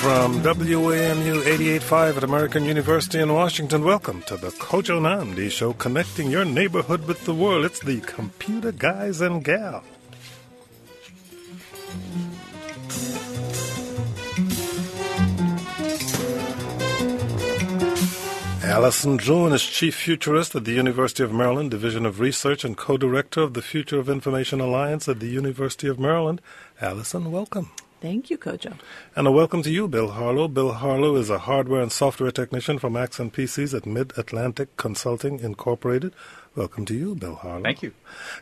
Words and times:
From 0.00 0.42
WAMU 0.42 1.42
88.5 1.42 2.16
at 2.16 2.24
American 2.24 2.64
University 2.64 3.18
in 3.18 3.32
Washington, 3.32 3.84
welcome 3.84 4.22
to 4.22 4.36
the 4.36 4.50
Kojo 4.50 5.00
Nnamdi 5.00 5.50
Show, 5.50 5.72
connecting 5.72 6.30
your 6.30 6.44
neighborhood 6.44 7.06
with 7.06 7.24
the 7.24 7.34
world. 7.34 7.64
It's 7.64 7.80
the 7.80 8.00
Computer 8.00 8.72
Guys 8.72 9.20
and 9.20 9.44
Gal. 9.44 9.82
Allison 18.70 19.18
Druin 19.18 19.52
is 19.52 19.64
Chief 19.64 19.96
Futurist 19.96 20.54
at 20.54 20.64
the 20.64 20.70
University 20.70 21.24
of 21.24 21.32
Maryland, 21.32 21.72
Division 21.72 22.06
of 22.06 22.20
Research, 22.20 22.64
and 22.64 22.76
co-director 22.76 23.40
of 23.40 23.54
the 23.54 23.62
Future 23.62 23.98
of 23.98 24.08
Information 24.08 24.60
Alliance 24.60 25.08
at 25.08 25.18
the 25.18 25.26
University 25.26 25.88
of 25.88 25.98
Maryland. 25.98 26.40
Allison, 26.80 27.32
welcome. 27.32 27.72
Thank 28.00 28.30
you, 28.30 28.38
Kojo. 28.38 28.78
And 29.16 29.26
a 29.26 29.32
welcome 29.32 29.64
to 29.64 29.70
you, 29.72 29.88
Bill 29.88 30.12
Harlow. 30.12 30.46
Bill 30.46 30.72
Harlow 30.72 31.16
is 31.16 31.30
a 31.30 31.40
hardware 31.40 31.82
and 31.82 31.90
software 31.90 32.30
technician 32.30 32.78
from 32.78 32.96
Accent 32.96 33.32
PCs 33.32 33.76
at 33.76 33.86
Mid 33.86 34.16
Atlantic 34.16 34.76
Consulting 34.76 35.40
Incorporated. 35.40 36.14
Welcome 36.54 36.84
to 36.86 36.94
you, 36.94 37.16
Bill 37.16 37.34
Harlow. 37.34 37.64
Thank 37.64 37.82
you. 37.82 37.92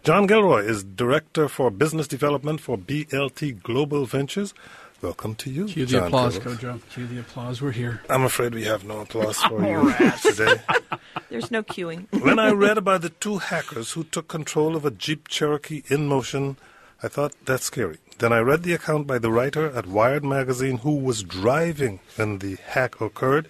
John 0.05 0.27
Gilroy 0.27 0.65
is 0.65 0.85
Director 0.85 1.49
for 1.49 1.71
Business 1.71 2.07
Development 2.07 2.61
for 2.61 2.77
BLT 2.77 3.63
Global 3.63 4.05
Ventures. 4.05 4.53
Welcome 5.01 5.37
to 5.37 5.51
you, 5.51 5.67
Cue 5.67 5.87
the 5.87 5.93
John 5.93 6.07
applause, 6.09 6.39
Gilroy. 6.41 6.57
Kojo. 6.57 6.81
Cue 6.91 7.07
the 7.07 7.21
applause. 7.21 7.63
We're 7.63 7.71
here. 7.71 8.03
I'm 8.11 8.25
afraid 8.25 8.53
we 8.53 8.65
have 8.65 8.85
no 8.85 9.01
applause 9.01 9.41
for 9.41 9.65
you 9.67 9.95
today. 10.23 10.61
There's 11.31 11.53
no 11.53 11.63
queuing. 11.63 12.07
when 12.25 12.41
I 12.41 12.51
read 12.51 12.79
about 12.79 13.03
the 13.03 13.11
two 13.11 13.39
hackers 13.39 13.93
who 13.93 14.03
took 14.03 14.27
control 14.27 14.75
of 14.75 14.85
a 14.85 14.91
Jeep 14.91 15.29
Cherokee 15.29 15.85
in 15.89 16.09
motion, 16.09 16.57
I 17.01 17.07
thought 17.07 17.33
that's 17.45 17.65
scary. 17.67 17.99
Then 18.19 18.33
I 18.33 18.41
read 18.41 18.65
the 18.65 18.73
account 18.73 19.07
by 19.07 19.21
the 19.21 19.31
writer 19.31 19.71
at 19.71 19.87
Wired 19.87 20.25
magazine 20.25 20.79
who 20.79 20.97
was 20.97 21.23
driving 21.23 22.01
when 22.17 22.39
the 22.39 22.57
hack 22.57 23.01
occurred. 23.01 23.49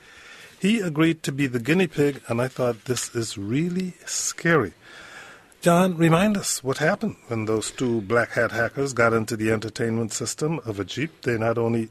He 0.60 0.80
agreed 0.80 1.22
to 1.22 1.33
be 1.33 1.46
the 1.46 1.60
guinea 1.60 1.86
pig, 1.86 2.20
and 2.28 2.42
I 2.42 2.48
thought 2.48 2.84
this 2.84 3.14
is 3.14 3.38
really 3.38 3.94
scary. 4.05 4.74
John, 5.61 5.97
remind 5.97 6.37
us 6.37 6.62
what 6.62 6.78
happened 6.78 7.17
when 7.27 7.47
those 7.47 7.73
two 7.73 8.01
black 8.03 8.31
hat 8.31 8.53
hackers 8.53 8.92
got 8.92 9.12
into 9.12 9.37
the 9.37 9.51
entertainment 9.51 10.12
system 10.12 10.61
of 10.64 10.78
a 10.78 10.84
Jeep. 10.84 11.23
They 11.23 11.37
not 11.37 11.59
only 11.59 11.89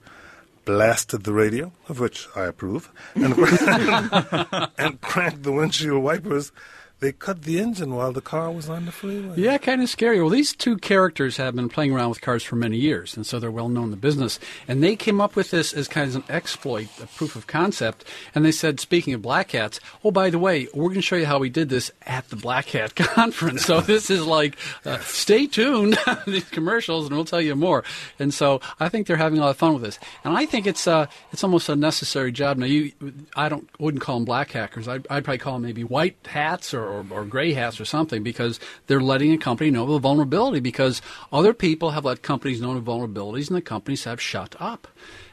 blasted 0.63 1.23
the 1.23 1.33
radio, 1.33 1.73
of 1.89 1.99
which 1.99 2.27
I 2.33 2.45
approve, 2.45 2.89
and, 3.13 3.33
and 4.77 5.01
cranked 5.01 5.43
the 5.43 5.51
windshield 5.51 6.01
wipers. 6.01 6.53
They 6.99 7.11
cut 7.11 7.43
the 7.43 7.59
engine 7.59 7.93
while 7.93 8.11
the 8.11 8.21
car 8.21 8.51
was 8.51 8.69
on 8.69 8.85
the 8.85 8.91
freeway. 8.91 9.35
Yeah, 9.37 9.59
kind 9.59 9.83
of 9.83 9.89
scary. 9.89 10.19
Well, 10.19 10.31
these 10.31 10.55
two 10.55 10.77
characters 10.77 11.37
have 11.37 11.55
been 11.55 11.69
playing 11.69 11.91
around 11.91 12.09
with 12.09 12.21
cars 12.21 12.43
for 12.43 12.55
many 12.55 12.77
years, 12.77 13.15
and 13.15 13.23
so 13.23 13.39
they're 13.39 13.51
well 13.51 13.69
known 13.69 13.85
in 13.85 13.91
the 13.91 13.97
business. 13.97 14.39
And 14.67 14.83
they 14.83 14.95
came 14.95 15.21
up 15.21 15.35
with 15.35 15.51
this 15.51 15.73
as 15.73 15.87
kind 15.87 16.09
of 16.09 16.15
an 16.15 16.23
exploit, 16.27 16.87
a 16.99 17.05
proof 17.05 17.35
of 17.35 17.45
concept. 17.45 18.03
And 18.33 18.43
they 18.43 18.51
said, 18.51 18.79
speaking 18.79 19.13
of 19.13 19.21
black 19.21 19.51
hats, 19.51 19.79
oh, 20.03 20.09
by 20.09 20.31
the 20.31 20.39
way, 20.39 20.67
we're 20.73 20.85
going 20.85 20.95
to 20.95 21.01
show 21.03 21.15
you 21.17 21.27
how 21.27 21.37
we 21.37 21.49
did 21.49 21.69
this 21.69 21.91
at 22.07 22.29
the 22.29 22.35
Black 22.35 22.69
Hat 22.69 22.95
Conference. 22.95 23.63
So 23.65 23.79
this 23.79 24.09
is 24.09 24.25
like, 24.25 24.57
uh, 24.83 24.97
stay 24.99 25.45
tuned, 25.45 25.99
these 26.25 26.49
commercials, 26.49 27.05
and 27.05 27.15
we'll 27.15 27.25
tell 27.25 27.41
you 27.41 27.55
more. 27.55 27.83
And 28.17 28.33
so 28.33 28.59
I 28.79 28.89
think 28.89 29.05
they're 29.05 29.17
having 29.17 29.37
a 29.37 29.41
lot 29.41 29.51
of 29.51 29.57
fun 29.57 29.73
with 29.73 29.83
this. 29.83 29.99
And 30.23 30.35
I 30.35 30.47
think 30.47 30.65
it's 30.65 30.87
uh, 30.87 31.05
it's 31.31 31.43
almost 31.43 31.69
a 31.69 31.75
necessary 31.75 32.31
job. 32.31 32.57
Now, 32.57 32.65
you, 32.65 32.91
I 33.35 33.49
don't 33.49 33.69
wouldn't 33.79 34.01
call 34.01 34.15
them 34.15 34.25
black 34.25 34.51
hackers. 34.51 34.87
I'd, 34.87 35.05
I'd 35.11 35.23
probably 35.23 35.37
call 35.37 35.53
them 35.53 35.61
maybe 35.61 35.83
white 35.83 36.17
hats 36.25 36.73
or, 36.73 36.86
or, 36.87 37.05
or 37.11 37.25
gray 37.25 37.53
hats 37.53 37.79
or 37.79 37.85
something 37.85 38.23
because 38.23 38.59
they're 38.87 39.01
letting 39.01 39.33
a 39.33 39.37
company 39.37 39.69
know 39.69 39.85
the 39.85 39.99
vulnerability 39.99 40.59
because 40.59 41.01
other 41.31 41.53
people 41.53 41.91
have 41.91 42.05
let 42.05 42.21
companies 42.21 42.61
know 42.61 42.73
the 42.73 42.81
vulnerabilities 42.81 43.47
and 43.47 43.57
the 43.57 43.61
companies 43.61 44.05
have 44.05 44.21
shut 44.21 44.55
up. 44.59 44.87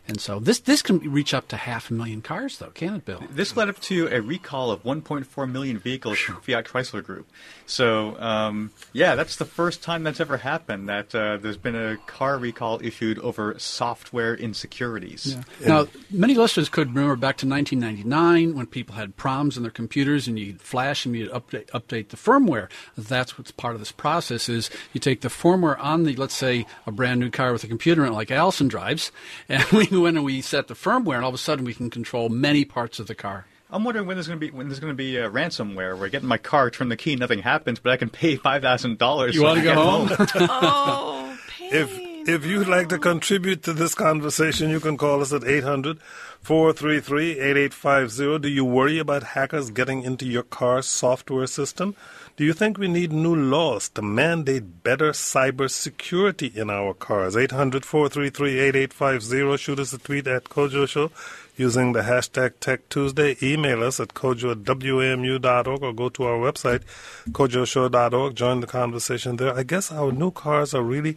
And 0.07 0.21
so 0.21 0.39
this 0.39 0.59
this 0.59 0.83
can 0.83 0.99
reach 0.99 1.33
up 1.33 1.49
to 1.49 1.57
half 1.57 1.91
a 1.91 1.95
million 1.95 2.21
cars, 2.21 2.59
though, 2.59 2.71
can 2.71 2.97
it, 2.97 3.07
Bill? 3.07 3.23
This 3.31 3.57
led 3.57 3.71
up 3.71 3.81
to 3.83 4.09
a 4.09 4.21
recall 4.21 4.71
of 4.71 4.83
1.4 4.83 5.51
million 5.51 5.79
vehicles 5.79 6.19
from 6.19 6.43
Fiat 6.43 6.67
Chrysler 6.67 7.03
Group. 7.03 7.27
So, 7.67 8.21
um, 8.21 8.73
yeah, 8.93 9.15
that's 9.15 9.37
the 9.37 9.45
first 9.45 9.83
time 9.83 10.03
that's 10.03 10.21
ever 10.21 10.37
happened 10.37 10.89
that 10.89 11.15
uh, 11.15 11.39
there's 11.39 11.57
been 11.57 11.75
a 11.75 11.97
car 12.07 12.39
recall 12.39 12.81
issued 12.83 13.19
over 13.21 13.59
software 13.59 14.35
insecurities. 14.35 15.37
Yeah. 15.61 15.69
Now, 15.69 15.87
many 16.11 16.35
listeners 16.35 16.69
could 16.69 16.89
remember 16.89 17.17
back 17.17 17.37
to 17.39 17.49
1999 17.49 18.55
when 18.55 18.67
people 18.67 18.97
had 18.97 19.17
problems 19.17 19.57
in 19.57 19.63
their 19.63 19.73
computers 19.73 20.29
and 20.29 20.39
you'd 20.39 20.61
flash 20.61 21.07
and 21.07 21.17
you'd 21.17 21.31
update, 21.31 21.67
update 21.71 22.09
the 22.09 22.17
firmware. 22.17 22.69
That's 22.97 23.39
what's 23.39 23.51
part 23.51 23.75
of 23.75 23.81
this 23.81 23.93
process 23.93 24.49
is 24.49 24.71
you 24.93 25.01
take 25.01 25.23
the 25.23 25.29
firmware 25.29 25.79
on 25.79 26.05
the, 26.05 26.17
let's 26.17 26.35
say, 26.35 26.67
a 26.87 26.93
brand 26.93 27.21
new 27.21 27.31
car 27.31 27.53
with 27.53 27.65
a 27.65 27.69
computer 27.69 28.05
in 28.05 28.13
it 28.13 28.15
like 28.15 28.31
Allison 28.31 28.69
drives, 28.69 29.11
and 29.49 29.65
we 29.71 29.89
in 29.89 30.17
and 30.17 30.25
we 30.25 30.41
set 30.41 30.69
the 30.69 30.75
firmware, 30.75 31.17
and 31.17 31.25
all 31.25 31.31
of 31.31 31.35
a 31.35 31.39
sudden 31.39 31.65
we 31.65 31.75
can 31.75 31.91
control 31.91 32.29
many 32.29 32.65
parts 32.65 32.99
of 32.99 33.07
the 33.07 33.15
car. 33.15 33.47
I'm 33.75 33.83
wondering 33.83 34.07
when 34.07 34.17
there's 34.17 34.29
going 34.29 34.39
to 34.39 34.47
be 34.47 34.53
when 34.57 34.69
there's 34.69 34.79
going 34.79 34.93
to 34.93 34.97
be 34.97 35.19
uh, 35.19 35.29
ransomware 35.29 35.99
where 35.99 36.07
I 36.07 36.09
get 36.09 36.23
in 36.23 36.29
my 36.29 36.39
car, 36.39 36.71
turn 36.71 36.91
the 36.91 36.97
key, 36.97 37.17
nothing 37.17 37.41
happens, 37.41 37.81
but 37.81 37.91
I 37.93 37.97
can 37.97 38.09
pay 38.09 38.37
five 38.37 38.63
thousand 38.63 38.99
dollars. 38.99 39.35
You 39.35 39.43
wanna 39.43 39.63
go 39.63 39.75
home? 39.75 40.11
Oh, 40.37 41.37
pain. 41.49 41.71
If 41.73 41.91
if 42.29 42.47
you'd 42.47 42.69
like 42.69 42.89
to 42.91 42.99
contribute 42.99 43.65
to 43.65 43.73
this 43.73 43.95
conversation, 43.95 44.71
you 44.71 44.79
can 44.79 44.97
call 44.97 45.21
us 45.21 45.33
at 45.33 45.45
800 45.45 45.99
433 46.41 47.33
8850. 47.41 48.39
Do 48.39 48.49
you 48.49 48.65
worry 48.65 48.99
about 48.99 49.23
hackers 49.23 49.71
getting 49.71 50.03
into 50.03 50.25
your 50.25 50.45
car's 50.45 50.87
software 50.87 51.47
system? 51.49 51.97
Do 52.37 52.45
you 52.45 52.53
think 52.53 52.79
we 52.79 52.89
need 52.89 53.13
new 53.13 53.37
laws 53.37 53.89
to 53.91 54.03
mandate 54.03 54.83
better 54.83 55.13
cybersecurity 55.13 56.57
in 56.57 56.69
our 56.69 56.93
cars? 56.93 57.37
800 57.37 57.85
433 57.85 58.59
8850. 58.59 59.57
Shoot 59.57 59.79
us 59.79 59.93
a 59.93 59.99
tweet 59.99 60.27
at 60.27 60.45
Kojo 60.45 60.89
Show 60.89 61.13
using 61.57 61.93
the 61.93 62.01
hashtag 62.01 62.55
Tech 62.59 62.89
Tuesday. 62.89 63.37
Email 63.41 63.85
us 63.85 64.01
at 64.01 64.15
kojo 64.15 64.51
at 64.51 64.65
wamu.org 64.65 65.83
or 65.83 65.93
go 65.93 66.09
to 66.09 66.25
our 66.25 66.39
website, 66.39 66.83
kojoshow.org. 67.31 68.35
Join 68.35 68.59
the 68.59 68.67
conversation 68.67 69.37
there. 69.37 69.55
I 69.57 69.63
guess 69.63 69.93
our 69.93 70.11
new 70.11 70.33
cars 70.33 70.75
are 70.75 70.83
really 70.83 71.17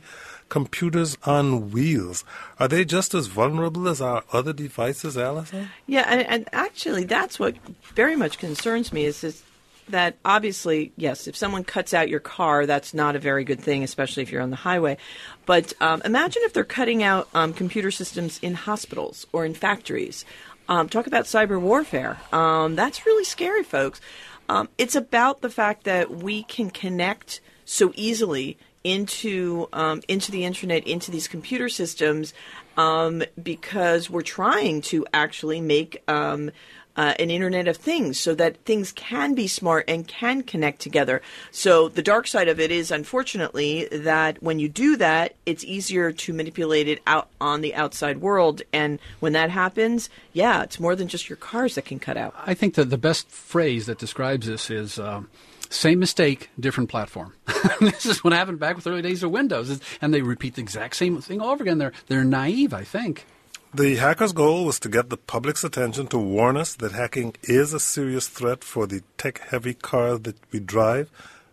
computers 0.50 1.18
on 1.24 1.72
wheels. 1.72 2.24
Are 2.60 2.68
they 2.68 2.86
just 2.86 3.14
as 3.14 3.28
vulnerable 3.28 3.88
as 3.88 4.02
our 4.02 4.24
other 4.32 4.54
devices, 4.54 5.18
Allison? 5.18 5.70
Yeah, 5.88 6.06
and, 6.08 6.22
and 6.28 6.50
actually, 6.54 7.04
that's 7.04 7.40
what 7.40 7.56
very 7.96 8.16
much 8.16 8.38
concerns 8.38 8.94
me 8.94 9.06
is 9.06 9.22
this, 9.22 9.44
that 9.90 10.18
obviously, 10.26 10.92
yes, 10.98 11.28
if 11.28 11.36
someone 11.36 11.64
cuts 11.64 11.94
out 11.94 12.10
your 12.10 12.20
car, 12.20 12.66
that's 12.66 12.94
not 12.94 13.16
a 13.16 13.20
very 13.20 13.44
good 13.44 13.60
thing, 13.60 13.84
especially 13.84 14.24
if 14.24 14.32
you're 14.32 14.42
on 14.42 14.50
the 14.50 14.56
highway. 14.56 14.98
But 15.46 15.74
um, 15.82 16.02
imagine 16.04 16.42
if 16.46 16.54
they're 16.54 16.64
cutting 16.64 17.04
out 17.04 17.30
um, 17.34 17.54
computer 17.54 17.92
systems 17.92 18.40
in 18.42 18.54
hospitals 18.54 19.26
or 19.32 19.46
in 19.46 19.54
factories. 19.54 20.26
Um, 20.70 20.90
talk 20.90 21.08
about 21.08 21.26
cyber 21.26 21.60
warfare. 21.60 22.20
Um, 22.34 22.76
that's 22.76 23.06
really 23.06 23.24
scary, 23.24 23.64
folks. 23.64 24.02
Um, 24.50 24.70
it's 24.78 24.96
about 24.96 25.42
the 25.42 25.50
fact 25.50 25.84
that 25.86 26.12
we 26.12 26.44
can 26.44 26.70
connect 26.70 27.42
so 27.66 27.92
easily 27.96 28.58
into 28.84 29.68
um, 29.74 30.02
into 30.08 30.32
the 30.32 30.46
internet, 30.46 30.88
into 30.88 31.12
these 31.12 31.28
computer 31.28 31.68
systems, 31.68 32.34
um, 32.78 33.24
because 33.42 34.10
we're 34.10 34.22
trying 34.22 34.82
to 34.82 35.06
actually 35.14 35.60
make 35.60 36.02
um, 36.08 36.52
uh, 36.98 37.14
an 37.20 37.30
Internet 37.30 37.68
of 37.68 37.78
Things 37.78 38.20
so 38.20 38.36
that 38.36 38.58
things 38.66 38.92
can 38.92 39.36
be 39.36 39.48
smart 39.48 39.86
and 39.88 40.08
can 40.08 40.42
connect 40.42 40.82
together. 40.82 41.22
So 41.52 41.88
the 41.88 42.02
dark 42.02 42.28
side 42.28 42.48
of 42.48 42.60
it 42.60 42.72
is, 42.72 42.92
unfortunately, 42.92 43.88
that 43.92 44.42
when 44.42 44.60
you 44.60 44.68
do 44.68 44.98
that, 44.98 45.36
it's 45.46 45.64
easier 45.64 46.12
to 46.12 46.34
manipulate 46.34 46.88
it 46.88 47.02
out 47.06 47.30
on 47.40 47.62
the 47.62 47.76
outside 47.76 48.20
world. 48.20 48.64
And 48.74 49.00
when 49.20 49.34
that 49.34 49.52
happens, 49.52 50.10
yeah, 50.34 50.64
it's 50.64 50.80
more 50.80 50.96
than 50.96 51.08
just 51.08 51.30
your 51.30 51.38
cars 51.38 51.76
that 51.76 51.86
can 51.86 52.00
cut 52.00 52.18
out. 52.18 52.34
I 52.46 52.56
think 52.56 52.74
that 52.74 52.90
the 52.90 52.98
best 52.98 53.30
phrase 53.30 53.86
that 53.86 54.00
describes 54.00 54.48
this 54.48 54.70
is 54.70 54.98
um, 54.98 55.30
same 55.70 56.00
mistake, 56.00 56.50
different 56.60 56.90
platform. 56.90 57.34
this 57.80 58.06
is 58.06 58.24
what 58.24 58.34
happened 58.34 58.60
back 58.60 58.76
with 58.76 58.86
the 58.86 58.92
early 58.92 59.02
days 59.02 59.24
of 59.24 59.32
Windows, 59.32 59.80
and 60.02 60.14
they 60.14 60.22
repeat 60.22 60.56
the 60.56 60.62
exact 60.62 60.96
same 60.96 61.22
thing 61.22 61.42
all 61.42 61.50
over 61.50 61.64
again. 61.64 61.78
They're 61.78 61.94
they're 62.08 62.24
naive, 62.24 62.74
I 62.74 62.84
think. 62.84 63.26
The 63.74 63.98
hacker's 63.98 64.32
goal 64.32 64.64
was 64.64 64.80
to 64.80 64.90
get 64.90 65.10
the 65.10 65.18
public's 65.18 65.64
attention 65.64 66.08
to 66.08 66.18
warn 66.18 66.56
us 66.56 66.74
that 66.76 66.94
hacking 66.94 67.36
is 67.44 67.74
a 67.74 67.82
serious 67.82 68.30
threat 68.30 68.64
for 68.64 68.88
the 68.88 69.04
tech 69.18 69.40
heavy 69.40 69.74
car 69.74 70.18
that 70.20 70.38
we 70.54 70.62
drive. 70.62 71.10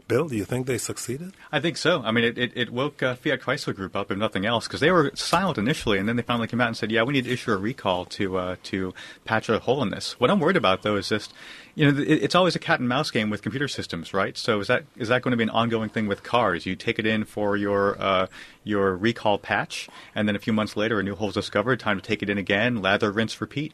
Bill, 0.07 0.29
do 0.29 0.37
you 0.37 0.45
think 0.45 0.67
they 0.67 0.77
succeeded? 0.77 1.33
I 1.51 1.61
think 1.61 1.79
so. 1.79 2.03
I 2.03 2.11
mean, 2.11 2.25
it, 2.25 2.37
it, 2.37 2.53
it 2.55 2.71
woke 2.71 3.03
uh, 3.03 3.15
Fiat 3.15 3.41
Chrysler 3.41 3.75
Group 3.75 3.97
up, 3.97 4.11
if 4.11 4.19
nothing 4.19 4.45
else, 4.45 4.67
because 4.67 4.81
they 4.81 4.91
were 4.91 5.11
silent 5.15 5.57
initially, 5.57 5.99
and 5.99 6.07
then 6.07 6.17
they 6.17 6.23
finally 6.23 6.47
came 6.47 6.61
out 6.61 6.69
and 6.69 6.77
said, 6.77 6.93
"Yeah, 6.93 7.05
we 7.05 7.15
need 7.15 7.25
to 7.25 7.33
issue 7.33 7.53
a 7.53 7.57
recall 7.57 8.05
to 8.07 8.37
uh, 8.37 8.57
to 8.65 8.93
patch 9.25 9.49
a 9.49 9.59
hole 9.61 9.83
in 9.83 9.89
this." 9.89 10.21
What 10.21 10.31
I'm 10.31 10.41
worried 10.41 10.59
about, 10.59 10.83
though, 10.83 10.97
is 10.97 11.09
just 11.09 11.33
you 11.75 11.91
know, 11.91 12.01
it, 12.01 12.23
it's 12.23 12.35
always 12.35 12.55
a 12.55 12.59
cat 12.59 12.81
and 12.81 12.89
mouse 12.89 13.11
game 13.11 13.31
with 13.31 13.41
computer 13.41 13.67
systems, 13.67 14.13
right? 14.13 14.37
So 14.37 14.61
is 14.61 14.67
that 14.67 14.85
is 14.97 15.09
that 15.09 15.23
going 15.23 15.33
to 15.33 15.39
be 15.39 15.45
an 15.45 15.51
ongoing 15.51 15.89
thing 15.89 16.07
with 16.07 16.23
cars? 16.23 16.67
You 16.67 16.77
take 16.77 16.99
it 16.99 17.07
in 17.07 17.25
for 17.25 17.57
your 17.57 18.01
uh, 18.01 18.27
your 18.63 18.97
recall 18.97 19.39
patch, 19.39 19.89
and 20.15 20.29
then 20.29 20.37
a 20.37 20.41
few 20.41 20.53
months 20.53 20.77
later, 20.77 21.01
a 21.01 21.03
new 21.03 21.15
hole 21.15 21.29
is 21.29 21.35
discovered. 21.35 21.81
Time 21.81 21.99
to 21.99 22.07
take 22.07 22.23
it 22.23 22.29
in 22.29 22.37
again, 22.37 22.83
lather, 22.83 23.11
rinse, 23.11 23.41
repeat. 23.41 23.73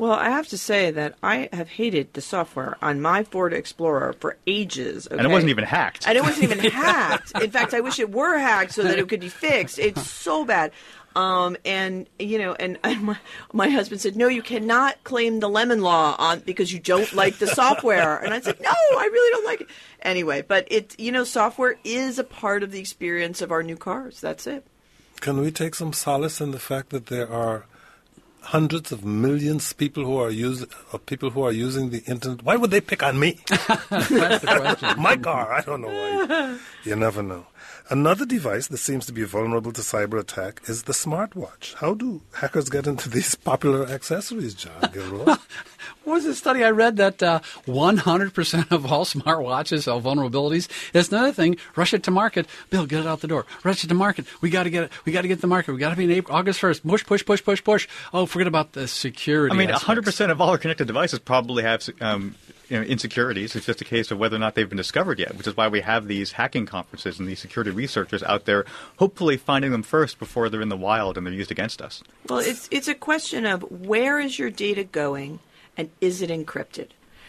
Well, 0.00 0.12
I 0.14 0.30
have 0.30 0.48
to 0.48 0.56
say 0.56 0.90
that 0.92 1.16
I 1.22 1.50
have 1.52 1.68
hated 1.68 2.14
the 2.14 2.22
software 2.22 2.78
on 2.80 3.02
my 3.02 3.22
Ford 3.22 3.52
Explorer 3.52 4.14
for 4.14 4.38
ages. 4.46 5.06
And 5.06 5.20
it 5.20 5.28
wasn't 5.28 5.50
even 5.50 5.64
hacked. 5.64 6.08
And 6.08 6.16
it 6.16 6.22
wasn't 6.22 6.44
even 6.44 6.58
hacked. 6.72 7.38
In 7.38 7.50
fact, 7.50 7.74
I 7.74 7.80
wish 7.80 7.98
it 7.98 8.10
were 8.10 8.38
hacked 8.38 8.72
so 8.72 8.82
that 8.82 8.98
it 8.98 9.06
could 9.10 9.20
be 9.20 9.28
fixed. 9.28 9.78
It's 9.78 10.08
so 10.08 10.46
bad. 10.46 10.72
Um, 11.14 11.54
and 11.66 12.08
you 12.18 12.38
know, 12.38 12.54
and, 12.54 12.78
and 12.82 13.02
my, 13.02 13.18
my 13.52 13.68
husband 13.68 14.00
said, 14.00 14.16
"No, 14.16 14.28
you 14.28 14.40
cannot 14.40 15.04
claim 15.04 15.40
the 15.40 15.50
lemon 15.50 15.82
law 15.82 16.16
on 16.18 16.40
because 16.40 16.72
you 16.72 16.78
don't 16.78 17.12
like 17.12 17.36
the 17.36 17.46
software." 17.48 18.16
And 18.16 18.32
I 18.32 18.40
said, 18.40 18.58
"No, 18.58 18.70
I 18.70 19.06
really 19.12 19.30
don't 19.32 19.44
like 19.44 19.60
it." 19.60 19.66
Anyway, 20.00 20.40
but 20.40 20.66
it, 20.70 20.98
you 20.98 21.12
know, 21.12 21.24
software 21.24 21.78
is 21.84 22.18
a 22.18 22.24
part 22.24 22.62
of 22.62 22.72
the 22.72 22.80
experience 22.80 23.42
of 23.42 23.52
our 23.52 23.62
new 23.62 23.76
cars. 23.76 24.18
That's 24.18 24.46
it. 24.46 24.66
Can 25.20 25.38
we 25.42 25.50
take 25.50 25.74
some 25.74 25.92
solace 25.92 26.40
in 26.40 26.52
the 26.52 26.58
fact 26.58 26.88
that 26.88 27.08
there 27.08 27.30
are 27.30 27.66
hundreds 28.42 28.92
of 28.92 29.04
millions 29.04 29.70
of 29.70 29.78
people 29.78 30.04
who 30.04 30.16
are 30.16 30.30
using 30.30 30.68
of 30.92 31.04
people 31.06 31.30
who 31.30 31.42
are 31.42 31.52
using 31.52 31.90
the 31.90 32.02
internet? 32.06 32.42
Why 32.42 32.56
would 32.56 32.70
they 32.70 32.80
pick 32.80 33.02
on 33.02 33.18
me? 33.18 33.38
That's 33.48 34.08
the 34.08 34.56
question. 34.60 35.02
My 35.02 35.16
car. 35.16 35.52
I 35.52 35.60
don't 35.60 35.82
know 35.82 35.88
why. 35.88 36.58
You 36.84 36.96
never 36.96 37.22
know. 37.22 37.46
Another 37.90 38.24
device 38.24 38.68
that 38.68 38.76
seems 38.78 39.04
to 39.06 39.12
be 39.12 39.24
vulnerable 39.24 39.72
to 39.72 39.80
cyber 39.80 40.20
attack 40.20 40.62
is 40.66 40.84
the 40.84 40.92
smartwatch. 40.92 41.74
How 41.74 41.94
do 41.94 42.22
hackers 42.34 42.68
get 42.68 42.86
into 42.86 43.08
these 43.10 43.34
popular 43.34 43.84
accessories, 43.88 44.54
John 44.54 44.90
Gilroy? 44.92 45.34
What 46.10 46.16
was 46.16 46.24
the 46.24 46.34
study 46.34 46.64
I 46.64 46.70
read 46.70 46.96
that 46.96 47.22
uh, 47.22 47.38
100% 47.68 48.72
of 48.72 48.90
all 48.90 49.04
smartwatches 49.04 49.86
have 49.86 50.02
vulnerabilities? 50.02 50.66
That's 50.90 51.08
another 51.10 51.30
thing. 51.30 51.56
Rush 51.76 51.94
it 51.94 52.02
to 52.02 52.10
market. 52.10 52.48
Bill, 52.68 52.84
get 52.84 52.98
it 52.98 53.06
out 53.06 53.20
the 53.20 53.28
door. 53.28 53.46
Rush 53.62 53.84
it 53.84 53.86
to 53.86 53.94
market. 53.94 54.26
We 54.40 54.50
got 54.50 54.64
to 54.64 54.70
get 54.70 54.82
it. 54.82 54.92
We 55.04 55.12
got 55.12 55.22
to 55.22 55.28
get 55.28 55.40
the 55.40 55.46
market. 55.46 55.72
We 55.72 55.78
got 55.78 55.90
to 55.90 55.96
be 55.96 56.02
in 56.02 56.10
April, 56.10 56.36
August 56.36 56.60
1st. 56.60 56.82
Push, 56.82 57.06
push, 57.06 57.24
push, 57.24 57.44
push, 57.44 57.62
push. 57.62 57.88
Oh, 58.12 58.26
forget 58.26 58.48
about 58.48 58.72
the 58.72 58.88
security. 58.88 59.54
I 59.54 59.56
mean, 59.56 59.70
aspects. 59.70 60.18
100% 60.18 60.32
of 60.32 60.40
all 60.40 60.50
our 60.50 60.58
connected 60.58 60.88
devices 60.88 61.20
probably 61.20 61.62
have 61.62 61.88
um, 62.00 62.34
you 62.68 62.76
know, 62.76 62.82
insecurities. 62.82 63.54
It's 63.54 63.66
just 63.66 63.80
a 63.80 63.84
case 63.84 64.10
of 64.10 64.18
whether 64.18 64.34
or 64.34 64.40
not 64.40 64.56
they've 64.56 64.68
been 64.68 64.76
discovered 64.76 65.20
yet, 65.20 65.36
which 65.36 65.46
is 65.46 65.56
why 65.56 65.68
we 65.68 65.80
have 65.80 66.08
these 66.08 66.32
hacking 66.32 66.66
conferences 66.66 67.20
and 67.20 67.28
these 67.28 67.38
security 67.38 67.70
researchers 67.70 68.24
out 68.24 68.46
there, 68.46 68.64
hopefully 68.98 69.36
finding 69.36 69.70
them 69.70 69.84
first 69.84 70.18
before 70.18 70.48
they're 70.48 70.60
in 70.60 70.70
the 70.70 70.76
wild 70.76 71.16
and 71.16 71.24
they're 71.24 71.32
used 71.32 71.52
against 71.52 71.80
us. 71.80 72.02
Well, 72.28 72.40
it's 72.40 72.68
it's 72.72 72.88
a 72.88 72.96
question 72.96 73.46
of 73.46 73.62
where 73.70 74.18
is 74.18 74.40
your 74.40 74.50
data 74.50 74.82
going 74.82 75.38
and 75.76 75.90
is 76.00 76.22
it 76.22 76.30
encrypted? 76.30 76.88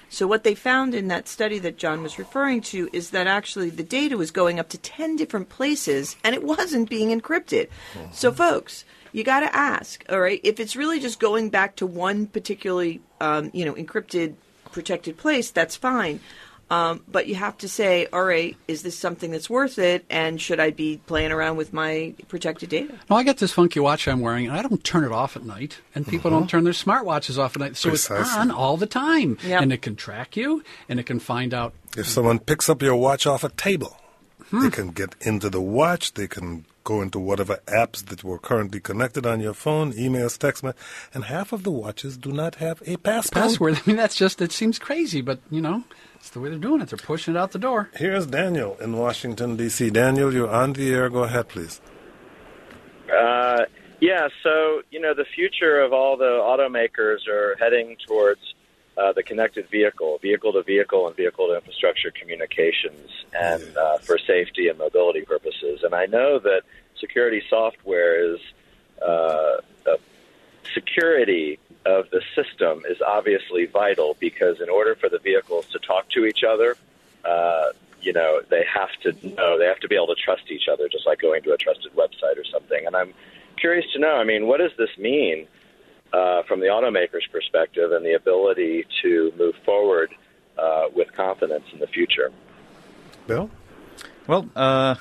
So 0.09 0.27
what 0.27 0.43
they 0.43 0.55
found 0.55 0.93
in 0.93 1.07
that 1.07 1.29
study 1.29 1.57
that 1.59 1.77
John 1.77 2.03
was 2.03 2.19
referring 2.19 2.61
to 2.63 2.89
is 2.91 3.11
that 3.11 3.27
actually 3.27 3.69
the 3.69 3.81
data 3.81 4.17
was 4.17 4.29
going 4.29 4.59
up 4.59 4.67
to 4.69 4.77
10 4.77 5.15
different 5.15 5.47
places 5.47 6.17
and 6.21 6.35
it 6.35 6.43
wasn't 6.43 6.89
being 6.89 7.17
encrypted. 7.17 7.69
So 8.11 8.33
folks, 8.33 8.83
you 9.13 9.23
got 9.23 9.39
to 9.39 9.55
ask, 9.55 10.03
all 10.09 10.19
right, 10.19 10.41
if 10.43 10.59
it's 10.59 10.75
really 10.75 10.99
just 10.99 11.19
going 11.19 11.49
back 11.49 11.77
to 11.77 11.85
one 11.85 12.27
particularly 12.27 13.01
um, 13.21 13.51
you 13.53 13.63
know, 13.63 13.73
encrypted 13.73 14.35
protected 14.73 15.17
place, 15.17 15.49
that's 15.49 15.77
fine. 15.77 16.19
Um, 16.71 17.03
but 17.07 17.27
you 17.27 17.35
have 17.35 17.57
to 17.59 17.67
say, 17.67 18.07
all 18.13 18.23
right, 18.23 18.55
is 18.67 18.81
this 18.81 18.97
something 18.97 19.29
that's 19.29 19.49
worth 19.49 19.77
it? 19.77 20.05
And 20.09 20.39
should 20.39 20.61
I 20.61 20.69
be 20.71 21.01
playing 21.05 21.33
around 21.33 21.57
with 21.57 21.73
my 21.73 22.13
protected 22.29 22.69
data? 22.69 22.97
No, 23.09 23.17
I 23.17 23.23
got 23.23 23.37
this 23.37 23.51
funky 23.51 23.81
watch 23.81 24.07
I'm 24.07 24.21
wearing, 24.21 24.47
and 24.47 24.55
I 24.55 24.61
don't 24.61 24.81
turn 24.81 25.03
it 25.03 25.11
off 25.11 25.35
at 25.35 25.43
night. 25.43 25.79
And 25.93 26.07
people 26.07 26.31
don't 26.31 26.49
turn 26.49 26.63
their 26.63 26.71
smartwatches 26.71 27.37
off 27.37 27.57
at 27.57 27.59
night, 27.59 27.75
so 27.75 27.89
it's 27.89 28.09
on 28.09 28.51
all 28.51 28.77
the 28.77 28.85
time. 28.87 29.37
Yep. 29.43 29.61
And 29.61 29.73
it 29.73 29.81
can 29.81 29.97
track 29.97 30.37
you, 30.37 30.63
and 30.87 30.97
it 30.97 31.05
can 31.05 31.19
find 31.19 31.53
out. 31.53 31.73
If 31.97 32.07
someone 32.07 32.39
picks 32.39 32.69
up 32.69 32.81
your 32.81 32.95
watch 32.95 33.27
off 33.27 33.43
a 33.43 33.49
table, 33.49 33.97
Hmm. 34.49 34.63
they 34.63 34.69
can 34.69 34.91
get 34.91 35.15
into 35.21 35.49
the 35.49 35.61
watch, 35.61 36.13
they 36.13 36.27
can 36.27 36.65
go 36.83 37.01
into 37.01 37.19
whatever 37.19 37.59
apps 37.67 38.03
that 38.05 38.23
were 38.23 38.39
currently 38.39 38.79
connected 38.79 39.25
on 39.25 39.39
your 39.39 39.53
phone, 39.53 39.93
emails, 39.93 40.37
text 40.37 40.63
messages, 40.63 40.83
and 41.13 41.25
half 41.25 41.51
of 41.53 41.63
the 41.63 41.71
watches 41.71 42.17
do 42.17 42.31
not 42.31 42.55
have 42.55 42.81
a 42.81 42.95
passcode. 42.97 43.31
Password. 43.33 43.75
I 43.77 43.81
mean, 43.85 43.95
that's 43.97 44.15
just, 44.15 44.41
it 44.41 44.51
seems 44.51 44.79
crazy, 44.79 45.21
but, 45.21 45.39
you 45.49 45.61
know, 45.61 45.83
it's 46.21 46.29
the 46.29 46.39
way 46.39 46.49
they're 46.49 46.59
doing 46.59 46.81
it. 46.81 46.89
They're 46.89 46.97
pushing 46.97 47.35
it 47.35 47.37
out 47.37 47.51
the 47.51 47.57
door. 47.57 47.89
Here's 47.95 48.27
Daniel 48.27 48.77
in 48.79 48.95
Washington, 48.95 49.57
D.C. 49.57 49.89
Daniel, 49.89 50.31
you're 50.31 50.49
on 50.49 50.73
the 50.73 50.93
air. 50.93 51.09
Go 51.09 51.23
ahead, 51.23 51.47
please. 51.47 51.81
Uh, 53.11 53.65
yeah, 53.99 54.27
so 54.43 54.83
you 54.91 55.01
know 55.01 55.15
the 55.15 55.25
future 55.25 55.81
of 55.81 55.93
all 55.93 56.17
the 56.17 56.23
automakers 56.23 57.27
are 57.27 57.55
heading 57.59 57.97
towards 58.07 58.53
uh, 58.97 59.13
the 59.13 59.23
connected 59.23 59.67
vehicle, 59.69 60.19
vehicle 60.21 60.53
to 60.53 60.61
vehicle, 60.61 61.07
and 61.07 61.15
vehicle 61.15 61.47
to 61.47 61.55
infrastructure 61.55 62.11
communications, 62.11 63.09
and 63.33 63.75
uh, 63.75 63.97
for 63.97 64.19
safety 64.19 64.67
and 64.67 64.77
mobility 64.77 65.21
purposes. 65.21 65.81
And 65.83 65.95
I 65.95 66.05
know 66.05 66.37
that 66.37 66.61
security 66.99 67.41
software 67.49 68.33
is 68.35 68.39
uh, 69.01 69.57
uh, 69.87 69.97
security 70.73 71.57
of 71.85 72.09
the 72.11 72.21
system 72.35 72.83
is 72.87 73.01
obviously 73.01 73.65
vital 73.65 74.15
because 74.19 74.61
in 74.61 74.69
order 74.69 74.95
for 74.95 75.09
the 75.09 75.19
vehicles 75.19 75.65
to 75.67 75.79
talk 75.79 76.09
to 76.09 76.25
each 76.25 76.43
other, 76.43 76.75
uh, 77.25 77.69
you 78.01 78.13
know, 78.13 78.41
they 78.49 78.63
have 78.65 78.89
to 79.03 79.11
know, 79.35 79.57
they 79.57 79.65
have 79.65 79.79
to 79.79 79.87
be 79.87 79.95
able 79.95 80.07
to 80.07 80.15
trust 80.15 80.49
each 80.49 80.67
other, 80.71 80.87
just 80.89 81.05
like 81.05 81.19
going 81.19 81.41
to 81.43 81.53
a 81.53 81.57
trusted 81.57 81.93
website 81.95 82.37
or 82.37 82.43
something. 82.43 82.85
And 82.85 82.95
I'm 82.95 83.13
curious 83.57 83.85
to 83.93 83.99
know, 83.99 84.15
I 84.15 84.23
mean, 84.23 84.47
what 84.47 84.57
does 84.57 84.71
this 84.77 84.89
mean 84.97 85.47
uh, 86.13 86.43
from 86.43 86.59
the 86.59 86.67
automaker's 86.67 87.27
perspective 87.31 87.91
and 87.91 88.05
the 88.05 88.13
ability 88.13 88.85
to 89.01 89.31
move 89.37 89.55
forward 89.65 90.13
uh, 90.57 90.87
with 90.93 91.13
confidence 91.13 91.65
in 91.73 91.79
the 91.79 91.87
future? 91.87 92.31
Bill? 93.27 93.49
Well, 94.27 94.49
uh, 94.55 94.95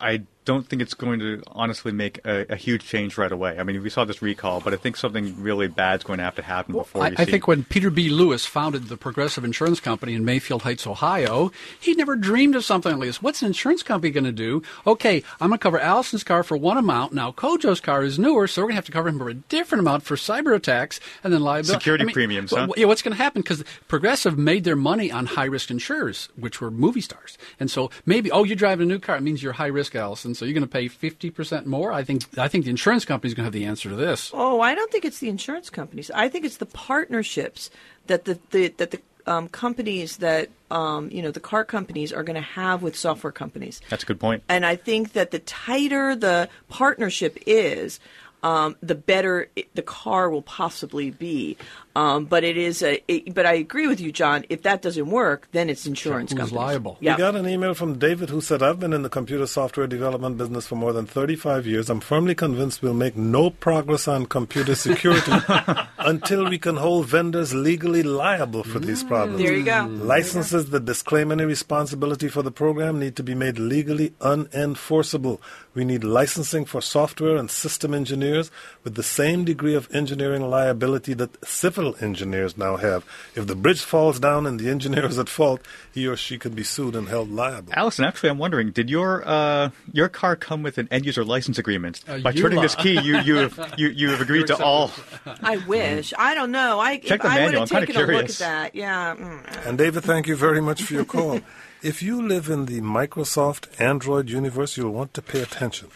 I 0.00 0.22
don't 0.44 0.66
think 0.66 0.80
it's 0.80 0.94
going 0.94 1.20
to 1.20 1.42
honestly 1.48 1.92
make 1.92 2.24
a, 2.24 2.46
a 2.52 2.56
huge 2.56 2.84
change 2.84 3.18
right 3.18 3.30
away. 3.30 3.58
I 3.58 3.62
mean, 3.62 3.82
we 3.82 3.90
saw 3.90 4.04
this 4.04 4.22
recall, 4.22 4.60
but 4.60 4.72
I 4.72 4.76
think 4.76 4.96
something 4.96 5.40
really 5.40 5.68
bad's 5.68 6.02
going 6.02 6.18
to 6.18 6.24
have 6.24 6.36
to 6.36 6.42
happen 6.42 6.74
before 6.74 7.02
I, 7.02 7.12
I 7.18 7.24
think 7.24 7.46
when 7.46 7.64
Peter 7.64 7.90
B. 7.90 8.08
Lewis 8.08 8.46
founded 8.46 8.88
the 8.88 8.96
Progressive 8.96 9.44
Insurance 9.44 9.80
Company 9.80 10.14
in 10.14 10.24
Mayfield 10.24 10.62
Heights, 10.62 10.86
Ohio, 10.86 11.52
he 11.78 11.94
never 11.94 12.16
dreamed 12.16 12.56
of 12.56 12.64
something 12.64 12.98
like 12.98 13.08
this. 13.08 13.22
What's 13.22 13.42
an 13.42 13.48
insurance 13.48 13.82
company 13.82 14.10
going 14.10 14.24
to 14.24 14.32
do? 14.32 14.62
Okay, 14.86 15.22
I'm 15.40 15.48
going 15.48 15.58
to 15.58 15.62
cover 15.62 15.78
Allison's 15.78 16.24
car 16.24 16.42
for 16.42 16.56
one 16.56 16.78
amount. 16.78 17.12
Now, 17.12 17.32
Kojo's 17.32 17.80
car 17.80 18.02
is 18.02 18.18
newer, 18.18 18.46
so 18.46 18.62
we're 18.62 18.68
going 18.68 18.72
to 18.72 18.76
have 18.76 18.86
to 18.86 18.92
cover 18.92 19.08
him 19.08 19.18
for 19.18 19.28
a 19.28 19.34
different 19.34 19.80
amount 19.80 20.04
for 20.04 20.16
cyber 20.16 20.54
attacks 20.54 21.00
and 21.22 21.32
then 21.32 21.42
liability. 21.42 21.74
Security 21.74 22.02
I 22.02 22.06
mean, 22.06 22.14
premiums, 22.14 22.52
well, 22.52 22.66
huh? 22.66 22.72
Yeah, 22.76 22.86
what's 22.86 23.02
going 23.02 23.16
to 23.16 23.22
happen? 23.22 23.42
Because 23.42 23.62
Progressive 23.88 24.38
made 24.38 24.64
their 24.64 24.76
money 24.76 25.12
on 25.12 25.26
high 25.26 25.44
risk 25.44 25.70
insurers, 25.70 26.28
which 26.36 26.60
were 26.60 26.70
movie 26.70 27.02
stars. 27.02 27.36
And 27.58 27.70
so 27.70 27.90
maybe, 28.06 28.30
oh, 28.30 28.44
you're 28.44 28.56
driving 28.56 28.90
a 28.90 28.94
new 28.94 28.98
car. 28.98 29.16
It 29.16 29.22
means 29.22 29.42
you're 29.42 29.52
high 29.52 29.66
risk, 29.66 29.94
Allison. 29.94 30.29
So 30.34 30.44
you're 30.44 30.54
going 30.54 30.62
to 30.62 30.68
pay 30.68 30.88
50% 30.88 31.66
more. 31.66 31.92
I 31.92 32.04
think, 32.04 32.38
I 32.38 32.48
think 32.48 32.64
the 32.64 32.70
insurance 32.70 33.04
company's 33.04 33.34
going 33.34 33.44
to 33.44 33.46
have 33.46 33.52
the 33.52 33.64
answer 33.64 33.88
to 33.88 33.96
this. 33.96 34.30
Oh, 34.34 34.60
I 34.60 34.74
don't 34.74 34.90
think 34.90 35.04
it's 35.04 35.18
the 35.18 35.28
insurance 35.28 35.70
companies. 35.70 36.10
I 36.12 36.28
think 36.28 36.44
it's 36.44 36.58
the 36.58 36.66
partnerships 36.66 37.70
that 38.06 38.24
the, 38.24 38.38
the 38.50 38.68
that 38.68 38.90
the 38.90 39.00
um, 39.26 39.48
companies 39.48 40.18
that 40.18 40.48
um, 40.70 41.10
you 41.10 41.22
know 41.22 41.30
the 41.30 41.40
car 41.40 41.64
companies 41.64 42.12
are 42.12 42.22
going 42.22 42.36
to 42.36 42.40
have 42.40 42.82
with 42.82 42.96
software 42.96 43.32
companies. 43.32 43.80
That's 43.88 44.02
a 44.02 44.06
good 44.06 44.20
point. 44.20 44.42
And 44.48 44.66
I 44.66 44.76
think 44.76 45.12
that 45.12 45.30
the 45.30 45.38
tighter 45.40 46.16
the 46.16 46.48
partnership 46.68 47.38
is, 47.46 48.00
um, 48.42 48.76
the 48.82 48.94
better 48.94 49.48
it, 49.56 49.74
the 49.74 49.82
car 49.82 50.30
will 50.30 50.42
possibly 50.42 51.10
be. 51.10 51.56
Um, 51.96 52.24
but 52.26 52.44
it 52.44 52.56
is 52.56 52.82
a. 52.82 53.02
It, 53.08 53.34
but 53.34 53.46
I 53.46 53.54
agree 53.54 53.86
with 53.88 54.00
you, 54.00 54.12
John. 54.12 54.44
If 54.48 54.62
that 54.62 54.80
doesn't 54.82 55.10
work, 55.10 55.48
then 55.52 55.68
it's 55.68 55.86
insurance 55.86 56.30
Who's 56.30 56.38
companies. 56.38 56.56
liable? 56.56 56.96
Yeah. 57.00 57.16
We 57.16 57.18
got 57.18 57.34
an 57.36 57.48
email 57.48 57.74
from 57.74 57.98
David 57.98 58.30
who 58.30 58.40
said, 58.40 58.62
I've 58.62 58.78
been 58.78 58.92
in 58.92 59.02
the 59.02 59.08
computer 59.08 59.46
software 59.46 59.86
development 59.86 60.38
business 60.38 60.66
for 60.66 60.76
more 60.76 60.92
than 60.92 61.06
35 61.06 61.66
years. 61.66 61.90
I'm 61.90 62.00
firmly 62.00 62.34
convinced 62.34 62.80
we'll 62.82 62.94
make 62.94 63.16
no 63.16 63.50
progress 63.50 64.06
on 64.06 64.26
computer 64.26 64.74
security 64.74 65.32
until 65.98 66.48
we 66.48 66.58
can 66.58 66.76
hold 66.76 67.06
vendors 67.06 67.54
legally 67.54 68.02
liable 68.02 68.62
for 68.62 68.78
these 68.78 69.02
problems. 69.02 69.42
there 69.42 69.56
you 69.56 69.64
go. 69.64 69.86
Licenses 69.90 70.70
that 70.70 70.84
disclaim 70.84 71.32
any 71.32 71.44
responsibility 71.44 72.28
for 72.28 72.42
the 72.42 72.50
program 72.52 72.98
need 72.98 73.16
to 73.16 73.22
be 73.22 73.34
made 73.34 73.58
legally 73.58 74.10
unenforceable. 74.20 75.40
We 75.74 75.84
need 75.84 76.04
licensing 76.04 76.64
for 76.64 76.80
software 76.80 77.36
and 77.36 77.50
system 77.50 77.94
engineers 77.94 78.50
with 78.84 78.94
the 78.94 79.02
same 79.02 79.44
degree 79.44 79.74
of 79.74 79.88
engineering 79.94 80.42
liability 80.42 81.14
that 81.14 81.44
civil 81.46 81.79
engineers 82.00 82.56
now 82.56 82.76
have. 82.76 83.04
If 83.34 83.46
the 83.46 83.54
bridge 83.56 83.82
falls 83.82 84.18
down 84.20 84.46
and 84.46 84.58
the 84.60 84.68
engineer 84.70 85.04
is 85.06 85.18
at 85.18 85.28
fault, 85.28 85.60
he 85.92 86.06
or 86.06 86.16
she 86.16 86.38
could 86.38 86.54
be 86.54 86.62
sued 86.62 86.94
and 86.94 87.08
held 87.08 87.30
liable. 87.30 87.72
Allison, 87.76 88.04
actually, 88.04 88.30
I'm 88.30 88.38
wondering, 88.38 88.70
did 88.70 88.88
your 88.90 89.26
uh, 89.26 89.70
your 89.92 90.08
car 90.08 90.36
come 90.36 90.62
with 90.62 90.78
an 90.78 90.88
end 90.90 91.04
user 91.06 91.24
license 91.24 91.58
agreement? 91.58 92.00
Uh, 92.06 92.18
By 92.18 92.32
turning 92.32 92.58
EULA. 92.58 92.62
this 92.62 92.74
key, 92.76 93.00
you 93.00 93.18
you 93.20 93.34
have 93.36 93.74
you, 93.80 93.88
you 93.88 94.10
have 94.10 94.20
agreed 94.20 94.46
to 94.48 94.56
all. 94.62 94.90
I 95.52 95.56
wish. 95.58 96.12
I 96.16 96.34
don't 96.34 96.52
know. 96.52 96.78
I 96.80 96.98
Check 96.98 97.20
if 97.20 97.22
the 97.22 97.28
I 97.28 97.34
would 97.34 97.40
manual. 97.44 97.60
have 97.62 97.72
I'm 97.72 97.86
kinda 97.86 97.86
taken 97.86 97.96
a 97.96 97.98
look 98.00 98.08
at 98.08 98.14
curious. 98.36 98.38
that. 98.38 98.74
Yeah. 98.74 99.16
mm. 99.16 99.66
And 99.66 99.78
David, 99.78 100.02
thank 100.04 100.26
you 100.26 100.36
very 100.36 100.60
much 100.60 100.82
for 100.82 100.94
your 100.94 101.04
call. 101.04 101.40
if 101.82 102.02
you 102.02 102.20
live 102.20 102.48
in 102.48 102.66
the 102.66 102.80
Microsoft 102.82 103.62
Android 103.80 104.28
universe, 104.28 104.76
you'll 104.76 104.92
want 104.92 105.14
to 105.14 105.22
pay 105.22 105.40
attention. 105.40 105.88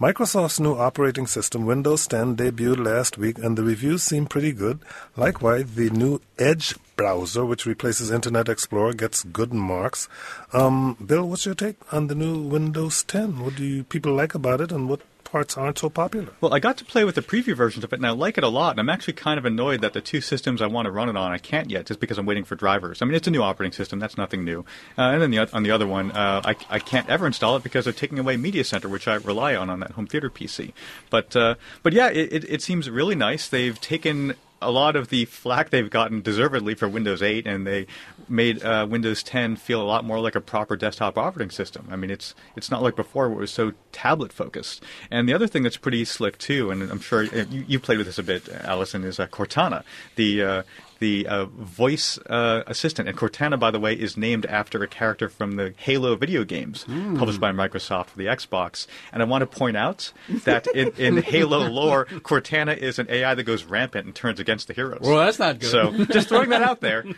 Microsoft's 0.00 0.60
new 0.60 0.76
operating 0.76 1.26
system, 1.26 1.66
Windows 1.66 2.06
10, 2.06 2.36
debuted 2.36 2.84
last 2.84 3.18
week, 3.18 3.36
and 3.36 3.58
the 3.58 3.64
reviews 3.64 4.04
seem 4.04 4.26
pretty 4.26 4.52
good. 4.52 4.78
Likewise, 5.16 5.74
the 5.74 5.90
new 5.90 6.20
Edge 6.38 6.76
browser, 6.94 7.44
which 7.44 7.66
replaces 7.66 8.08
Internet 8.08 8.48
Explorer, 8.48 8.92
gets 8.92 9.24
good 9.24 9.52
marks. 9.52 10.08
Um, 10.52 10.96
Bill, 11.04 11.28
what's 11.28 11.46
your 11.46 11.56
take 11.56 11.74
on 11.92 12.06
the 12.06 12.14
new 12.14 12.40
Windows 12.40 13.02
10? 13.02 13.40
What 13.40 13.56
do 13.56 13.64
you, 13.64 13.82
people 13.82 14.14
like 14.14 14.36
about 14.36 14.60
it, 14.60 14.70
and 14.70 14.88
what 14.88 15.00
parts 15.30 15.56
aren't 15.56 15.78
so 15.78 15.90
popular. 15.90 16.32
Well, 16.40 16.54
I 16.54 16.58
got 16.58 16.76
to 16.78 16.84
play 16.84 17.04
with 17.04 17.14
the 17.14 17.22
preview 17.22 17.54
versions 17.54 17.84
of 17.84 17.92
it, 17.92 17.96
and 17.96 18.06
I 18.06 18.10
like 18.10 18.38
it 18.38 18.44
a 18.44 18.48
lot. 18.48 18.72
And 18.72 18.80
I'm 18.80 18.88
actually 18.88 19.14
kind 19.14 19.38
of 19.38 19.44
annoyed 19.44 19.80
that 19.82 19.92
the 19.92 20.00
two 20.00 20.20
systems 20.20 20.62
I 20.62 20.66
want 20.66 20.86
to 20.86 20.90
run 20.90 21.08
it 21.08 21.16
on, 21.16 21.32
I 21.32 21.38
can't 21.38 21.70
yet, 21.70 21.86
just 21.86 22.00
because 22.00 22.18
I'm 22.18 22.26
waiting 22.26 22.44
for 22.44 22.54
drivers. 22.54 23.02
I 23.02 23.04
mean, 23.04 23.14
it's 23.14 23.28
a 23.28 23.30
new 23.30 23.42
operating 23.42 23.72
system; 23.72 23.98
that's 23.98 24.16
nothing 24.16 24.44
new. 24.44 24.60
Uh, 24.96 25.02
and 25.02 25.22
then 25.22 25.30
the, 25.30 25.52
on 25.54 25.62
the 25.62 25.70
other 25.70 25.86
one, 25.86 26.12
uh, 26.12 26.42
I, 26.44 26.56
I 26.70 26.78
can't 26.78 27.08
ever 27.08 27.26
install 27.26 27.56
it 27.56 27.62
because 27.62 27.84
they're 27.84 27.92
taking 27.92 28.18
away 28.18 28.36
Media 28.36 28.64
Center, 28.64 28.88
which 28.88 29.06
I 29.06 29.14
rely 29.14 29.54
on 29.54 29.70
on 29.70 29.80
that 29.80 29.92
home 29.92 30.06
theater 30.06 30.30
PC. 30.30 30.72
But 31.10 31.36
uh, 31.36 31.56
but 31.82 31.92
yeah, 31.92 32.08
it, 32.08 32.32
it, 32.32 32.44
it 32.48 32.62
seems 32.62 32.88
really 32.88 33.14
nice. 33.14 33.48
They've 33.48 33.80
taken 33.80 34.34
a 34.60 34.70
lot 34.70 34.96
of 34.96 35.08
the 35.08 35.24
flack 35.26 35.70
they've 35.70 35.88
gotten 35.88 36.20
deservedly 36.20 36.74
for 36.74 36.88
Windows 36.88 37.22
8, 37.22 37.46
and 37.46 37.66
they 37.66 37.86
made 38.28 38.62
uh, 38.62 38.86
Windows 38.88 39.22
10 39.22 39.56
feel 39.56 39.80
a 39.80 39.84
lot 39.84 40.04
more 40.04 40.18
like 40.20 40.34
a 40.34 40.40
proper 40.40 40.76
desktop 40.76 41.16
operating 41.16 41.50
system. 41.50 41.88
I 41.90 41.96
mean, 41.96 42.10
it's 42.10 42.34
it's 42.56 42.70
not 42.70 42.82
like 42.82 42.96
before 42.96 43.28
where 43.28 43.38
it 43.38 43.40
was 43.40 43.50
so 43.50 43.72
tablet 43.92 44.32
focused. 44.32 44.82
And 45.10 45.28
the 45.28 45.34
other 45.34 45.46
thing 45.46 45.62
that's 45.62 45.76
pretty 45.76 46.04
slick 46.04 46.38
too, 46.38 46.70
and 46.70 46.82
I'm 46.90 47.00
sure 47.00 47.24
uh, 47.24 47.44
you, 47.50 47.64
you 47.68 47.80
played 47.80 47.98
with 47.98 48.06
this 48.06 48.18
a 48.18 48.22
bit, 48.22 48.48
Allison, 48.48 49.04
is 49.04 49.20
uh, 49.20 49.26
Cortana, 49.28 49.84
the 50.16 50.42
uh, 50.42 50.62
the 50.98 51.26
uh, 51.26 51.44
voice 51.46 52.18
uh, 52.26 52.62
assistant. 52.66 53.08
And 53.08 53.16
Cortana, 53.16 53.58
by 53.58 53.70
the 53.70 53.80
way, 53.80 53.94
is 53.94 54.16
named 54.16 54.46
after 54.46 54.82
a 54.82 54.88
character 54.88 55.28
from 55.28 55.52
the 55.56 55.74
Halo 55.78 56.16
video 56.16 56.44
games 56.44 56.84
Mm. 56.88 57.18
published 57.18 57.40
by 57.40 57.52
Microsoft 57.52 58.06
for 58.06 58.18
the 58.18 58.26
Xbox. 58.26 58.86
And 59.12 59.22
I 59.22 59.26
want 59.26 59.42
to 59.42 59.46
point 59.46 59.76
out 59.76 60.12
that 60.44 60.66
in, 60.68 60.88
in 60.96 61.16
Halo 61.22 61.68
lore, 61.68 62.06
Cortana 62.06 62.76
is 62.76 62.98
an 62.98 63.06
AI 63.10 63.34
that 63.34 63.42
goes 63.44 63.64
rampant 63.64 64.06
and 64.06 64.14
turns 64.14 64.40
against 64.40 64.66
the 64.68 64.74
heroes. 64.74 65.00
Well, 65.02 65.18
that's 65.18 65.38
not 65.38 65.58
good. 65.60 65.70
So 65.70 66.04
just 66.06 66.28
throwing 66.28 66.50
that 66.50 66.62
out 66.62 66.80
there. 66.80 67.04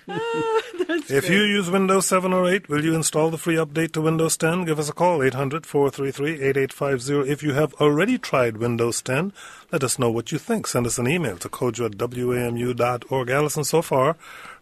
If 1.13 1.29
you 1.31 1.43
use 1.43 1.71
Windows 1.71 2.07
7 2.07 2.33
or 2.33 2.49
8, 2.49 2.69
will 2.69 2.85
you 2.85 2.95
install 2.95 3.31
the 3.31 3.39
free 3.39 3.55
update 3.57 3.93
to 3.93 4.01
Windows 4.01 4.37
10? 4.37 4.65
Give 4.65 4.79
us 4.79 4.89
a 4.89 4.93
call, 4.93 5.23
800 5.23 5.65
433 5.67 6.33
8850. 6.49 7.31
If 7.31 7.43
you 7.43 7.53
have 7.53 7.75
already 7.75 8.19
tried 8.19 8.57
Windows 8.57 9.01
10, 9.03 9.33
let 9.71 9.85
us 9.85 9.99
know 9.99 10.11
what 10.11 10.33
you 10.33 10.39
think. 10.39 10.67
Send 10.67 10.87
us 10.87 10.99
an 10.99 11.07
email 11.07 11.37
to 11.39 11.49
kojo 11.49 11.87
at 11.87 11.93
wamu.org. 11.93 13.31
Allison, 13.31 13.65
so 13.71 13.83
far, 13.83 14.17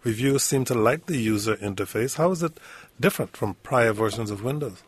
reviews 0.04 0.42
seem 0.42 0.64
to 0.66 0.74
like 0.74 1.06
the 1.06 1.18
user 1.18 1.56
interface. 1.56 2.16
How 2.16 2.30
is 2.30 2.42
it 2.42 2.58
different 3.00 3.36
from 3.36 3.54
prior 3.62 3.92
versions 3.92 4.30
of 4.30 4.44
Windows? 4.44 4.82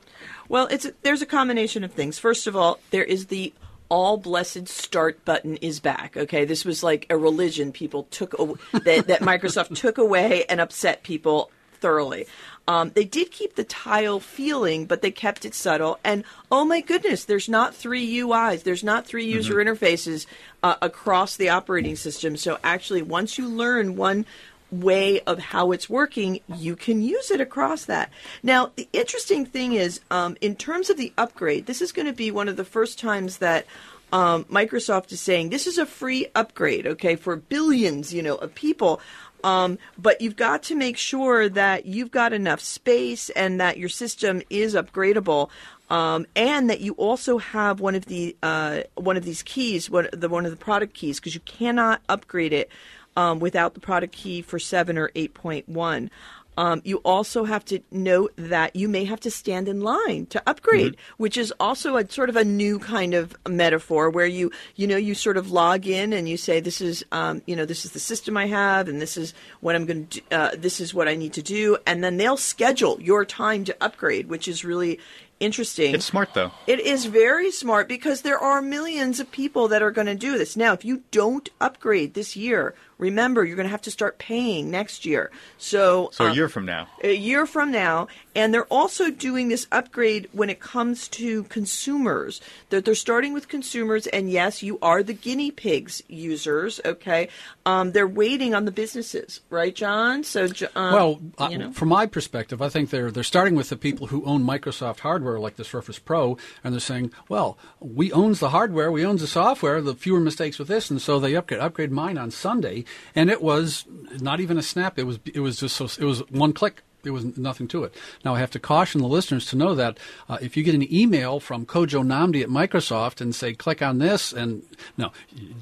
Well, 0.49 0.67
it's 0.71 0.87
there's 1.03 1.23
a 1.23 1.27
combination 1.27 1.85
of 1.85 1.93
things. 1.93 2.19
First 2.19 2.47
of 2.47 2.55
all, 2.55 2.79
there 2.91 3.05
is 3.05 3.27
the 3.27 3.53
all 3.89 4.17
blessed 4.17 4.69
start 4.69 5.25
button 5.25 5.57
is 5.57 5.81
back. 5.81 6.17
Okay, 6.17 6.45
this 6.45 6.65
was 6.65 6.83
like 6.83 7.07
a 7.11 7.17
religion 7.17 7.73
people 7.73 8.05
took 8.11 8.33
that, 8.73 9.07
that 9.09 9.21
Microsoft 9.21 9.75
took 9.85 9.99
away 9.99 10.45
and 10.49 10.61
upset 10.61 11.03
people 11.03 11.51
thoroughly. 11.81 12.27
Um, 12.71 12.93
they 12.95 13.05
did 13.05 13.33
keep 13.33 13.57
the 13.57 13.65
tile 13.65 14.21
feeling, 14.21 14.87
but 14.87 15.03
they 15.03 15.11
kept 15.11 15.45
it 15.45 15.57
subtle. 15.57 15.99
And 16.05 16.23
oh 16.53 16.65
my 16.65 16.81
goodness, 16.81 17.25
there's 17.25 17.49
not 17.49 17.75
three 17.75 18.09
UIs, 18.19 18.63
there's 18.63 18.85
not 18.85 19.05
3 19.05 19.25
user 19.25 19.55
interfaces 19.55 20.27
uh, 20.63 20.77
across 20.81 21.35
the 21.35 21.49
operating 21.49 21.97
system. 21.97 22.37
So 22.37 22.59
actually, 22.63 23.03
once 23.03 23.39
you 23.39 23.49
learn 23.49 23.97
one 23.97 24.25
way 24.71 25.19
of 25.23 25.41
how 25.41 25.73
it's 25.73 25.91
working, 25.91 26.43
you 26.47 26.77
can 26.77 27.03
use 27.03 27.33
it 27.33 27.41
across 27.41 27.87
that. 27.87 28.09
Now, 28.41 28.71
the 28.77 28.89
interesting 28.93 29.47
thing 29.47 29.73
is, 29.73 30.01
um, 30.13 30.37
in 30.41 30.55
terms 30.55 30.91
of 30.91 30.97
the 30.97 31.13
upgrade, 31.19 31.67
this 31.67 31.83
is 31.83 31.91
going 31.91 32.07
to 32.07 32.13
be 32.13 32.31
one 32.31 32.47
of 32.49 32.57
the 32.57 32.65
first 32.65 33.01
times 33.01 33.39
that 33.39 33.67
um, 34.13 34.45
Microsoft 34.45 35.13
is 35.13 35.21
saying 35.21 35.51
this 35.51 35.67
is 35.67 35.79
a 35.79 35.87
free 35.87 36.29
upgrade, 36.37 36.87
okay, 36.87 37.17
for 37.17 37.35
billions, 37.37 38.15
you 38.15 38.23
know, 38.23 38.37
of 38.37 38.55
people. 38.55 39.01
Um, 39.43 39.79
but 39.99 40.21
you've 40.21 40.37
got 40.37 40.63
to 40.65 40.75
make 40.75 40.97
sure 40.97 41.49
that 41.49 41.87
you've 41.87 42.11
got 42.11 42.33
enough 42.33 42.61
space 42.61 43.31
and 43.31 43.61
that 43.61 43.79
your 43.79 43.89
system 43.89 44.43
is 44.51 44.75
upgradable. 44.75 45.51
Um, 45.89 46.27
and 46.37 46.71
that 46.71 46.81
you 46.81 46.93
also 46.93 47.39
have 47.39 47.81
one 47.81 47.97
of 47.97 48.05
the 48.07 48.37
uh, 48.45 48.83
one 48.95 49.17
of 49.17 49.25
these 49.25 49.43
keys, 49.43 49.91
one, 49.91 50.09
the 50.13 50.29
one 50.29 50.45
of 50.45 50.53
the 50.53 50.57
product 50.57 50.95
keys, 50.95 51.19
because 51.19 51.35
you 51.35 51.41
cannot 51.41 52.01
upgrade 52.09 52.53
it 52.53 52.71
um, 53.17 53.41
without 53.41 53.75
the 53.75 53.81
product 53.81 54.13
key 54.13 54.43
for 54.43 54.59
7 54.59 54.97
or 54.97 55.09
8.1. 55.11 56.11
Um, 56.61 56.83
you 56.85 56.99
also 57.07 57.45
have 57.45 57.65
to 57.67 57.81
note 57.91 58.35
that 58.37 58.77
you 58.77 58.87
may 58.87 59.07
have 59.07 59.19
to 59.21 59.31
stand 59.31 59.67
in 59.67 59.81
line 59.81 60.27
to 60.27 60.43
upgrade, 60.47 60.95
which 61.17 61.39
is 61.39 61.55
also 61.59 61.97
a 61.97 62.07
sort 62.07 62.29
of 62.29 62.37
a 62.37 62.45
new 62.45 62.79
kind 62.79 63.15
of 63.15 63.35
metaphor 63.49 64.11
where 64.11 64.27
you, 64.27 64.53
you 64.77 64.87
know, 64.87 64.99
you 64.99 65.15
sort 65.15 65.39
of 65.39 65.51
log 65.51 65.87
in 65.87 66.13
and 66.13 66.29
you 66.29 66.37
say, 66.37 66.61
this 66.61 66.83
is, 66.83 67.03
um, 67.13 67.41
you 67.47 67.57
know, 67.57 67.65
this 67.65 67.87
is 67.87 67.93
the 67.93 67.99
system 67.99 68.37
I 68.37 68.45
have 68.45 68.89
and 68.89 69.01
this 69.01 69.17
is 69.17 69.33
what 69.61 69.75
I'm 69.75 69.87
going 69.87 70.07
to 70.09 70.21
do, 70.21 70.37
uh, 70.37 70.51
this 70.55 70.83
is 70.83 70.93
what 70.93 71.09
I 71.09 71.15
need 71.15 71.33
to 71.33 71.43
do. 71.43 71.79
And 71.87 72.05
then 72.05 72.19
they'll 72.19 72.37
schedule 72.37 73.01
your 73.01 73.25
time 73.25 73.65
to 73.65 73.77
upgrade, 73.81 74.29
which 74.29 74.47
is 74.47 74.63
really 74.63 75.01
interesting. 75.41 75.95
It's 75.95 76.05
smart 76.05 76.35
though. 76.35 76.53
It 76.67 76.81
is 76.81 77.07
very 77.07 77.51
smart 77.51 77.89
because 77.89 78.21
there 78.21 78.39
are 78.39 78.61
millions 78.61 79.19
of 79.19 79.33
people 79.33 79.69
that 79.69 79.81
are 79.81 79.91
going 79.91 80.09
to 80.09 80.15
do 80.15 80.37
this. 80.37 80.59
Now, 80.59 80.75
if 80.75 80.85
you 80.85 81.05
don't 81.11 81.49
upgrade 81.59 82.13
this 82.13 82.37
year, 82.37 82.75
remember 83.01 83.45
you're 83.45 83.57
going 83.57 83.67
to 83.67 83.71
have 83.71 83.83
to 83.83 83.91
start 83.91 84.19
paying 84.19 84.71
next 84.71 85.05
year. 85.05 85.31
So, 85.59 86.11
So 86.13 86.27
a 86.27 86.31
um, 86.31 86.37
year 86.37 86.49
from 86.49 86.67
now. 86.67 86.87
a 87.03 87.15
year 87.15 87.47
from 87.47 87.71
now, 87.73 88.09
and 88.37 88.55
they're 88.55 88.65
also 88.67 89.11
doing 89.11 89.49
this 89.49 89.67
upgrade 89.73 90.29
when 90.33 90.51
it 90.51 90.61
comes 90.61 91.09
to 91.09 91.45
consumers. 91.45 92.41
That 92.71 92.85
they're 92.85 92.95
starting 92.95 93.33
with 93.33 93.49
consumers, 93.49 94.07
and 94.07 94.31
yes, 94.31 94.63
you 94.63 94.79
are 94.83 95.03
the 95.03 95.13
guinea 95.15 95.51
pigs 95.51 96.03
users. 96.09 96.81
Okay, 96.85 97.29
um, 97.67 97.93
they're 97.93 98.07
waiting 98.07 98.55
on 98.55 98.65
the 98.67 98.71
businesses, 98.73 99.41
right, 99.51 99.75
John? 99.75 100.23
So, 100.23 100.47
Jo- 100.47 100.69
um, 100.77 100.93
Well, 100.95 101.21
uh, 101.39 101.49
you 101.51 101.59
know. 101.59 101.73
from 101.73 101.89
my 101.89 102.07
perspective, 102.07 102.61
I 102.63 102.69
think 102.69 102.91
they're 102.91 103.11
they're 103.11 103.23
starting 103.25 103.55
with 103.57 103.69
the 103.71 103.77
people 103.77 104.09
who 104.09 104.25
own 104.25 104.45
Microsoft 104.45 105.01
hardware 105.01 105.39
like 105.41 105.57
the 105.57 105.65
Surface 105.65 105.99
Pro, 105.99 106.37
and 106.63 106.73
they're 106.75 106.81
saying, 106.81 107.13
"Well, 107.29 107.59
we 107.81 108.13
owns 108.13 108.41
the 108.41 108.51
hardware, 108.51 108.93
we 108.93 109.05
owns 109.05 109.21
the 109.23 109.27
software. 109.27 109.81
The 109.81 109.95
fewer 109.95 110.21
mistakes 110.21 110.59
with 110.59 110.69
this, 110.69 110.91
and 110.91 111.01
so 111.01 111.19
they 111.19 111.35
upgrade 111.35 111.61
upgrade 111.61 111.91
mine 111.91 112.19
on 112.19 112.31
Sunday, 112.31 112.85
and 113.15 113.31
it 113.31 113.43
was 113.43 113.85
not 114.21 114.41
even 114.41 114.59
a 114.59 114.63
snap. 114.63 114.99
It 114.99 115.05
was 115.05 115.19
it 115.25 115.41
was 115.41 115.61
just 115.61 115.77
so 115.77 115.85
it 115.85 116.07
was 116.07 116.21
one 116.31 116.53
click. 116.53 116.83
There 117.03 117.13
was 117.13 117.37
nothing 117.39 117.67
to 117.69 117.85
it. 117.85 117.95
Now, 118.25 118.35
I 118.35 118.41
have 118.41 118.51
to 118.51 118.59
caution 118.59 119.01
the 119.01 119.09
listeners 119.09 119.47
to 119.47 119.57
know 119.57 119.75
that 119.75 119.99
uh, 120.29 120.39
if 120.43 120.57
you 120.57 120.63
get 120.63 120.75
an 120.75 120.93
email 120.93 121.41
from 121.41 121.65
Kojo 121.65 122.05
Nnamdi 122.05 122.43
at 122.43 122.49
Microsoft 122.49 123.21
and 123.21 123.35
say, 123.35 123.55
click 123.55 123.81
on 123.81 123.99
this, 123.99 124.33
and 124.33 124.63
no, 124.99 125.11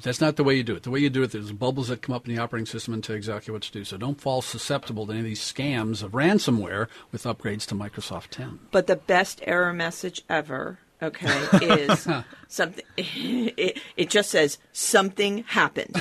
that's 0.01 0.19
not 0.19 0.35
the 0.35 0.43
way 0.43 0.55
you 0.55 0.63
do 0.63 0.75
it. 0.75 0.83
The 0.83 0.91
way 0.91 0.99
you 0.99 1.09
do 1.09 1.23
it, 1.23 1.31
there's 1.31 1.51
bubbles 1.51 1.87
that 1.87 2.01
come 2.01 2.13
up 2.13 2.27
in 2.27 2.35
the 2.35 2.41
operating 2.41 2.65
system 2.65 2.93
and 2.93 3.03
tell 3.03 3.15
exactly 3.15 3.51
what 3.53 3.61
to 3.63 3.71
do. 3.71 3.83
So 3.83 3.97
don't 3.97 4.19
fall 4.19 4.41
susceptible 4.41 5.05
to 5.05 5.11
any 5.13 5.19
of 5.21 5.25
these 5.25 5.39
scams 5.39 6.03
of 6.03 6.11
ransomware 6.11 6.87
with 7.11 7.23
upgrades 7.23 7.65
to 7.67 7.75
Microsoft 7.75 8.29
10. 8.31 8.59
But 8.71 8.87
the 8.87 8.97
best 8.97 9.41
error 9.43 9.73
message 9.73 10.23
ever, 10.29 10.79
okay, 11.01 11.27
is 11.61 12.07
something. 12.47 12.83
It, 12.97 13.79
it 13.97 14.09
just 14.09 14.29
says 14.31 14.57
something 14.73 15.43
happened. 15.43 15.93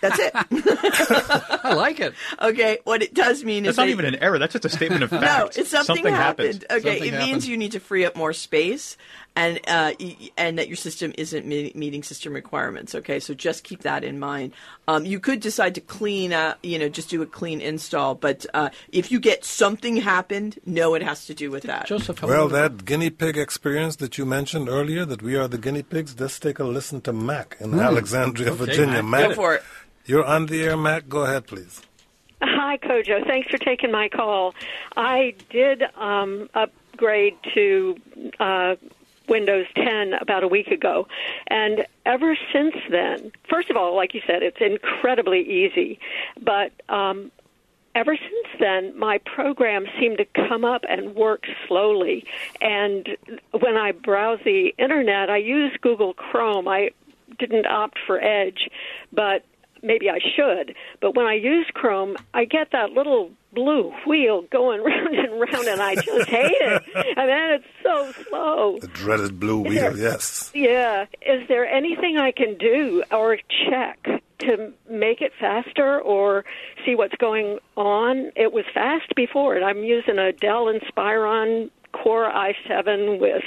That's 0.00 0.18
it. 0.18 0.32
I 1.64 1.74
like 1.74 2.00
it. 2.00 2.14
Okay, 2.40 2.78
what 2.84 3.02
it 3.02 3.14
does 3.14 3.44
mean 3.44 3.64
That's 3.64 3.74
is 3.74 3.76
not 3.78 3.84
that- 3.84 3.90
even 3.90 4.04
an 4.06 4.16
error. 4.16 4.38
That's 4.38 4.52
just 4.52 4.64
a 4.64 4.68
statement 4.70 5.02
of 5.02 5.10
fact. 5.10 5.22
No, 5.22 5.46
it's 5.62 5.70
something, 5.70 6.04
happened. 6.06 6.64
Okay, 6.70 6.80
Something 6.80 7.04
it 7.08 7.12
happened. 7.14 7.30
means 7.32 7.48
you 7.48 7.56
need 7.56 7.72
to 7.72 7.80
free 7.80 8.04
up 8.04 8.16
more 8.16 8.32
space, 8.32 8.96
and 9.36 9.60
uh, 9.66 9.92
and 10.36 10.58
that 10.58 10.68
your 10.68 10.76
system 10.76 11.12
isn't 11.18 11.44
me- 11.46 11.72
meeting 11.74 12.02
system 12.02 12.32
requirements. 12.32 12.94
Okay, 12.94 13.18
so 13.18 13.34
just 13.34 13.64
keep 13.64 13.82
that 13.82 14.04
in 14.04 14.18
mind. 14.18 14.52
Um, 14.86 15.04
you 15.04 15.18
could 15.18 15.40
decide 15.40 15.74
to 15.74 15.80
clean, 15.80 16.32
uh, 16.32 16.54
you 16.62 16.78
know, 16.78 16.88
just 16.88 17.10
do 17.10 17.20
a 17.22 17.26
clean 17.26 17.60
install, 17.60 18.14
but 18.14 18.46
uh, 18.54 18.70
if 18.92 19.10
you 19.10 19.18
get 19.18 19.44
something 19.44 19.96
happened, 19.96 20.58
no, 20.66 20.94
it 20.94 21.02
has 21.02 21.26
to 21.26 21.34
do 21.34 21.50
with 21.50 21.64
that. 21.64 21.86
Joseph, 21.86 22.22
Well, 22.22 22.48
me 22.48 22.52
with 22.52 22.52
that 22.52 22.84
guinea 22.84 23.10
pig 23.10 23.36
experience 23.36 23.96
that 23.96 24.18
you 24.18 24.24
mentioned 24.24 24.68
earlier, 24.68 25.04
that 25.04 25.22
we 25.22 25.36
are 25.36 25.48
the 25.48 25.58
guinea 25.58 25.82
pigs, 25.82 26.18
let's 26.18 26.38
take 26.38 26.58
a 26.58 26.64
listen 26.64 27.00
to 27.02 27.12
Mac 27.12 27.56
in 27.60 27.78
Alexandria, 27.78 28.52
Virginia. 28.52 29.02
Mac. 29.02 29.30
Go 29.30 29.34
for 29.34 29.54
it. 29.56 29.62
You're 30.06 30.24
on 30.24 30.46
the 30.46 30.62
air, 30.62 30.76
Mac. 30.76 31.08
Go 31.08 31.22
ahead, 31.24 31.46
please. 31.46 31.80
Hi, 32.42 32.76
Kojo. 32.76 33.26
Thanks 33.26 33.50
for 33.50 33.58
taking 33.58 33.90
my 33.90 34.08
call. 34.08 34.54
I 34.96 35.34
did 35.48 35.82
um, 35.96 36.50
upgrade 36.54 37.36
to 37.54 37.96
uh, 38.38 38.76
Windows 39.28 39.66
10 39.76 40.14
about 40.14 40.44
a 40.44 40.48
week 40.48 40.68
ago, 40.68 41.06
and 41.48 41.86
ever 42.04 42.36
since 42.52 42.74
then, 42.90 43.32
first 43.48 43.70
of 43.70 43.76
all, 43.76 43.94
like 43.96 44.14
you 44.14 44.20
said, 44.26 44.42
it's 44.42 44.60
incredibly 44.60 45.40
easy, 45.40 45.98
but 46.40 46.72
um, 46.88 47.30
ever 47.94 48.16
since 48.16 48.60
then, 48.60 48.98
my 48.98 49.18
programs 49.18 49.88
seem 49.98 50.16
to 50.16 50.24
come 50.48 50.64
up 50.64 50.82
and 50.88 51.14
work 51.14 51.44
slowly. 51.68 52.24
And 52.60 53.08
when 53.52 53.76
I 53.76 53.92
browse 53.92 54.40
the 54.44 54.74
internet, 54.78 55.30
I 55.30 55.38
use 55.38 55.72
Google 55.80 56.14
Chrome. 56.14 56.68
I 56.68 56.90
didn't 57.38 57.66
opt 57.66 57.98
for 58.06 58.22
Edge, 58.22 58.68
but 59.12 59.44
maybe 59.84 60.10
I 60.10 60.18
should. 60.18 60.74
But 61.00 61.14
when 61.14 61.26
I 61.26 61.34
use 61.34 61.66
Chrome, 61.74 62.16
I 62.32 62.44
get 62.46 62.72
that 62.72 62.90
little 62.90 63.30
blue 63.52 63.92
wheel 64.06 64.42
going 64.50 64.82
round 64.84 65.14
and 65.14 65.40
round, 65.40 65.68
and 65.68 65.80
I 65.80 65.94
just 65.94 66.28
hate 66.28 66.56
it. 66.60 66.82
And 67.16 67.28
then 67.28 67.50
it's 67.52 67.64
so 67.82 68.12
slow. 68.28 68.78
The 68.80 68.88
dreaded 68.88 69.38
blue 69.38 69.60
wheel, 69.60 69.96
yes. 69.96 70.50
Yeah. 70.54 71.06
Is 71.22 71.46
there 71.48 71.66
anything 71.66 72.16
I 72.18 72.32
can 72.32 72.56
do 72.58 73.04
or 73.12 73.38
check 73.68 74.06
to 74.40 74.72
make 74.90 75.20
it 75.20 75.32
faster 75.38 76.00
or 76.00 76.44
see 76.84 76.94
what's 76.94 77.14
going 77.16 77.58
on? 77.76 78.32
It 78.34 78.52
was 78.52 78.64
fast 78.72 79.14
before, 79.14 79.54
and 79.54 79.64
I'm 79.64 79.84
using 79.84 80.18
a 80.18 80.32
Dell 80.32 80.66
Inspiron 80.66 81.70
Core 81.92 82.28
i7 82.30 83.20
with 83.20 83.44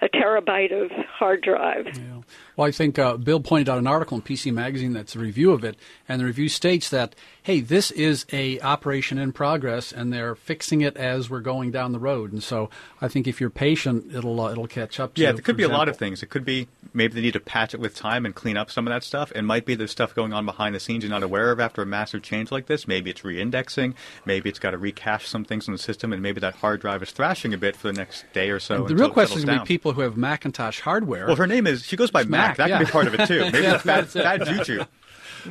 a 0.00 0.08
terabyte 0.08 0.72
of 0.72 0.90
hard 1.06 1.42
drive. 1.42 1.86
Yeah. 1.94 2.20
Well, 2.56 2.66
I 2.66 2.70
think 2.70 2.98
uh, 2.98 3.16
Bill 3.16 3.40
pointed 3.40 3.68
out 3.68 3.78
an 3.78 3.86
article 3.86 4.16
in 4.16 4.22
PC 4.22 4.52
Magazine 4.52 4.92
that's 4.92 5.16
a 5.16 5.18
review 5.18 5.52
of 5.52 5.64
it, 5.64 5.76
and 6.08 6.20
the 6.20 6.24
review 6.24 6.48
states 6.48 6.90
that 6.90 7.14
hey, 7.42 7.60
this 7.60 7.90
is 7.92 8.26
a 8.32 8.60
operation 8.60 9.18
in 9.18 9.32
progress, 9.32 9.92
and 9.92 10.12
they're 10.12 10.34
fixing 10.34 10.82
it 10.82 10.96
as 10.96 11.30
we're 11.30 11.40
going 11.40 11.70
down 11.70 11.92
the 11.92 11.98
road. 11.98 12.32
And 12.32 12.42
so, 12.42 12.70
I 13.00 13.08
think 13.08 13.26
if 13.26 13.40
you're 13.40 13.50
patient, 13.50 14.14
it'll 14.14 14.40
uh, 14.40 14.52
it'll 14.52 14.66
catch 14.66 15.00
up. 15.00 15.14
to 15.14 15.20
you. 15.20 15.26
Yeah, 15.26 15.32
there 15.32 15.42
could 15.42 15.56
be 15.56 15.62
a 15.62 15.68
lot 15.68 15.88
of 15.88 15.96
things. 15.96 16.22
It 16.22 16.30
could 16.30 16.44
be 16.44 16.68
maybe 16.92 17.14
they 17.14 17.20
need 17.20 17.32
to 17.32 17.40
patch 17.40 17.74
it 17.74 17.80
with 17.80 17.94
time 17.94 18.26
and 18.26 18.34
clean 18.34 18.56
up 18.56 18.70
some 18.70 18.86
of 18.86 18.92
that 18.92 19.02
stuff. 19.02 19.32
It 19.34 19.42
might 19.42 19.64
be 19.64 19.74
there's 19.74 19.90
stuff 19.90 20.14
going 20.14 20.32
on 20.32 20.44
behind 20.44 20.74
the 20.74 20.80
scenes 20.80 21.04
you're 21.04 21.10
not 21.10 21.22
aware 21.22 21.50
of 21.50 21.60
after 21.60 21.82
a 21.82 21.86
massive 21.86 22.22
change 22.22 22.50
like 22.50 22.66
this. 22.66 22.86
Maybe 22.86 23.10
it's 23.10 23.24
re-indexing. 23.24 23.94
Maybe 24.24 24.48
it's 24.48 24.58
got 24.58 24.72
to 24.72 24.78
recache 24.78 25.26
some 25.26 25.44
things 25.44 25.68
in 25.68 25.72
the 25.72 25.78
system, 25.78 26.12
and 26.12 26.22
maybe 26.22 26.40
that 26.40 26.56
hard 26.56 26.80
drive 26.80 27.02
is 27.02 27.10
thrashing 27.10 27.54
a 27.54 27.58
bit 27.58 27.76
for 27.76 27.88
the 27.88 27.94
next 27.94 28.24
day 28.32 28.50
or 28.50 28.60
so. 28.60 28.86
The 28.86 28.94
real 28.94 29.10
question 29.10 29.38
is 29.38 29.44
going 29.44 29.58
to 29.58 29.64
be 29.64 29.68
people 29.68 29.92
who 29.92 30.02
have 30.02 30.16
Macintosh 30.16 30.80
hardware. 30.80 31.26
Well, 31.26 31.36
her 31.36 31.46
name 31.46 31.66
is. 31.66 31.84
She 31.84 31.96
goes 31.96 32.10
by 32.10 32.24
Mac, 32.24 32.39
Mac. 32.40 32.56
That 32.56 32.68
yeah. 32.68 32.78
could 32.78 32.86
be 32.86 32.92
part 32.92 33.06
of 33.06 33.14
it 33.14 33.26
too. 33.26 33.40
Maybe 33.40 33.58
Yeah, 33.62 33.76
that's 33.78 34.14
bad, 34.14 34.40
bad 34.40 34.46
juju. 34.46 34.84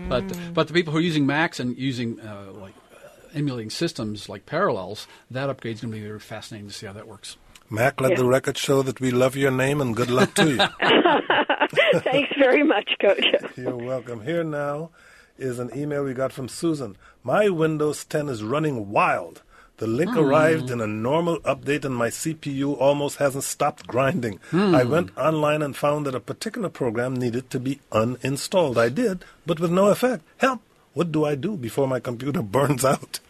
But 0.08 0.54
but 0.54 0.68
the 0.68 0.74
people 0.74 0.92
who 0.94 1.00
are 1.00 1.02
using 1.02 1.26
Macs 1.26 1.60
and 1.60 1.78
using 1.78 2.20
uh, 2.20 2.52
like 2.54 2.76
uh, 2.94 3.08
emulating 3.34 3.70
systems 3.70 4.30
like 4.30 4.46
Parallels, 4.46 5.08
that 5.32 5.50
upgrade's 5.50 5.82
going 5.82 5.92
to 5.92 6.00
be 6.00 6.06
very 6.06 6.20
fascinating 6.20 6.68
to 6.68 6.74
see 6.74 6.86
how 6.86 6.94
that 6.94 7.08
works. 7.08 7.38
Mac, 7.72 8.02
let 8.02 8.18
the 8.18 8.26
record 8.26 8.58
show 8.58 8.82
that 8.82 9.00
we 9.00 9.12
love 9.12 9.36
your 9.36 9.52
name 9.52 9.80
and 9.80 9.96
good 9.96 10.10
luck 10.10 10.34
to 10.36 10.50
you. 10.50 10.58
Thanks 12.00 12.32
very 12.38 12.64
much, 12.64 12.90
Coach. 13.00 13.24
You're 13.56 13.76
welcome. 13.76 14.22
Here 14.22 14.44
now 14.44 14.90
is 15.38 15.60
an 15.60 15.70
email 15.76 16.04
we 16.04 16.16
got 16.16 16.32
from 16.34 16.48
Susan. 16.50 16.98
My 17.24 17.48
Windows 17.50 18.06
10 18.06 18.28
is 18.28 18.44
running 18.44 18.90
wild. 18.90 19.44
The 19.80 19.88
link 19.88 20.12
hmm. 20.12 20.20
arrived 20.20 20.70
in 20.72 20.82
a 20.82 20.88
normal 20.88 21.40
update 21.40 21.86
and 21.86 21.96
my 21.96 22.10
CPU 22.10 22.78
almost 22.78 23.18
hasn't 23.18 23.46
stopped 23.46 23.88
grinding. 23.88 24.40
Hmm. 24.52 24.76
I 24.76 24.84
went 24.84 25.18
online 25.18 25.62
and 25.62 25.76
found 25.76 26.06
that 26.06 26.16
a 26.16 26.20
particular 26.20 26.68
program 26.68 27.16
needed 27.16 27.50
to 27.52 27.60
be 27.60 27.80
uninstalled. 27.92 28.78
I 28.78 28.90
did, 28.90 29.24
but 29.46 29.60
with 29.62 29.72
no 29.72 29.88
effect. 29.88 30.24
Help! 30.38 30.62
What 31.00 31.14
do 31.14 31.24
I 31.24 31.36
do 31.36 31.56
before 31.56 31.88
my 31.88 32.02
computer 32.02 32.42
burns 32.58 32.84
out? 32.84 33.22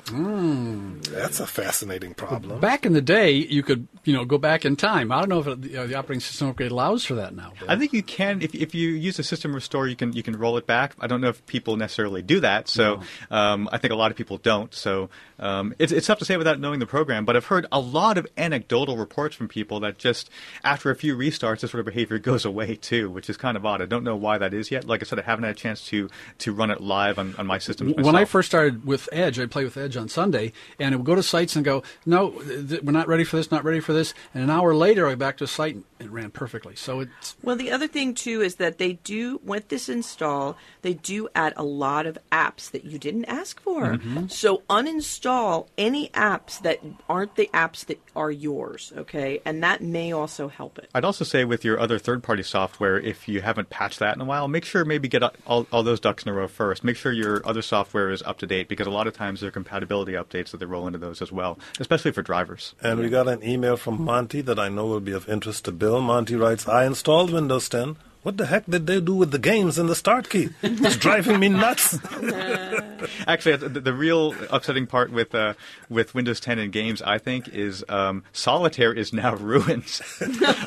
That's 1.11 1.39
a 1.39 1.45
fascinating 1.45 2.15
problem. 2.15 2.59
Back 2.59 2.83
in 2.83 2.93
the 2.93 3.01
day, 3.01 3.29
you 3.29 3.61
could 3.61 3.87
you 4.05 4.13
know 4.13 4.25
go 4.25 4.39
back 4.39 4.65
in 4.65 4.75
time. 4.75 5.11
I 5.11 5.19
don't 5.19 5.29
know 5.29 5.39
if 5.39 5.45
it, 5.45 5.75
uh, 5.75 5.85
the 5.85 5.93
operating 5.93 6.19
system 6.19 6.47
upgrade 6.47 6.71
allows 6.71 7.05
for 7.05 7.13
that 7.15 7.35
now. 7.35 7.53
Bill. 7.59 7.69
I 7.69 7.75
think 7.75 7.93
you 7.93 8.01
can 8.01 8.41
if 8.41 8.55
if 8.55 8.73
you 8.73 8.89
use 8.89 9.19
a 9.19 9.23
system 9.23 9.53
restore, 9.53 9.87
you 9.87 9.95
can 9.95 10.13
you 10.13 10.23
can 10.23 10.35
roll 10.35 10.57
it 10.57 10.65
back. 10.65 10.95
I 10.99 11.05
don't 11.05 11.21
know 11.21 11.29
if 11.29 11.45
people 11.45 11.77
necessarily 11.77 12.23
do 12.23 12.39
that, 12.39 12.67
so 12.67 13.01
um, 13.29 13.69
I 13.71 13.77
think 13.77 13.93
a 13.93 13.95
lot 13.95 14.09
of 14.09 14.17
people 14.17 14.39
don't. 14.39 14.73
So 14.73 15.11
um, 15.37 15.75
it's 15.77 15.91
it's 15.91 16.07
tough 16.07 16.17
to 16.19 16.25
say 16.25 16.37
without 16.37 16.59
knowing 16.59 16.79
the 16.79 16.87
program. 16.87 17.23
But 17.23 17.35
I've 17.35 17.45
heard 17.45 17.67
a 17.71 17.79
lot 17.79 18.17
of 18.17 18.25
anecdotal 18.35 18.97
reports 18.97 19.35
from 19.35 19.47
people 19.47 19.79
that 19.81 19.99
just 19.99 20.31
after 20.63 20.89
a 20.89 20.95
few 20.95 21.15
restarts, 21.15 21.59
this 21.59 21.69
sort 21.69 21.81
of 21.81 21.85
behavior 21.85 22.17
goes 22.29 22.45
away 22.45 22.73
too, 22.75 23.11
which 23.11 23.29
is 23.29 23.37
kind 23.37 23.55
of 23.55 23.63
odd. 23.63 23.79
I 23.79 23.85
don't 23.85 24.03
know 24.03 24.15
why 24.15 24.39
that 24.39 24.55
is 24.55 24.71
yet. 24.71 24.85
Like 24.85 25.03
I 25.03 25.05
said, 25.05 25.19
I 25.19 25.21
haven't 25.21 25.43
had 25.43 25.55
a 25.55 25.59
chance 25.59 25.85
to 25.89 26.09
to 26.39 26.51
run 26.51 26.71
it 26.71 26.81
live 26.81 27.19
on, 27.19 27.35
on 27.37 27.45
my 27.45 27.58
systems. 27.59 27.95
when 27.95 28.15
I 28.15 28.25
first 28.25 28.49
started 28.49 28.85
with 28.85 29.07
Edge, 29.11 29.39
I 29.39 29.45
play 29.45 29.63
with 29.63 29.77
Edge 29.77 29.97
on 29.97 30.09
Sunday, 30.09 30.53
and 30.79 30.93
it 30.93 30.97
would 30.97 31.05
go 31.05 31.15
to 31.15 31.23
sites 31.23 31.55
and 31.55 31.63
go, 31.63 31.83
"No, 32.05 32.31
th- 32.31 32.81
we're 32.81 32.91
not 32.91 33.07
ready 33.07 33.23
for 33.23 33.37
this, 33.37 33.51
not 33.51 33.63
ready 33.63 33.79
for 33.79 33.93
this." 33.93 34.13
And 34.33 34.43
an 34.43 34.49
hour 34.49 34.73
later, 34.73 35.07
I 35.07 35.15
back 35.15 35.37
to 35.37 35.43
a 35.43 35.47
site 35.47 35.75
and 35.75 35.83
it 35.99 36.09
ran 36.09 36.31
perfectly. 36.31 36.75
So 36.75 37.01
it's 37.01 37.35
Well, 37.43 37.55
the 37.55 37.71
other 37.71 37.87
thing 37.87 38.13
too 38.13 38.41
is 38.41 38.55
that 38.55 38.77
they 38.77 38.93
do 38.93 39.39
with 39.43 39.67
this 39.67 39.89
install, 39.89 40.57
they 40.81 40.93
do 40.93 41.27
add 41.35 41.53
a 41.57 41.63
lot 41.63 42.05
of 42.05 42.17
apps 42.31 42.71
that 42.71 42.85
you 42.85 42.97
didn't 42.97 43.25
ask 43.25 43.61
for. 43.61 43.97
Mm-hmm. 43.97 44.27
So 44.27 44.63
uninstall 44.69 45.67
any 45.77 46.09
apps 46.09 46.61
that 46.61 46.79
aren't 47.07 47.35
the 47.35 47.49
apps 47.53 47.85
that 47.85 48.01
are 48.15 48.31
yours, 48.31 48.93
okay? 48.97 49.41
And 49.45 49.63
that 49.63 49.81
may 49.81 50.11
also 50.11 50.47
help 50.47 50.79
it. 50.79 50.89
I'd 50.95 51.05
also 51.05 51.25
say 51.25 51.43
with 51.43 51.65
your 51.65 51.79
other 51.79 51.99
third-party 51.99 52.43
software, 52.43 52.99
if 52.99 53.27
you 53.27 53.41
haven't 53.41 53.69
patched 53.69 53.99
that 53.99 54.15
in 54.15 54.21
a 54.21 54.25
while, 54.25 54.47
make 54.47 54.65
sure 54.65 54.85
maybe 54.85 55.07
get 55.07 55.23
all, 55.45 55.67
all 55.71 55.83
those 55.83 55.99
ducks 55.99 56.23
in 56.23 56.29
a 56.29 56.33
row 56.33 56.47
first. 56.47 56.83
Make 56.83 56.95
sure 56.95 57.11
your 57.11 57.38
other 57.45 57.61
software 57.61 58.09
is 58.09 58.21
up 58.23 58.37
to 58.39 58.47
date 58.47 58.67
because 58.67 58.87
a 58.87 58.91
lot 58.91 59.07
of 59.07 59.13
times 59.13 59.41
there 59.41 59.49
are 59.49 59.51
compatibility 59.51 60.13
updates 60.13 60.51
that 60.51 60.57
they 60.57 60.65
roll 60.65 60.87
into 60.87 60.99
those 60.99 61.21
as 61.21 61.31
well, 61.31 61.59
especially 61.79 62.11
for 62.11 62.21
drivers. 62.21 62.73
And 62.81 62.99
we 62.99 63.09
got 63.09 63.27
an 63.27 63.43
email 63.43 63.77
from 63.77 64.01
Monty 64.01 64.41
that 64.41 64.59
I 64.59 64.69
know 64.69 64.85
will 64.87 64.99
be 64.99 65.11
of 65.11 65.27
interest 65.29 65.65
to 65.65 65.71
Bill. 65.71 66.01
Monty 66.01 66.35
writes, 66.35 66.67
I 66.67 66.85
installed 66.85 67.31
Windows 67.31 67.69
10. 67.69 67.97
What 68.21 68.35
the 68.35 68.47
heck 68.47 68.65
did 68.65 68.85
they 68.85 68.99
do 68.99 69.15
with 69.15 69.31
the 69.31 69.39
games 69.39 69.77
and 69.77 69.87
the 69.87 69.95
start 69.95 70.29
key? 70.29 70.49
It's 70.61 70.97
driving 70.97 71.39
me 71.39 71.47
nuts. 71.47 71.97
Actually, 73.27 73.55
the, 73.55 73.79
the 73.79 73.93
real 73.93 74.35
upsetting 74.49 74.87
part 74.87 75.09
with 75.09 75.33
uh, 75.33 75.53
with 75.89 76.13
Windows 76.13 76.41
10 76.41 76.59
and 76.59 76.69
games, 76.69 77.01
I 77.01 77.17
think, 77.17 77.47
is 77.47 77.85
um, 77.87 78.25
solitaire 78.33 78.91
is 78.91 79.13
now 79.13 79.35
ruined. 79.37 80.01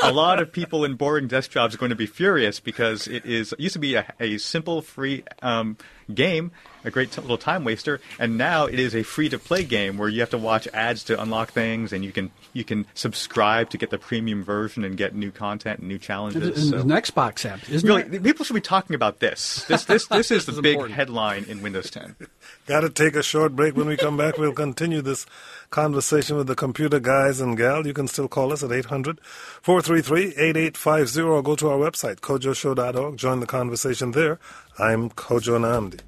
a 0.02 0.12
lot 0.12 0.40
of 0.40 0.50
people 0.50 0.82
in 0.82 0.94
boring 0.94 1.28
desk 1.28 1.50
jobs 1.50 1.74
are 1.74 1.78
going 1.78 1.90
to 1.90 1.96
be 1.96 2.06
furious 2.06 2.58
because 2.58 3.06
it 3.06 3.26
is 3.26 3.52
it 3.52 3.60
used 3.60 3.74
to 3.74 3.78
be 3.78 3.96
a, 3.96 4.06
a 4.18 4.38
simple, 4.38 4.80
free 4.80 5.22
um, 5.42 5.76
game, 6.12 6.50
a 6.84 6.90
great 6.90 7.12
t- 7.12 7.20
little 7.20 7.38
time 7.38 7.64
waster, 7.64 8.00
and 8.18 8.36
now 8.38 8.66
it 8.66 8.78
is 8.80 8.94
a 8.94 9.02
free 9.02 9.28
to 9.28 9.38
play 9.38 9.62
game 9.64 9.98
where 9.98 10.08
you 10.08 10.20
have 10.20 10.30
to 10.30 10.38
watch 10.38 10.66
ads 10.74 11.04
to 11.04 11.20
unlock 11.20 11.50
things, 11.52 11.92
and 11.92 12.04
you 12.04 12.12
can 12.12 12.30
you 12.52 12.64
can 12.64 12.86
subscribe 12.94 13.70
to 13.70 13.78
get 13.78 13.90
the 13.90 13.98
premium 13.98 14.42
version 14.44 14.84
and 14.84 14.96
get 14.96 15.14
new 15.14 15.30
content 15.30 15.78
and 15.80 15.88
new 15.88 15.98
challenges. 15.98 16.46
it's 16.48 16.70
so- 16.70 16.78
an 16.78 16.88
Xbox 16.88 17.44
app, 17.48 17.68
isn't 17.70 17.86
Really, 17.88 18.02
it? 18.16 18.22
people 18.22 18.44
should 18.44 18.54
be 18.54 18.60
talking 18.60 18.94
about 18.94 19.20
this. 19.20 19.64
This 19.68 19.84
this 19.84 20.06
this 20.06 20.30
is 20.32 20.46
the 20.46 20.60
big 20.60 20.72
important. 20.74 20.94
headline 20.96 21.44
in 21.44 21.62
Windows 21.62 21.90
10. 21.90 22.16
got 22.66 22.80
to 22.80 22.90
take 22.90 23.16
a 23.16 23.22
short 23.22 23.54
break. 23.54 23.76
When 23.76 23.86
we 23.86 23.96
come 23.96 24.16
back, 24.16 24.38
we'll 24.38 24.52
continue 24.52 25.02
this 25.02 25.26
conversation 25.70 26.36
with 26.36 26.46
the 26.46 26.54
computer 26.54 27.00
guys 27.00 27.40
and 27.40 27.56
gal. 27.56 27.86
You 27.86 27.94
can 27.94 28.08
still 28.08 28.28
call 28.28 28.52
us 28.52 28.62
at 28.62 28.72
800 28.72 29.20
433 29.62 30.34
8850 30.36 31.20
or 31.22 31.42
go 31.42 31.56
to 31.56 31.68
our 31.70 31.78
website, 31.78 32.20
kojoshow.org. 32.20 33.16
Join 33.16 33.40
the 33.40 33.46
conversation 33.46 34.12
there. 34.12 34.38
I'm 34.78 35.10
Kojo 35.10 35.58
Nnamdi. 35.58 36.00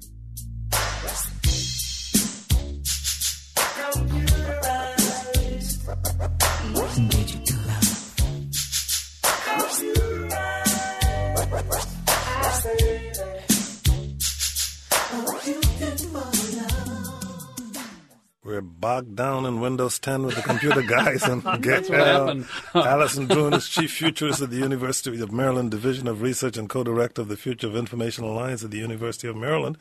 We're 18.45 18.61
bogged 18.61 19.15
down 19.15 19.47
in 19.47 19.59
Windows 19.59 19.97
10 19.97 20.21
with 20.21 20.35
the 20.35 20.43
computer 20.43 20.81
guys 20.87 21.23
and 21.23 21.41
get 21.63 21.89
what 21.89 21.97
happened. 21.97 22.45
Allison 22.75 23.27
Druin 23.27 23.55
is 23.55 23.67
chief 23.67 23.91
futurist 23.91 24.39
at 24.39 24.51
the 24.51 24.57
University 24.57 25.19
of 25.19 25.31
Maryland 25.31 25.71
Division 25.71 26.07
of 26.07 26.21
Research 26.21 26.55
and 26.55 26.69
co-director 26.69 27.23
of 27.23 27.27
the 27.27 27.37
Future 27.37 27.65
of 27.65 27.75
Information 27.75 28.23
Alliance 28.23 28.63
at 28.63 28.69
the 28.69 28.77
University 28.77 29.27
of 29.27 29.35
Maryland. 29.35 29.79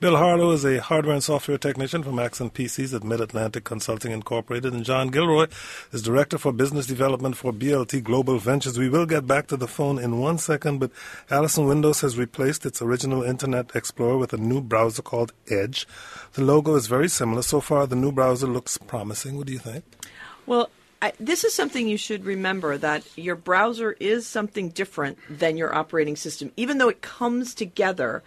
Bill 0.00 0.16
Harlow 0.16 0.50
is 0.52 0.64
a 0.64 0.80
hardware 0.80 1.12
and 1.12 1.22
software 1.22 1.58
technician 1.58 2.02
for 2.02 2.10
Macs 2.10 2.40
and 2.40 2.54
PCs 2.54 2.94
at 2.94 3.04
Mid-Atlantic 3.04 3.64
Consulting 3.64 4.12
Incorporated, 4.12 4.72
and 4.72 4.82
John 4.82 5.08
Gilroy 5.08 5.48
is 5.92 6.00
director 6.00 6.38
for 6.38 6.52
business 6.52 6.86
development 6.86 7.36
for 7.36 7.52
BLT 7.52 8.02
Global 8.02 8.38
Ventures. 8.38 8.78
We 8.78 8.88
will 8.88 9.04
get 9.04 9.26
back 9.26 9.46
to 9.48 9.58
the 9.58 9.68
phone 9.68 9.98
in 9.98 10.20
one 10.20 10.38
second, 10.38 10.78
but 10.78 10.90
Allison 11.28 11.66
Windows 11.66 12.00
has 12.00 12.16
replaced 12.16 12.64
its 12.64 12.80
original 12.80 13.22
Internet 13.22 13.76
Explorer 13.76 14.16
with 14.16 14.32
a 14.32 14.38
new 14.38 14.62
browser 14.62 15.02
called 15.02 15.34
Edge. 15.50 15.86
The 16.32 16.42
logo 16.42 16.76
is 16.76 16.86
very 16.86 17.08
similar. 17.10 17.42
So 17.42 17.60
far, 17.60 17.86
the 17.86 17.96
new 17.96 18.05
browser 18.12 18.46
looks 18.46 18.78
promising. 18.78 19.36
What 19.36 19.46
do 19.46 19.52
you 19.52 19.58
think? 19.58 19.84
Well, 20.46 20.70
I, 21.02 21.12
this 21.20 21.44
is 21.44 21.54
something 21.54 21.88
you 21.88 21.98
should 21.98 22.24
remember 22.24 22.78
that 22.78 23.04
your 23.16 23.36
browser 23.36 23.92
is 24.00 24.26
something 24.26 24.70
different 24.70 25.18
than 25.28 25.56
your 25.56 25.74
operating 25.74 26.16
system, 26.16 26.52
even 26.56 26.78
though 26.78 26.88
it 26.88 27.02
comes 27.02 27.54
together. 27.54 28.22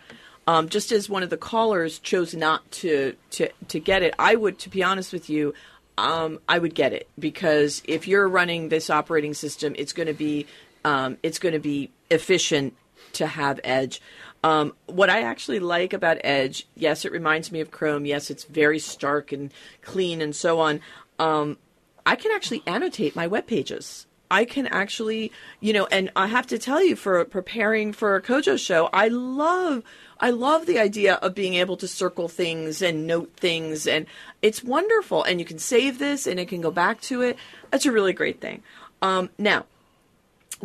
Um, 0.47 0.67
just 0.69 0.91
as 0.91 1.07
one 1.07 1.21
of 1.21 1.29
the 1.29 1.37
callers 1.37 1.99
chose 1.99 2.33
not 2.33 2.69
to, 2.71 3.15
to, 3.31 3.49
to 3.67 3.79
get 3.79 4.01
it, 4.01 4.15
I 4.17 4.35
would, 4.35 4.57
to 4.59 4.69
be 4.69 4.81
honest 4.81 5.13
with 5.13 5.29
you, 5.29 5.53
um, 5.99 6.39
I 6.47 6.57
would 6.57 6.73
get 6.73 6.93
it 6.93 7.07
because 7.19 7.83
if 7.85 8.07
you're 8.07 8.27
running 8.27 8.69
this 8.69 8.89
operating 8.89 9.33
system, 9.33 9.75
it's 9.77 9.93
going 9.93 10.07
to 10.07 10.13
be 10.13 10.47
um, 10.85 11.17
it's 11.23 11.39
going 11.39 11.53
to 11.53 11.59
be 11.59 11.91
efficient 12.09 12.73
to 13.13 13.27
have 13.27 13.59
Edge. 13.63 14.01
Um, 14.43 14.73
what 14.85 15.09
I 15.09 15.21
actually 15.21 15.59
like 15.59 15.93
about 15.93 16.17
Edge, 16.23 16.67
yes, 16.75 17.03
it 17.03 17.11
reminds 17.11 17.51
me 17.51 17.59
of 17.59 17.71
Chrome. 17.71 18.05
Yes, 18.05 18.29
it's 18.29 18.45
very 18.45 18.79
stark 18.79 19.31
and 19.31 19.51
clean 19.81 20.21
and 20.21 20.35
so 20.35 20.59
on. 20.59 20.79
Um, 21.17 21.57
I 22.05 22.15
can 22.15 22.31
actually 22.31 22.63
annotate 22.65 23.15
my 23.15 23.27
web 23.27 23.47
pages. 23.47 24.05
I 24.31 24.45
can 24.45 24.67
actually, 24.67 25.31
you 25.59 25.73
know, 25.73 25.87
and 25.87 26.11
I 26.15 26.27
have 26.27 26.45
to 26.47 26.59
tell 26.59 26.83
you, 26.83 26.95
for 26.95 27.25
preparing 27.25 27.91
for 27.93 28.15
a 28.15 28.21
Kojo 28.21 28.59
show, 28.59 28.87
I 28.93 29.07
love, 29.07 29.83
I 30.19 30.29
love 30.29 30.67
the 30.67 30.79
idea 30.79 31.15
of 31.15 31.33
being 31.33 31.55
able 31.55 31.77
to 31.77 31.87
circle 31.87 32.27
things 32.27 32.81
and 32.81 33.07
note 33.07 33.31
things, 33.35 33.87
and 33.87 34.05
it's 34.43 34.63
wonderful. 34.63 35.23
And 35.23 35.39
you 35.39 35.45
can 35.45 35.57
save 35.57 35.97
this, 35.97 36.27
and 36.27 36.39
it 36.39 36.47
can 36.47 36.61
go 36.61 36.69
back 36.69 37.01
to 37.01 37.23
it. 37.23 37.37
That's 37.71 37.87
a 37.87 37.91
really 37.91 38.13
great 38.13 38.39
thing. 38.39 38.61
Um, 39.01 39.29
now, 39.39 39.65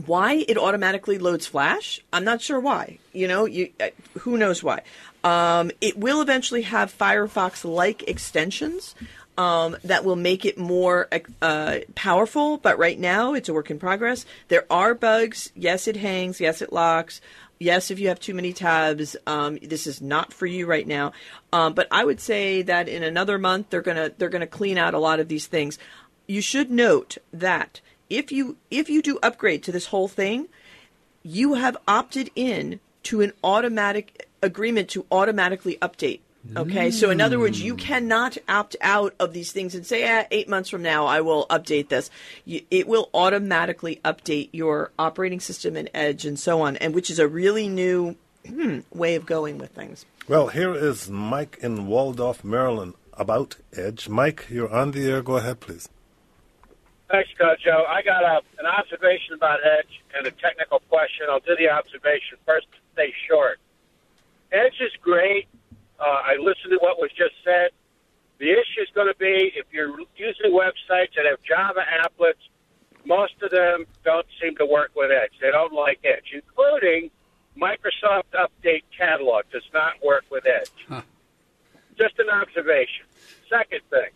why 0.06 0.44
it 0.48 0.58
automatically 0.58 1.18
loads 1.18 1.46
Flash, 1.46 2.00
I'm 2.12 2.24
not 2.24 2.40
sure 2.42 2.60
why. 2.60 2.98
You 3.12 3.28
know, 3.28 3.44
you 3.44 3.70
uh, 3.80 3.88
who 4.20 4.36
knows 4.36 4.62
why. 4.62 4.82
Um, 5.22 5.70
it 5.80 5.96
will 5.96 6.20
eventually 6.20 6.62
have 6.62 6.96
Firefox-like 6.96 8.02
extensions. 8.08 8.94
um, 9.36 9.76
that 9.84 10.04
will 10.04 10.16
make 10.16 10.44
it 10.44 10.58
more 10.58 11.08
uh, 11.42 11.78
powerful. 11.94 12.56
But 12.58 12.78
right 12.78 12.98
now, 12.98 13.34
it's 13.34 13.48
a 13.48 13.54
work 13.54 13.70
in 13.70 13.78
progress. 13.78 14.26
There 14.48 14.64
are 14.70 14.94
bugs. 14.94 15.50
Yes, 15.54 15.88
it 15.88 15.96
hangs. 15.96 16.40
Yes, 16.40 16.62
it 16.62 16.72
locks. 16.72 17.20
Yes, 17.58 17.90
if 17.90 17.98
you 17.98 18.08
have 18.08 18.20
too 18.20 18.34
many 18.34 18.52
tabs, 18.52 19.16
um, 19.26 19.58
this 19.62 19.86
is 19.86 20.00
not 20.00 20.32
for 20.32 20.46
you 20.46 20.66
right 20.66 20.86
now. 20.86 21.12
Um, 21.52 21.72
but 21.72 21.86
I 21.90 22.04
would 22.04 22.20
say 22.20 22.62
that 22.62 22.88
in 22.88 23.02
another 23.02 23.38
month, 23.38 23.70
they're 23.70 23.80
gonna 23.82 24.10
they're 24.18 24.28
gonna 24.28 24.46
clean 24.46 24.76
out 24.76 24.94
a 24.94 24.98
lot 24.98 25.20
of 25.20 25.28
these 25.28 25.46
things. 25.46 25.78
You 26.26 26.40
should 26.40 26.70
note 26.70 27.18
that 27.32 27.80
if 28.10 28.32
you 28.32 28.56
if 28.70 28.88
you 28.88 29.02
do 29.02 29.18
upgrade 29.22 29.62
to 29.64 29.72
this 29.72 29.86
whole 29.86 30.08
thing, 30.08 30.48
you 31.22 31.54
have 31.54 31.76
opted 31.88 32.30
in 32.34 32.80
to 33.04 33.20
an 33.20 33.32
automatic 33.42 34.26
agreement 34.42 34.88
to 34.90 35.06
automatically 35.10 35.78
update. 35.80 36.20
Okay, 36.56 36.90
so 36.90 37.08
in 37.08 37.22
other 37.22 37.38
words, 37.38 37.60
you 37.62 37.74
cannot 37.74 38.36
opt 38.48 38.76
out 38.82 39.14
of 39.18 39.32
these 39.32 39.50
things 39.50 39.74
and 39.74 39.86
say, 39.86 40.06
ah, 40.06 40.26
eight 40.30 40.46
months 40.46 40.68
from 40.68 40.82
now, 40.82 41.06
I 41.06 41.22
will 41.22 41.46
update 41.46 41.88
this. 41.88 42.10
You, 42.44 42.60
it 42.70 42.86
will 42.86 43.08
automatically 43.14 43.98
update 44.04 44.50
your 44.52 44.90
operating 44.98 45.40
system 45.40 45.74
and 45.74 45.88
Edge 45.94 46.26
and 46.26 46.38
so 46.38 46.60
on, 46.60 46.76
and 46.76 46.94
which 46.94 47.08
is 47.08 47.18
a 47.18 47.26
really 47.26 47.66
new 47.68 48.16
hmm, 48.46 48.80
way 48.92 49.14
of 49.14 49.24
going 49.24 49.56
with 49.56 49.70
things. 49.70 50.04
Well, 50.28 50.48
here 50.48 50.74
is 50.74 51.08
Mike 51.08 51.58
in 51.62 51.86
Waldorf, 51.86 52.44
Maryland, 52.44 52.92
about 53.14 53.56
Edge. 53.74 54.10
Mike, 54.10 54.46
you're 54.50 54.70
on 54.70 54.90
the 54.90 55.06
air. 55.06 55.22
Go 55.22 55.36
ahead, 55.36 55.60
please. 55.60 55.88
Thanks, 57.10 57.28
Joe. 57.62 57.84
I 57.88 58.02
got 58.02 58.22
a, 58.24 58.40
an 58.58 58.66
observation 58.66 59.34
about 59.34 59.60
Edge 59.64 60.02
and 60.16 60.26
a 60.26 60.30
technical 60.30 60.80
question. 60.88 61.26
I'll 61.30 61.40
do 61.40 61.54
the 61.56 61.68
observation 61.68 62.38
first 62.46 62.66
to 62.72 62.78
stay 62.94 63.12
short. 63.28 63.58
Edge 64.52 64.80
is 64.80 64.92
great. 65.02 65.46
Uh, 66.00 66.04
I 66.04 66.36
listened 66.38 66.70
to 66.70 66.78
what 66.80 66.98
was 66.98 67.10
just 67.16 67.34
said. 67.44 67.70
The 68.38 68.50
issue 68.50 68.82
is 68.82 68.88
going 68.94 69.06
to 69.06 69.18
be 69.18 69.52
if 69.54 69.66
you're 69.70 69.96
using 70.16 70.50
websites 70.50 71.14
that 71.16 71.26
have 71.28 71.42
Java 71.42 71.82
applets, 72.02 72.42
most 73.04 73.34
of 73.42 73.50
them 73.50 73.84
don't 74.04 74.26
seem 74.40 74.56
to 74.56 74.66
work 74.66 74.90
with 74.96 75.10
Edge. 75.10 75.32
They 75.40 75.50
don't 75.50 75.72
like 75.72 76.00
Edge, 76.04 76.32
including 76.32 77.10
Microsoft 77.56 78.32
Update 78.34 78.82
Catalog 78.96 79.44
does 79.52 79.68
not 79.72 79.92
work 80.02 80.24
with 80.30 80.46
Edge. 80.46 80.70
Huh. 80.88 81.02
Just 81.96 82.18
an 82.18 82.28
observation. 82.28 83.06
Second 83.48 83.80
thing, 83.90 84.10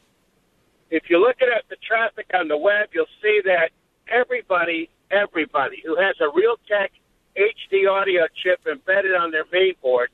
if 0.90 1.08
you're 1.08 1.20
looking 1.20 1.48
at 1.54 1.68
the 1.68 1.76
traffic 1.76 2.26
on 2.34 2.48
the 2.48 2.56
web, 2.56 2.88
you'll 2.92 3.06
see 3.22 3.40
that 3.44 3.70
everybody, 4.08 4.88
everybody 5.10 5.82
who 5.84 5.96
has 5.96 6.16
a 6.20 6.24
Realtek 6.24 6.88
HD 7.36 7.90
audio 7.90 8.26
chip 8.34 8.60
embedded 8.66 9.14
on 9.14 9.30
their 9.30 9.44
mainboard 9.44 10.06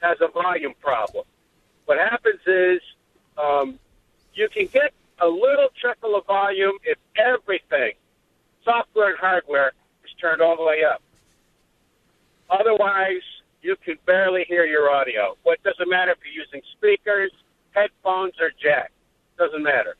has 0.00 0.18
a 0.20 0.28
volume 0.28 0.74
problem. 0.80 1.24
What 1.86 1.98
happens 1.98 2.40
is 2.46 2.80
um, 3.36 3.78
you 4.34 4.48
can 4.48 4.66
get 4.66 4.92
a 5.20 5.26
little 5.26 5.68
trickle 5.80 6.16
of 6.16 6.26
volume 6.26 6.78
if 6.84 6.98
everything, 7.16 7.92
software 8.64 9.10
and 9.10 9.18
hardware, 9.18 9.72
is 10.04 10.10
turned 10.20 10.40
all 10.40 10.56
the 10.56 10.64
way 10.64 10.84
up. 10.84 11.02
Otherwise, 12.48 13.22
you 13.62 13.76
can 13.84 13.96
barely 14.06 14.44
hear 14.44 14.64
your 14.64 14.90
audio. 14.90 15.36
What 15.42 15.62
doesn't 15.62 15.88
matter 15.88 16.12
if 16.12 16.18
you're 16.24 16.44
using 16.44 16.62
speakers, 16.76 17.32
headphones, 17.72 18.34
or 18.40 18.52
jack. 18.62 18.92
Doesn't 19.38 19.62
matter. 19.62 19.96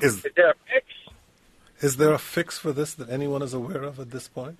Is 0.00 0.16
Is 0.24 0.26
there 0.36 0.50
a 0.50 0.54
fix? 0.72 0.86
is 1.80 1.96
there 1.96 2.12
a 2.12 2.18
fix 2.18 2.58
for 2.58 2.72
this 2.72 2.94
that 2.94 3.08
anyone 3.10 3.42
is 3.42 3.54
aware 3.54 3.82
of 3.82 3.98
at 4.00 4.10
this 4.10 4.28
point? 4.28 4.58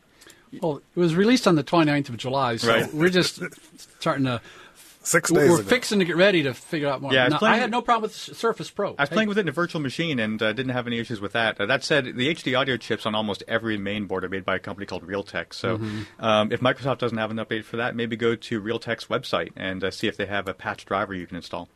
Well, 0.63 0.79
it 0.97 0.99
was 1.01 1.15
released 1.15 1.47
on 1.47 1.57
the 1.57 1.65
29th 1.65 2.09
of 2.09 2.17
July, 2.17 2.57
so 2.57 2.69
Right. 2.69 2.93
we're 2.95 3.11
just 3.11 3.41
starting 4.01 4.25
to. 4.25 4.41
Six 5.03 5.31
days 5.31 5.49
We're 5.49 5.61
ago. 5.61 5.69
fixing 5.69 6.01
to 6.01 6.05
get 6.05 6.17
ready 6.17 6.43
to 6.43 6.53
figure 6.53 6.87
out 6.89 7.01
more. 7.01 7.15
Yeah, 7.15 7.23
I 7.23 7.29
was 7.29 7.41
Now, 7.41 7.49
I 7.49 7.57
had 7.57 7.71
no 7.71 7.81
problem 7.81 8.03
with 8.03 8.15
Surface 8.15 8.69
Pro. 8.71 8.89
I 8.99 9.03
was 9.05 9.09
Hey, 9.09 9.15
playing 9.15 9.29
with 9.31 9.39
it 9.39 9.43
in 9.43 9.49
a 9.49 9.53
virtual 9.53 9.81
machine 9.81 10.19
and 10.19 10.43
uh, 10.43 10.53
didn't 10.53 10.73
have 10.73 10.87
any 10.87 10.99
issues 10.99 11.19
with 11.19 11.33
that. 11.33 11.59
Uh, 11.59 11.65
that 11.65 11.83
said, 11.83 12.15
the 12.17 12.29
HD 12.29 12.55
audio 12.59 12.77
chips 12.77 13.07
on 13.07 13.15
almost 13.15 13.43
every 13.49 13.79
main 13.79 14.05
board 14.05 14.23
are 14.25 14.29
made 14.29 14.45
by 14.45 14.57
a 14.57 14.59
company 14.59 14.85
called 14.85 15.07
Realtek. 15.07 15.55
So 15.55 15.81
um, 16.21 16.53
if 16.53 16.61
Microsoft 16.61 16.99
doesn't 16.99 17.17
have 17.17 17.31
an 17.31 17.39
update 17.39 17.65
for 17.65 17.79
that, 17.79 17.97
maybe 17.97 18.17
go 18.17 18.35
to 18.35 18.61
Realtek's 18.61 19.07
website 19.07 19.53
and 19.57 19.83
uh, 19.83 19.91
see 19.91 20.09
if 20.09 20.17
they 20.19 20.27
have 20.27 20.47
a 20.47 20.53
patch 20.53 20.85
driver 20.85 21.15
you 21.15 21.27
can 21.27 21.37
install. 21.37 21.71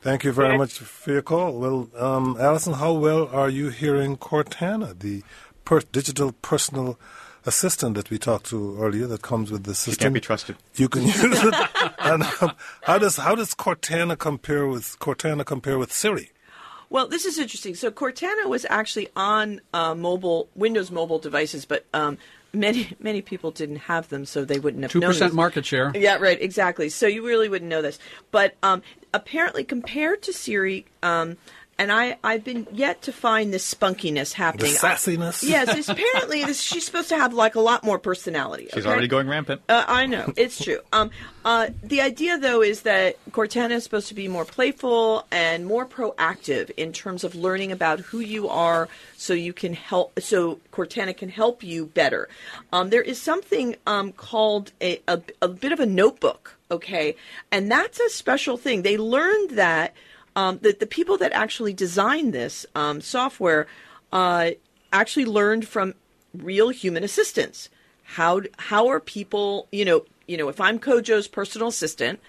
Thank 0.00 0.24
you 0.24 0.32
very 0.32 0.56
much 0.56 0.78
for 0.78 1.12
your 1.12 1.22
call. 1.22 1.58
Well, 1.58 1.88
um, 1.96 2.36
Allison, 2.40 2.74
how 2.74 2.92
well 2.92 3.28
are 3.28 3.48
you 3.50 3.68
hearing 3.68 4.16
Cortana, 4.16 4.98
the 4.98 5.22
per- 5.64 5.80
digital 5.80 6.32
personal 6.32 6.98
assistant 7.46 7.94
that 7.96 8.10
we 8.10 8.18
talked 8.18 8.46
to 8.46 8.80
earlier 8.82 9.06
that 9.06 9.22
comes 9.22 9.50
with 9.50 9.64
the 9.64 9.70
You 9.70 9.74
system? 9.74 10.02
can't 10.04 10.14
be 10.14 10.20
trusted. 10.20 10.56
You 10.74 10.88
can 10.88 11.02
use 11.04 11.16
it. 11.44 11.54
and 11.98 12.22
um, 12.40 12.52
how 12.82 12.98
does 12.98 13.16
how 13.16 13.34
does 13.34 13.54
Cortana 13.54 14.18
compare 14.18 14.66
with 14.66 14.98
Cortana 14.98 15.44
compare 15.44 15.78
with 15.78 15.92
Siri? 15.92 16.30
Well, 16.90 17.06
this 17.06 17.24
is 17.24 17.38
interesting. 17.38 17.74
So 17.76 17.90
Cortana 17.90 18.46
was 18.48 18.66
actually 18.68 19.08
on 19.14 19.60
uh, 19.72 19.94
mobile 19.94 20.48
Windows 20.54 20.90
mobile 20.90 21.18
devices, 21.18 21.64
but 21.64 21.86
um, 21.94 22.18
many 22.52 22.88
many 22.98 23.22
people 23.22 23.50
didn't 23.50 23.76
have 23.76 24.08
them, 24.08 24.24
so 24.24 24.44
they 24.44 24.58
wouldn't 24.58 24.82
have 24.82 24.90
Two 24.92 25.00
percent 25.00 25.34
market 25.34 25.64
share. 25.66 25.92
Yeah, 25.94 26.16
right, 26.16 26.40
exactly. 26.40 26.88
So 26.88 27.06
you 27.06 27.26
really 27.26 27.48
wouldn't 27.48 27.68
know 27.68 27.82
this. 27.82 27.98
But 28.30 28.56
um, 28.62 28.82
apparently, 29.12 29.64
compared 29.64 30.22
to 30.22 30.32
Siri, 30.32 30.86
um, 31.02 31.36
and 31.80 31.90
I, 31.90 32.18
I've 32.22 32.44
been 32.44 32.66
yet 32.72 33.00
to 33.02 33.12
find 33.12 33.54
this 33.54 33.74
spunkiness 33.74 34.34
happening. 34.34 34.72
I- 34.72 34.94
sassiness? 34.94 35.42
yes, 35.42 35.74
it's, 35.74 35.88
apparently 35.88 36.44
this, 36.44 36.60
she's 36.60 36.84
supposed 36.84 37.08
to 37.08 37.16
have 37.16 37.32
like 37.32 37.54
a 37.54 37.60
lot 37.60 37.82
more 37.82 37.98
personality. 37.98 38.68
She's 38.74 38.84
okay? 38.84 38.92
already 38.92 39.08
going 39.08 39.26
rampant. 39.26 39.62
Uh, 39.66 39.84
I 39.88 40.04
know 40.04 40.30
it's 40.36 40.62
true. 40.62 40.80
Um, 40.92 41.10
uh, 41.42 41.68
the 41.82 42.02
idea, 42.02 42.36
though, 42.36 42.60
is 42.60 42.82
that 42.82 43.16
Cortana 43.30 43.70
is 43.70 43.84
supposed 43.84 44.08
to 44.08 44.14
be 44.14 44.28
more 44.28 44.44
playful 44.44 45.26
and 45.32 45.64
more 45.64 45.86
proactive 45.86 46.70
in 46.76 46.92
terms 46.92 47.24
of 47.24 47.34
learning 47.34 47.72
about 47.72 48.00
who 48.00 48.20
you 48.20 48.50
are, 48.50 48.86
so 49.16 49.32
you 49.32 49.54
can 49.54 49.72
help. 49.72 50.20
So 50.20 50.60
Cortana 50.72 51.16
can 51.16 51.30
help 51.30 51.62
you 51.62 51.86
better. 51.86 52.28
Um, 52.74 52.90
there 52.90 53.00
is 53.00 53.18
something 53.20 53.76
um, 53.86 54.12
called 54.12 54.72
a, 54.82 55.00
a 55.08 55.22
a 55.40 55.48
bit 55.48 55.72
of 55.72 55.80
a 55.80 55.86
notebook, 55.86 56.58
okay, 56.70 57.16
and 57.50 57.70
that's 57.70 57.98
a 57.98 58.10
special 58.10 58.58
thing. 58.58 58.82
They 58.82 58.98
learned 58.98 59.52
that 59.52 59.94
um, 60.36 60.58
that 60.62 60.80
the 60.80 60.86
people 60.86 61.16
that 61.18 61.32
actually 61.32 61.72
designed 61.72 62.32
this 62.32 62.66
um, 62.74 63.00
software 63.00 63.66
uh, 64.12 64.50
actually 64.92 65.24
learned 65.24 65.66
from 65.66 65.94
real 66.34 66.70
human 66.70 67.04
assistants. 67.04 67.68
How 68.02 68.42
how 68.58 68.88
are 68.88 69.00
people 69.00 69.68
you 69.70 69.84
know 69.84 70.04
you 70.30 70.36
know 70.36 70.48
if 70.48 70.60
i'm 70.60 70.78
kojo's 70.78 71.26
personal 71.26 71.68
assistant 71.68 72.20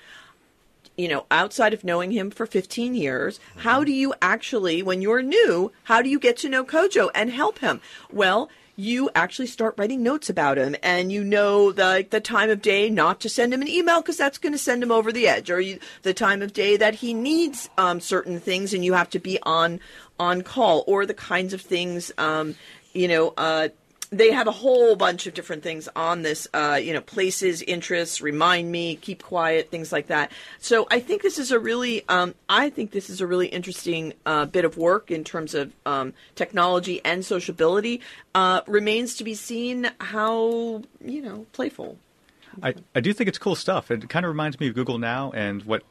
you 0.98 1.08
know 1.08 1.26
outside 1.30 1.74
of 1.74 1.84
knowing 1.84 2.12
him 2.12 2.32
for 2.32 2.46
15 2.46 2.96
years 2.96 3.40
how 3.58 3.84
do 3.84 3.92
you 3.92 4.14
actually 4.22 4.82
when 4.82 5.02
you're 5.02 5.22
new 5.22 5.72
how 5.84 6.02
do 6.02 6.10
you 6.10 6.20
get 6.20 6.38
to 6.38 6.50
know 6.50 6.64
kojo 6.64 7.10
and 7.14 7.32
help 7.32 7.60
him? 7.60 7.80
Well 8.12 8.50
you 8.82 9.12
actually 9.14 9.46
start 9.46 9.76
writing 9.78 10.02
notes 10.02 10.28
about 10.28 10.58
him 10.58 10.76
and 10.82 11.12
you 11.12 11.24
know 11.24 11.72
the 11.72 12.06
the 12.10 12.20
time 12.20 12.50
of 12.50 12.62
day 12.64 12.90
not 12.90 13.20
to 13.20 13.30
send 13.30 13.54
him 13.54 13.62
an 13.62 13.68
email 13.68 14.02
because 14.02 14.18
that's 14.18 14.40
going 14.40 14.52
to 14.52 14.58
send 14.58 14.82
him 14.82 14.92
over 14.92 15.12
the 15.12 15.28
edge 15.28 15.52
or 15.52 15.62
you, 15.62 15.80
the 16.02 16.16
time 16.16 16.42
of 16.42 16.52
day 16.52 16.76
that 16.78 16.96
he 16.96 17.14
needs 17.14 17.70
um, 17.78 18.00
certain 18.00 18.40
things 18.40 18.74
and 18.74 18.84
you 18.84 18.94
have 18.94 19.10
to 19.10 19.20
be 19.20 19.38
on 19.44 19.80
on 20.20 20.42
call 20.42 20.84
or 20.88 21.06
the 21.06 21.14
kinds 21.14 21.54
of 21.54 21.62
things 21.62 22.12
um, 22.18 22.56
you 22.94 23.08
know 23.08 23.36
uh, 23.38 23.70
they 24.12 24.32
have 24.32 24.48
a 24.48 24.52
whole 24.52 24.98
bunch 24.98 25.26
of 25.26 25.34
different 25.34 25.64
things 25.64 25.88
on 25.96 26.22
this 26.22 26.48
uh, 26.54 26.80
you 26.82 26.94
know 26.94 27.02
places 27.02 27.62
interests 27.62 28.22
remind 28.22 28.72
me 28.72 28.96
keep 28.96 29.24
quiet 29.24 29.70
things 29.72 29.92
like 29.92 30.08
that 30.08 30.32
so 30.60 30.86
i 30.92 31.00
think 31.00 31.22
this 31.22 31.40
is 31.40 31.52
a 31.52 31.60
really 31.60 32.04
um, 32.10 32.36
i 32.50 32.70
think 32.70 32.92
this 32.92 33.10
is 33.10 33.22
a 33.22 33.28
really 33.28 33.48
interesting 33.48 34.14
uh, 34.26 34.46
bit 34.46 34.66
of 34.66 34.78
work 34.78 35.10
in 35.10 35.24
terms 35.24 35.54
of 35.54 35.74
um, 35.86 36.14
technology 36.36 37.02
and 37.06 37.26
sociability 37.26 38.02
uh, 38.36 38.62
remains 38.68 39.16
to 39.16 39.24
be 39.24 39.34
seen 39.34 39.90
how 40.00 40.82
you 41.04 41.22
know 41.22 41.46
playful 41.54 41.98
I, 42.62 42.74
I 42.94 43.00
do 43.00 43.14
think 43.14 43.30
it's 43.30 43.38
cool 43.38 43.56
stuff. 43.56 43.92
It 43.92 44.10
kind 44.10 44.26
of 44.26 44.30
reminds 44.30 44.60
me 44.60 44.68
of 44.68 44.76
Google 44.76 44.98
Now 44.98 45.32
and 45.32 45.64
what 45.64 45.84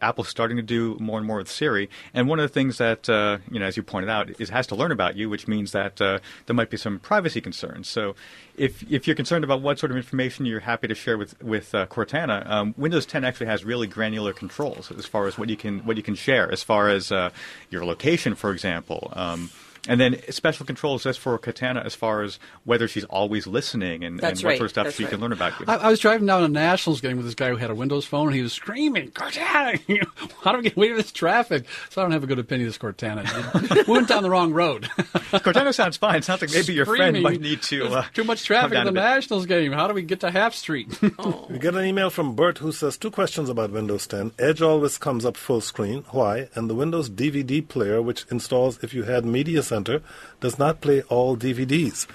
Apple's 0.00 0.28
starting 0.28 0.56
to 0.56 0.62
do 0.62 0.96
more 1.00 1.18
and 1.18 1.26
more 1.26 1.38
with 1.38 1.50
Siri. 1.50 1.88
And 2.14 2.28
one 2.28 2.38
of 2.38 2.44
the 2.44 2.52
things 2.52 2.78
that, 2.78 3.08
uh, 3.08 3.38
you 3.50 3.58
know, 3.58 3.66
as 3.66 3.76
you 3.76 3.82
pointed 3.82 4.10
out, 4.10 4.30
is 4.30 4.48
it 4.48 4.50
has 4.50 4.66
to 4.68 4.74
learn 4.74 4.92
about 4.92 5.16
you, 5.16 5.28
which 5.28 5.48
means 5.48 5.72
that 5.72 6.00
uh, 6.00 6.18
there 6.46 6.54
might 6.54 6.70
be 6.70 6.76
some 6.76 6.98
privacy 6.98 7.40
concerns. 7.40 7.88
So 7.88 8.14
if, 8.56 8.82
if 8.90 9.06
you're 9.06 9.16
concerned 9.16 9.44
about 9.44 9.60
what 9.60 9.78
sort 9.78 9.90
of 9.90 9.96
information 9.96 10.46
you're 10.46 10.60
happy 10.60 10.88
to 10.88 10.94
share 10.94 11.18
with, 11.18 11.40
with 11.42 11.74
uh, 11.74 11.86
Cortana, 11.86 12.48
um, 12.48 12.74
Windows 12.76 13.06
10 13.06 13.24
actually 13.24 13.46
has 13.46 13.64
really 13.64 13.86
granular 13.86 14.32
controls 14.32 14.92
as 14.92 15.06
far 15.06 15.26
as 15.26 15.38
what 15.38 15.48
you 15.48 15.56
can, 15.56 15.80
what 15.80 15.96
you 15.96 16.02
can 16.02 16.14
share, 16.14 16.50
as 16.50 16.62
far 16.62 16.88
as 16.88 17.10
uh, 17.10 17.30
your 17.70 17.84
location, 17.84 18.34
for 18.34 18.52
example. 18.52 19.12
Um, 19.14 19.50
And 19.88 20.00
then 20.00 20.20
special 20.30 20.66
controls 20.66 21.02
just 21.02 21.18
for 21.18 21.38
Cortana 21.38 21.84
as 21.84 21.94
far 21.94 22.22
as 22.22 22.38
whether 22.64 22.86
she's 22.86 23.04
always 23.04 23.46
listening 23.46 24.04
and, 24.04 24.20
That's 24.20 24.40
and 24.40 24.44
what 24.44 24.50
right. 24.50 24.58
sort 24.58 24.66
of 24.66 24.70
stuff 24.70 24.84
That's 24.84 24.96
she 24.96 25.04
right. 25.04 25.10
can 25.10 25.20
learn 25.20 25.32
about 25.32 25.58
you. 25.58 25.66
I, 25.66 25.76
I 25.76 25.90
was 25.90 25.98
driving 25.98 26.26
down 26.26 26.44
a 26.44 26.48
Nationals 26.48 27.00
game 27.00 27.16
with 27.16 27.26
this 27.26 27.34
guy 27.34 27.48
who 27.48 27.56
had 27.56 27.70
a 27.70 27.74
Windows 27.74 28.04
phone, 28.04 28.28
and 28.28 28.36
he 28.36 28.42
was 28.42 28.52
screaming, 28.52 29.10
Cortana! 29.10 30.06
How 30.42 30.52
do 30.52 30.58
we 30.58 30.64
get 30.64 30.76
away 30.76 30.92
with 30.92 30.98
this 31.04 31.12
traffic? 31.12 31.64
So 31.90 32.00
I 32.00 32.04
don't 32.04 32.12
have 32.12 32.22
a 32.22 32.26
good 32.26 32.38
opinion 32.38 32.68
of 32.68 32.74
this 32.74 32.78
Cortana. 32.78 33.86
we 33.88 33.92
went 33.92 34.08
down 34.08 34.22
the 34.22 34.30
wrong 34.30 34.52
road. 34.52 34.84
Cortana 35.32 35.74
sounds 35.74 35.96
fine. 35.96 36.16
It 36.16 36.24
sounds 36.24 36.42
like 36.42 36.52
maybe 36.52 36.74
your 36.74 36.86
friend 36.86 37.22
might 37.22 37.40
need 37.40 37.62
to. 37.62 37.86
Uh, 37.88 38.04
too 38.12 38.24
much 38.24 38.44
traffic 38.44 38.72
down 38.72 38.86
at 38.86 38.94
the. 38.94 39.00
Nationals 39.00 39.46
game. 39.46 39.72
How 39.72 39.88
do 39.88 39.94
we 39.94 40.02
get 40.02 40.20
to 40.20 40.30
Half 40.30 40.54
Street? 40.54 41.00
We 41.48 41.58
get 41.58 41.74
an 41.74 41.84
email 41.84 42.10
from 42.10 42.34
Bert 42.34 42.58
who 42.58 42.72
says 42.72 42.96
two 42.98 43.10
questions 43.10 43.48
about 43.48 43.70
Windows 43.70 44.06
10. 44.06 44.32
Edge 44.38 44.60
always 44.60 44.98
comes 44.98 45.24
up 45.24 45.36
full 45.36 45.60
screen. 45.60 46.04
Why? 46.10 46.48
And 46.54 46.68
the 46.68 46.74
Windows 46.74 47.08
DVD 47.08 47.66
player, 47.66 48.02
which 48.02 48.26
installs 48.30 48.82
if 48.82 48.92
you 48.92 49.04
had 49.04 49.24
Media 49.24 49.62
Center, 49.62 49.77
does 50.40 50.58
not 50.58 50.80
play 50.80 51.02
all 51.02 51.36
DVDs. 51.36 52.06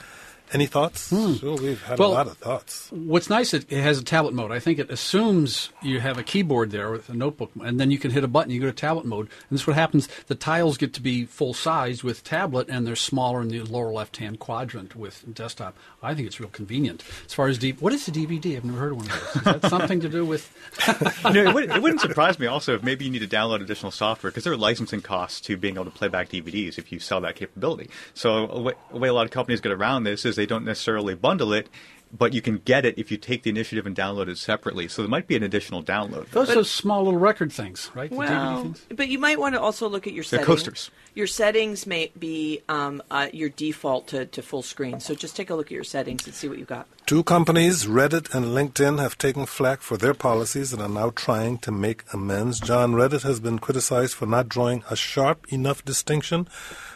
Any 0.53 0.67
thoughts? 0.67 1.09
Hmm. 1.09 1.33
Sure, 1.33 1.57
we've 1.57 1.81
had 1.81 1.97
Well- 1.97 2.11
a 2.11 2.13
lot 2.13 2.27
of 2.27 2.37
thoughts. 2.37 2.87
What's 2.91 3.27
nice, 3.27 3.55
it, 3.55 3.65
it 3.71 3.81
has 3.81 3.97
a 3.97 4.03
tablet 4.03 4.35
mode. 4.35 4.51
I 4.51 4.59
think 4.59 4.77
it 4.77 4.91
assumes 4.91 5.69
you 5.81 5.99
have 5.99 6.19
a 6.19 6.23
keyboard 6.23 6.69
there 6.69 6.91
with 6.91 7.09
a 7.09 7.13
notebook, 7.15 7.51
and 7.59 7.79
then 7.79 7.89
you 7.89 7.97
can 7.97 8.11
hit 8.11 8.23
a 8.23 8.27
button. 8.27 8.51
You 8.51 8.59
go 8.59 8.67
to 8.67 8.71
tablet 8.71 9.05
mode, 9.05 9.25
and 9.27 9.49
this 9.49 9.61
is 9.61 9.67
what 9.67 9.75
happens. 9.75 10.07
The 10.27 10.35
tiles 10.35 10.77
get 10.77 10.93
to 10.93 11.01
be 11.01 11.25
full 11.25 11.55
size 11.55 12.03
with 12.03 12.23
tablet, 12.23 12.69
and 12.69 12.85
they're 12.85 12.95
smaller 12.95 13.41
in 13.41 13.47
the 13.47 13.61
lower 13.61 13.91
left 13.91 14.17
hand 14.17 14.39
quadrant 14.39 14.95
with 14.95 15.25
desktop. 15.33 15.75
I 16.03 16.13
think 16.13 16.27
it's 16.27 16.39
real 16.39 16.49
convenient. 16.49 17.03
As 17.25 17.33
far 17.33 17.47
as 17.47 17.57
deep, 17.57 17.81
what 17.81 17.91
is 17.91 18.07
a 18.07 18.11
DVD? 18.11 18.55
I've 18.55 18.65
never 18.65 18.77
heard 18.77 18.91
of 18.91 18.97
one 18.97 19.05
of 19.07 19.11
those. 19.11 19.35
Is 19.37 19.41
that 19.61 19.69
something 19.69 20.01
to 20.01 20.09
do 20.09 20.23
with? 20.23 20.51
you 21.25 21.33
know, 21.33 21.49
it, 21.49 21.53
would, 21.55 21.71
it 21.71 21.81
wouldn't 21.81 22.01
surprise 22.01 22.37
me 22.37 22.45
also 22.45 22.75
if 22.75 22.83
maybe 22.83 23.05
you 23.05 23.11
need 23.11 23.27
to 23.27 23.27
download 23.27 23.61
additional 23.61 23.91
software 23.91 24.29
because 24.29 24.43
there 24.43 24.53
are 24.53 24.57
licensing 24.57 25.01
costs 25.01 25.41
to 25.41 25.57
being 25.57 25.75
able 25.75 25.85
to 25.85 25.91
play 25.91 26.09
back 26.09 26.29
DVDs 26.29 26.77
if 26.77 26.91
you 26.91 26.99
sell 26.99 27.21
that 27.21 27.35
capability. 27.35 27.89
So 28.13 28.47
a 28.49 28.61
way, 28.61 28.73
a 28.91 28.97
way 28.99 29.07
a 29.07 29.13
lot 29.13 29.25
of 29.25 29.31
companies 29.31 29.59
get 29.59 29.71
around 29.71 30.03
this 30.03 30.25
is 30.25 30.35
they 30.35 30.42
don't 30.45 30.65
necessarily 30.65 31.15
bundle 31.15 31.53
it, 31.53 31.69
but 32.15 32.31
you 32.31 32.41
can 32.43 32.59
get 32.59 32.85
it 32.85 32.97
if 32.99 33.09
you 33.11 33.17
take 33.17 33.41
the 33.41 33.49
initiative 33.49 33.87
and 33.87 33.95
download 33.95 34.27
it 34.27 34.37
separately. 34.37 34.87
So 34.87 35.01
there 35.01 35.09
might 35.09 35.25
be 35.27 35.35
an 35.35 35.41
additional 35.41 35.81
download. 35.83 36.29
Those 36.29 36.51
are 36.55 36.63
small 36.63 37.03
little 37.05 37.19
record 37.19 37.51
things, 37.51 37.89
right? 37.95 38.09
The 38.09 38.15
DVD 38.15 38.19
Well, 38.19 38.61
things? 38.63 38.85
but 38.95 39.07
you 39.07 39.17
might 39.17 39.39
want 39.39 39.55
to 39.55 39.61
also 39.61 39.89
look 39.89 40.05
at 40.05 40.13
your 40.13 40.23
They're 40.23 40.39
settings. 40.41 40.45
coasters. 40.45 40.91
Your 41.15 41.25
settings 41.25 41.87
may 41.87 42.11
be 42.17 42.61
um, 42.69 43.01
uh, 43.09 43.29
your 43.33 43.49
default 43.49 44.07
to, 44.09 44.27
to 44.27 44.41
full 44.43 44.61
screen. 44.61 44.99
So 44.99 45.15
just 45.15 45.35
take 45.35 45.49
a 45.49 45.55
look 45.55 45.67
at 45.67 45.71
your 45.71 45.83
settings 45.83 46.25
and 46.27 46.35
see 46.35 46.47
what 46.47 46.59
you 46.59 46.65
got. 46.65 46.87
Two 47.07 47.23
companies, 47.23 47.85
Reddit 47.85 48.33
and 48.33 48.45
LinkedIn, 48.47 48.99
have 48.99 49.17
taken 49.17 49.45
flack 49.47 49.81
for 49.81 49.97
their 49.97 50.13
policies 50.13 50.71
and 50.71 50.81
are 50.83 50.89
now 50.89 51.09
trying 51.15 51.57
to 51.59 51.71
make 51.71 52.03
amends. 52.13 52.59
John 52.59 52.93
Reddit 52.93 53.23
has 53.23 53.39
been 53.39 53.57
criticized 53.59 54.13
for 54.13 54.25
not 54.27 54.49
drawing 54.49 54.83
a 54.89 54.95
sharp 54.95 55.51
enough 55.51 55.83
distinction 55.83 56.47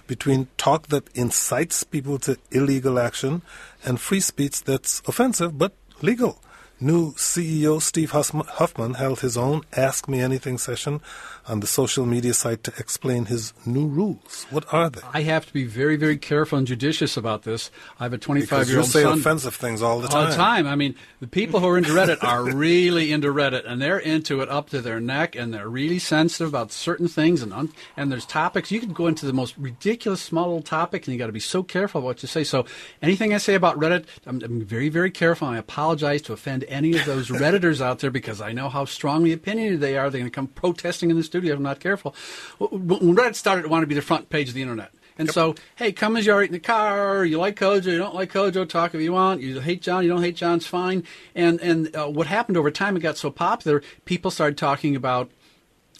between 0.07 0.47
talk 0.57 0.87
that 0.87 1.09
incites 1.13 1.83
people 1.83 2.17
to 2.19 2.37
illegal 2.51 2.97
action 2.97 3.41
and 3.85 3.99
free 3.99 4.19
speech 4.19 4.63
that's 4.63 5.01
offensive 5.07 5.57
but 5.57 5.73
legal. 6.01 6.41
New 6.79 7.13
CEO 7.13 7.81
Steve 7.81 8.11
Huffman 8.11 8.93
held 8.93 9.21
his 9.21 9.35
own 9.35 9.63
Ask 9.75 10.07
Me 10.07 10.19
Anything 10.21 10.59
session 10.59 11.01
on 11.47 11.59
the 11.61 11.65
social 11.65 12.05
media 12.05 12.35
site 12.35 12.63
to 12.65 12.73
explain 12.77 13.25
his 13.25 13.51
new 13.65 13.87
rules. 13.87 14.45
What 14.51 14.71
are 14.71 14.89
they? 14.89 15.01
I 15.11 15.21
have 15.21 15.47
to 15.47 15.53
be 15.53 15.63
very, 15.63 15.95
very 15.95 16.17
careful 16.17 16.57
and 16.57 16.67
judicious 16.67 17.17
about 17.17 17.43
this. 17.43 17.71
I 17.99 18.03
have 18.03 18.13
a 18.13 18.17
25 18.19 18.49
Because 18.49 18.67
year 18.69 18.77
you 18.77 18.81
old 18.83 18.91
say 18.91 19.03
offensive 19.03 19.55
things 19.55 19.81
all 19.81 19.99
the 20.01 20.07
time. 20.07 20.25
all 20.25 20.29
the 20.29 20.35
time. 20.35 20.67
I 20.67 20.75
mean, 20.75 20.93
the 21.19 21.25
people 21.27 21.61
who 21.61 21.67
are 21.67 21.77
into 21.79 21.89
Reddit 21.91 22.23
are 22.23 22.43
really 22.43 23.11
into 23.11 23.29
Reddit, 23.29 23.63
and 23.65 23.81
they're 23.81 23.97
into 23.97 24.41
it 24.41 24.49
up 24.49 24.69
to 24.69 24.81
their 24.81 24.99
neck, 24.99 25.35
and 25.35 25.51
they're 25.51 25.69
really 25.69 25.97
sensitive 25.99 26.49
about 26.49 26.71
certain 26.71 27.07
things. 27.07 27.41
And 27.41 27.53
un- 27.53 27.73
and 27.95 28.11
there's 28.11 28.25
topics 28.25 28.69
you 28.71 28.79
can 28.81 28.93
go 28.93 29.07
into 29.07 29.25
the 29.25 29.33
most 29.33 29.57
ridiculous 29.57 30.21
small 30.21 30.47
little 30.47 30.61
topic, 30.61 31.07
and 31.07 31.13
you 31.13 31.17
got 31.17 31.27
to 31.27 31.31
be 31.33 31.39
so 31.39 31.63
careful 31.63 31.99
about 31.99 32.05
what 32.05 32.21
you 32.21 32.27
say. 32.27 32.43
So 32.43 32.65
anything 33.01 33.33
I 33.33 33.37
say 33.37 33.55
about 33.55 33.79
Reddit, 33.79 34.05
I'm, 34.27 34.43
I'm 34.43 34.61
very, 34.63 34.89
very 34.89 35.09
careful. 35.09 35.47
I 35.47 35.57
apologize 35.57 36.21
to 36.23 36.33
offend 36.33 36.65
any 36.67 36.97
of 36.97 37.05
those 37.05 37.29
redditors 37.29 37.81
out 37.81 37.99
there 37.99 38.11
because 38.11 38.41
I 38.41 38.51
know 38.51 38.69
how 38.69 38.85
strongly 38.85 39.33
opinionated 39.33 39.79
they 39.79 39.97
are. 39.97 40.09
They're 40.09 40.19
going 40.19 40.31
to 40.31 40.35
come 40.35 40.47
protesting 40.47 41.09
in 41.09 41.17
the 41.17 41.23
studio 41.23 41.53
if 41.53 41.57
I'm 41.57 41.63
not 41.63 41.79
careful. 41.79 42.15
When 42.59 43.15
Reddit 43.15 43.35
started, 43.35 43.65
it 43.65 43.69
wanted 43.69 43.85
to 43.85 43.87
be 43.87 43.95
the 43.95 44.01
front 44.01 44.29
page 44.29 44.49
of 44.49 44.53
the 44.53 44.61
internet. 44.61 44.91
And 45.19 45.31
so, 45.31 45.55
hey, 45.75 45.91
come 45.91 46.15
as 46.15 46.25
you 46.25 46.33
are 46.33 46.43
in 46.43 46.51
the 46.51 46.59
car. 46.59 47.25
You 47.25 47.39
like 47.39 47.55
Kojo, 47.55 47.85
you 47.85 47.97
don't 47.97 48.13
like 48.13 48.31
Kojo. 48.31 48.69
Talk 48.69 48.93
if 48.93 49.01
you 49.01 49.13
want. 49.13 49.41
You 49.41 49.59
hate 49.59 49.81
John, 49.81 50.03
you 50.03 50.09
don't 50.09 50.21
hate 50.21 50.35
John's 50.35 50.67
fine. 50.67 51.03
And 51.33 51.59
and 51.59 51.95
uh, 51.95 52.07
what 52.07 52.27
happened 52.27 52.57
over 52.57 52.69
time? 52.69 52.95
It 52.95 52.99
got 52.99 53.17
so 53.17 53.31
popular, 53.31 53.81
people 54.05 54.29
started 54.29 54.57
talking 54.57 54.95
about 54.95 55.31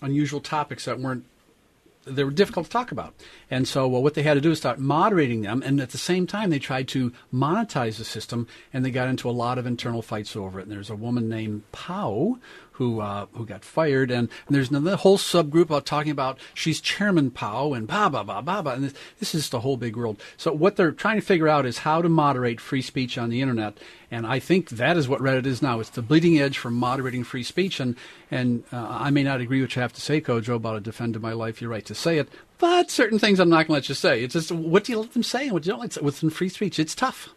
unusual 0.01 0.39
topics 0.39 0.85
that 0.85 0.99
weren't 0.99 1.25
they 2.15 2.23
were 2.23 2.31
difficult 2.31 2.65
to 2.65 2.71
talk 2.71 2.91
about. 2.91 3.13
And 3.49 3.67
so 3.67 3.87
well, 3.87 4.03
what 4.03 4.13
they 4.13 4.23
had 4.23 4.35
to 4.35 4.41
do 4.41 4.51
is 4.51 4.57
start 4.57 4.79
moderating 4.79 5.41
them, 5.41 5.61
and 5.65 5.79
at 5.79 5.91
the 5.91 5.97
same 5.97 6.27
time 6.27 6.49
they 6.49 6.59
tried 6.59 6.87
to 6.89 7.11
monetize 7.33 7.97
the 7.97 8.05
system, 8.05 8.47
and 8.73 8.83
they 8.83 8.91
got 8.91 9.07
into 9.07 9.29
a 9.29 9.31
lot 9.31 9.57
of 9.57 9.65
internal 9.65 10.01
fights 10.01 10.35
over 10.35 10.59
it. 10.59 10.63
And 10.63 10.71
there's 10.71 10.89
a 10.89 10.95
woman 10.95 11.29
named 11.29 11.63
Pao 11.71 12.39
who 12.77 12.99
uh, 13.01 13.25
who 13.33 13.45
got 13.45 13.63
fired, 13.63 14.11
and, 14.11 14.29
and 14.47 14.55
there's 14.55 14.69
another 14.69 14.95
whole 14.95 15.17
subgroup 15.17 15.63
about 15.63 15.85
talking 15.85 16.11
about 16.11 16.39
she's 16.53 16.79
Chairman 16.79 17.31
Pao 17.31 17.73
and 17.73 17.87
blah 17.87 18.07
blah 18.09 18.23
blah 18.23 18.41
blah 18.41 18.61
blah. 18.61 18.73
And 18.73 18.83
this, 18.83 18.93
this 19.19 19.35
is 19.35 19.51
a 19.53 19.59
whole 19.59 19.77
big 19.77 19.95
world. 19.95 20.21
So 20.37 20.53
what 20.53 20.75
they're 20.75 20.91
trying 20.91 21.19
to 21.19 21.25
figure 21.25 21.47
out 21.47 21.65
is 21.65 21.79
how 21.79 22.01
to 22.01 22.09
moderate 22.09 22.61
free 22.61 22.81
speech 22.81 23.17
on 23.17 23.29
the 23.29 23.41
internet, 23.41 23.77
and 24.11 24.27
I 24.27 24.39
think 24.39 24.69
that 24.69 24.95
is 24.95 25.07
what 25.07 25.21
Reddit 25.21 25.45
is 25.45 25.61
now. 25.61 25.79
It's 25.79 25.89
the 25.89 26.01
bleeding 26.01 26.39
edge 26.39 26.57
for 26.57 26.69
moderating 26.69 27.23
free 27.23 27.43
speech, 27.43 27.79
and 27.79 27.95
and 28.29 28.63
uh, 28.71 28.87
I 28.89 29.09
may 29.09 29.23
not 29.23 29.41
agree 29.41 29.61
with 29.61 29.69
what 29.69 29.75
you 29.75 29.81
have 29.81 29.93
to 29.93 30.01
say, 30.01 30.21
Kojo, 30.21 30.55
about 30.55 30.77
a 30.77 30.79
defend 30.79 31.15
of 31.15 31.21
my 31.21 31.33
life, 31.33 31.61
You're 31.61 31.71
right 31.71 31.85
to 31.85 31.95
say 31.95 32.19
it, 32.19 32.29
but 32.59 32.91
certain 32.91 33.19
things 33.19 33.39
I'm 33.39 33.49
not 33.49 33.67
going 33.67 33.67
to 33.67 33.73
let 33.73 33.89
you 33.89 33.95
say. 33.95 34.23
It's 34.23 34.33
just 34.33 34.51
what 34.51 34.83
do 34.83 34.91
you 34.91 34.99
let 34.99 35.13
them 35.13 35.23
say 35.23 35.45
and 35.45 35.53
what 35.53 35.65
you 35.65 35.71
don't 35.71 35.81
let 35.81 35.93
say 35.93 36.01
within 36.01 36.29
free 36.29 36.49
speech. 36.49 36.79
It's 36.79 36.95
tough. 36.95 37.29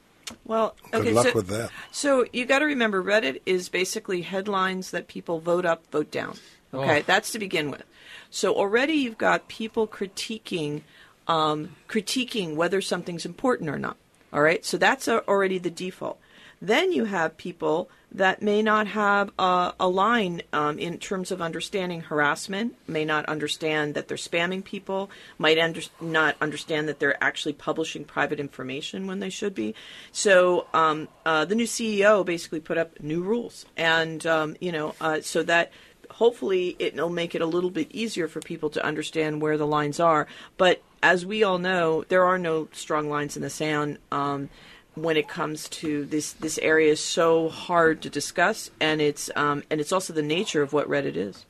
Well, 0.45 0.77
Good 0.93 1.01
okay, 1.01 1.13
luck 1.13 1.27
so, 1.29 1.33
with 1.35 1.49
that. 1.49 1.71
So 1.91 2.25
you 2.33 2.47
got 2.47 2.61
to 2.61 2.65
remember, 2.67 3.03
Reddit 3.03 3.41
is 3.47 3.69
basically 3.69 4.23
headlines 4.23 4.91
that 4.91 5.09
people 5.09 5.41
vote 5.41 5.65
up, 5.65 5.91
vote 5.91 6.11
down. 6.11 6.37
Okay, 6.73 7.01
Oh. 7.01 7.03
that's 7.07 7.33
to 7.33 7.39
begin 7.39 7.71
with. 7.71 7.83
So 8.31 8.55
already 8.55 8.93
you've 8.95 9.19
got 9.19 9.49
people 9.49 9.89
critiquing, 9.89 10.83
um, 11.27 11.77
critiquing 11.89 12.55
whether 12.55 12.81
something's 12.81 13.27
important 13.27 13.71
or 13.71 13.79
not. 13.79 13.97
All 14.33 14.43
right, 14.43 14.65
so 14.65 14.79
that's 14.79 15.09
uh 15.09 15.21
already 15.27 15.59
the 15.59 15.71
default. 15.71 16.21
Then 16.63 16.93
you 16.93 17.07
have 17.07 17.37
people 17.37 17.91
that 18.13 18.43
may 18.43 18.61
not 18.61 18.89
have 18.89 19.31
a, 19.39 19.73
a 19.79 19.89
line 19.89 20.43
um, 20.53 20.79
in 20.79 20.99
terms 20.99 21.31
of 21.31 21.41
understanding 21.41 22.01
harassment, 22.03 22.75
may 22.87 23.05
not 23.05 23.25
understand 23.27 23.95
that 23.95 24.09
they're 24.09 24.17
spamming 24.17 24.65
people, 24.65 25.11
might 25.39 25.59
under- 25.59 25.81
not 26.01 26.37
understand 26.41 26.89
that 26.89 26.99
they're 26.99 27.23
actually 27.23 27.53
publishing 27.53 28.05
private 28.05 28.41
information 28.41 29.07
when 29.07 29.21
they 29.21 29.31
should 29.31 29.55
be. 29.55 29.75
So 30.13 30.67
um, 30.75 31.09
uh, 31.25 31.45
the 31.45 31.55
new 31.55 31.67
CEO 31.67 32.27
basically 32.27 32.61
put 32.61 32.79
up 32.79 33.01
new 33.01 33.23
rules, 33.23 33.65
and 33.77 34.27
um, 34.27 34.57
you 34.61 34.73
know, 34.73 34.95
uh, 35.01 35.21
so 35.21 35.43
that 35.45 35.71
hopefully 36.11 36.77
it'll 36.79 37.09
make 37.09 37.35
it 37.35 37.41
a 37.41 37.47
little 37.47 37.71
bit 37.71 37.91
easier 37.93 38.29
for 38.29 38.41
people 38.41 38.71
to 38.71 38.85
understand 38.85 39.41
where 39.41 39.57
the 39.57 39.67
lines 39.67 40.01
are. 40.01 40.27
But 40.57 40.83
as 41.03 41.25
we 41.25 41.43
all 41.43 41.59
know, 41.59 42.05
there 42.09 42.25
are 42.25 42.39
no 42.39 42.69
strong 42.73 43.09
lines 43.09 43.37
in 43.37 43.43
the 43.43 43.51
sand. 43.51 43.99
Um, 44.11 44.51
when 44.95 45.17
it 45.17 45.29
comes 45.29 45.69
to 45.69 46.05
this, 46.07 46.33
this 46.33 46.59
area 46.59 46.93
is 46.93 47.01
so 47.01 47.49
hard 47.49 48.03
to 48.03 48.11
discuss, 48.11 48.71
and 48.81 49.01
it's 49.01 49.31
um, 49.37 49.63
and 49.71 49.81
it's 49.81 49.93
also 49.93 50.13
the 50.13 50.23
nature 50.23 50.63
of 50.63 50.73
what 50.73 50.89
Reddit 50.89 51.17
is. 51.17 51.45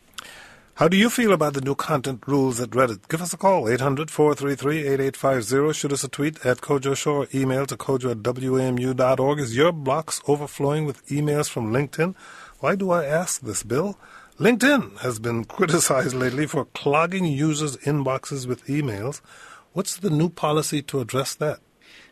How 0.74 0.88
do 0.88 0.96
you 0.96 1.10
feel 1.10 1.32
about 1.32 1.52
the 1.52 1.60
new 1.60 1.74
content 1.74 2.22
rules 2.26 2.58
at 2.58 2.70
Reddit? 2.70 3.06
Give 3.08 3.20
us 3.20 3.34
a 3.34 3.36
call, 3.36 3.68
800 3.68 4.10
433 4.10 4.86
8850. 4.86 5.78
Shoot 5.78 5.92
us 5.92 6.04
a 6.04 6.08
tweet 6.08 6.46
at 6.46 6.62
Kojo 6.62 7.06
or 7.06 7.28
email 7.34 7.66
to 7.66 7.76
kojo 7.76 8.12
at 8.12 8.22
wamu.org. 8.22 9.38
Is 9.40 9.54
your 9.54 9.72
box 9.72 10.22
overflowing 10.26 10.86
with 10.86 11.06
emails 11.08 11.50
from 11.50 11.70
LinkedIn? 11.70 12.14
Why 12.60 12.76
do 12.76 12.90
I 12.92 13.04
ask 13.04 13.42
this, 13.42 13.62
Bill? 13.62 13.98
LinkedIn 14.38 15.00
has 15.00 15.18
been 15.18 15.44
criticized 15.56 16.14
lately 16.14 16.46
for 16.46 16.64
clogging 16.64 17.26
users' 17.26 17.76
inboxes 17.78 18.46
with 18.46 18.64
emails. 18.64 19.20
What's 19.74 19.98
the 19.98 20.08
new 20.08 20.30
policy 20.30 20.80
to 20.82 21.00
address 21.00 21.34
that? 21.34 21.60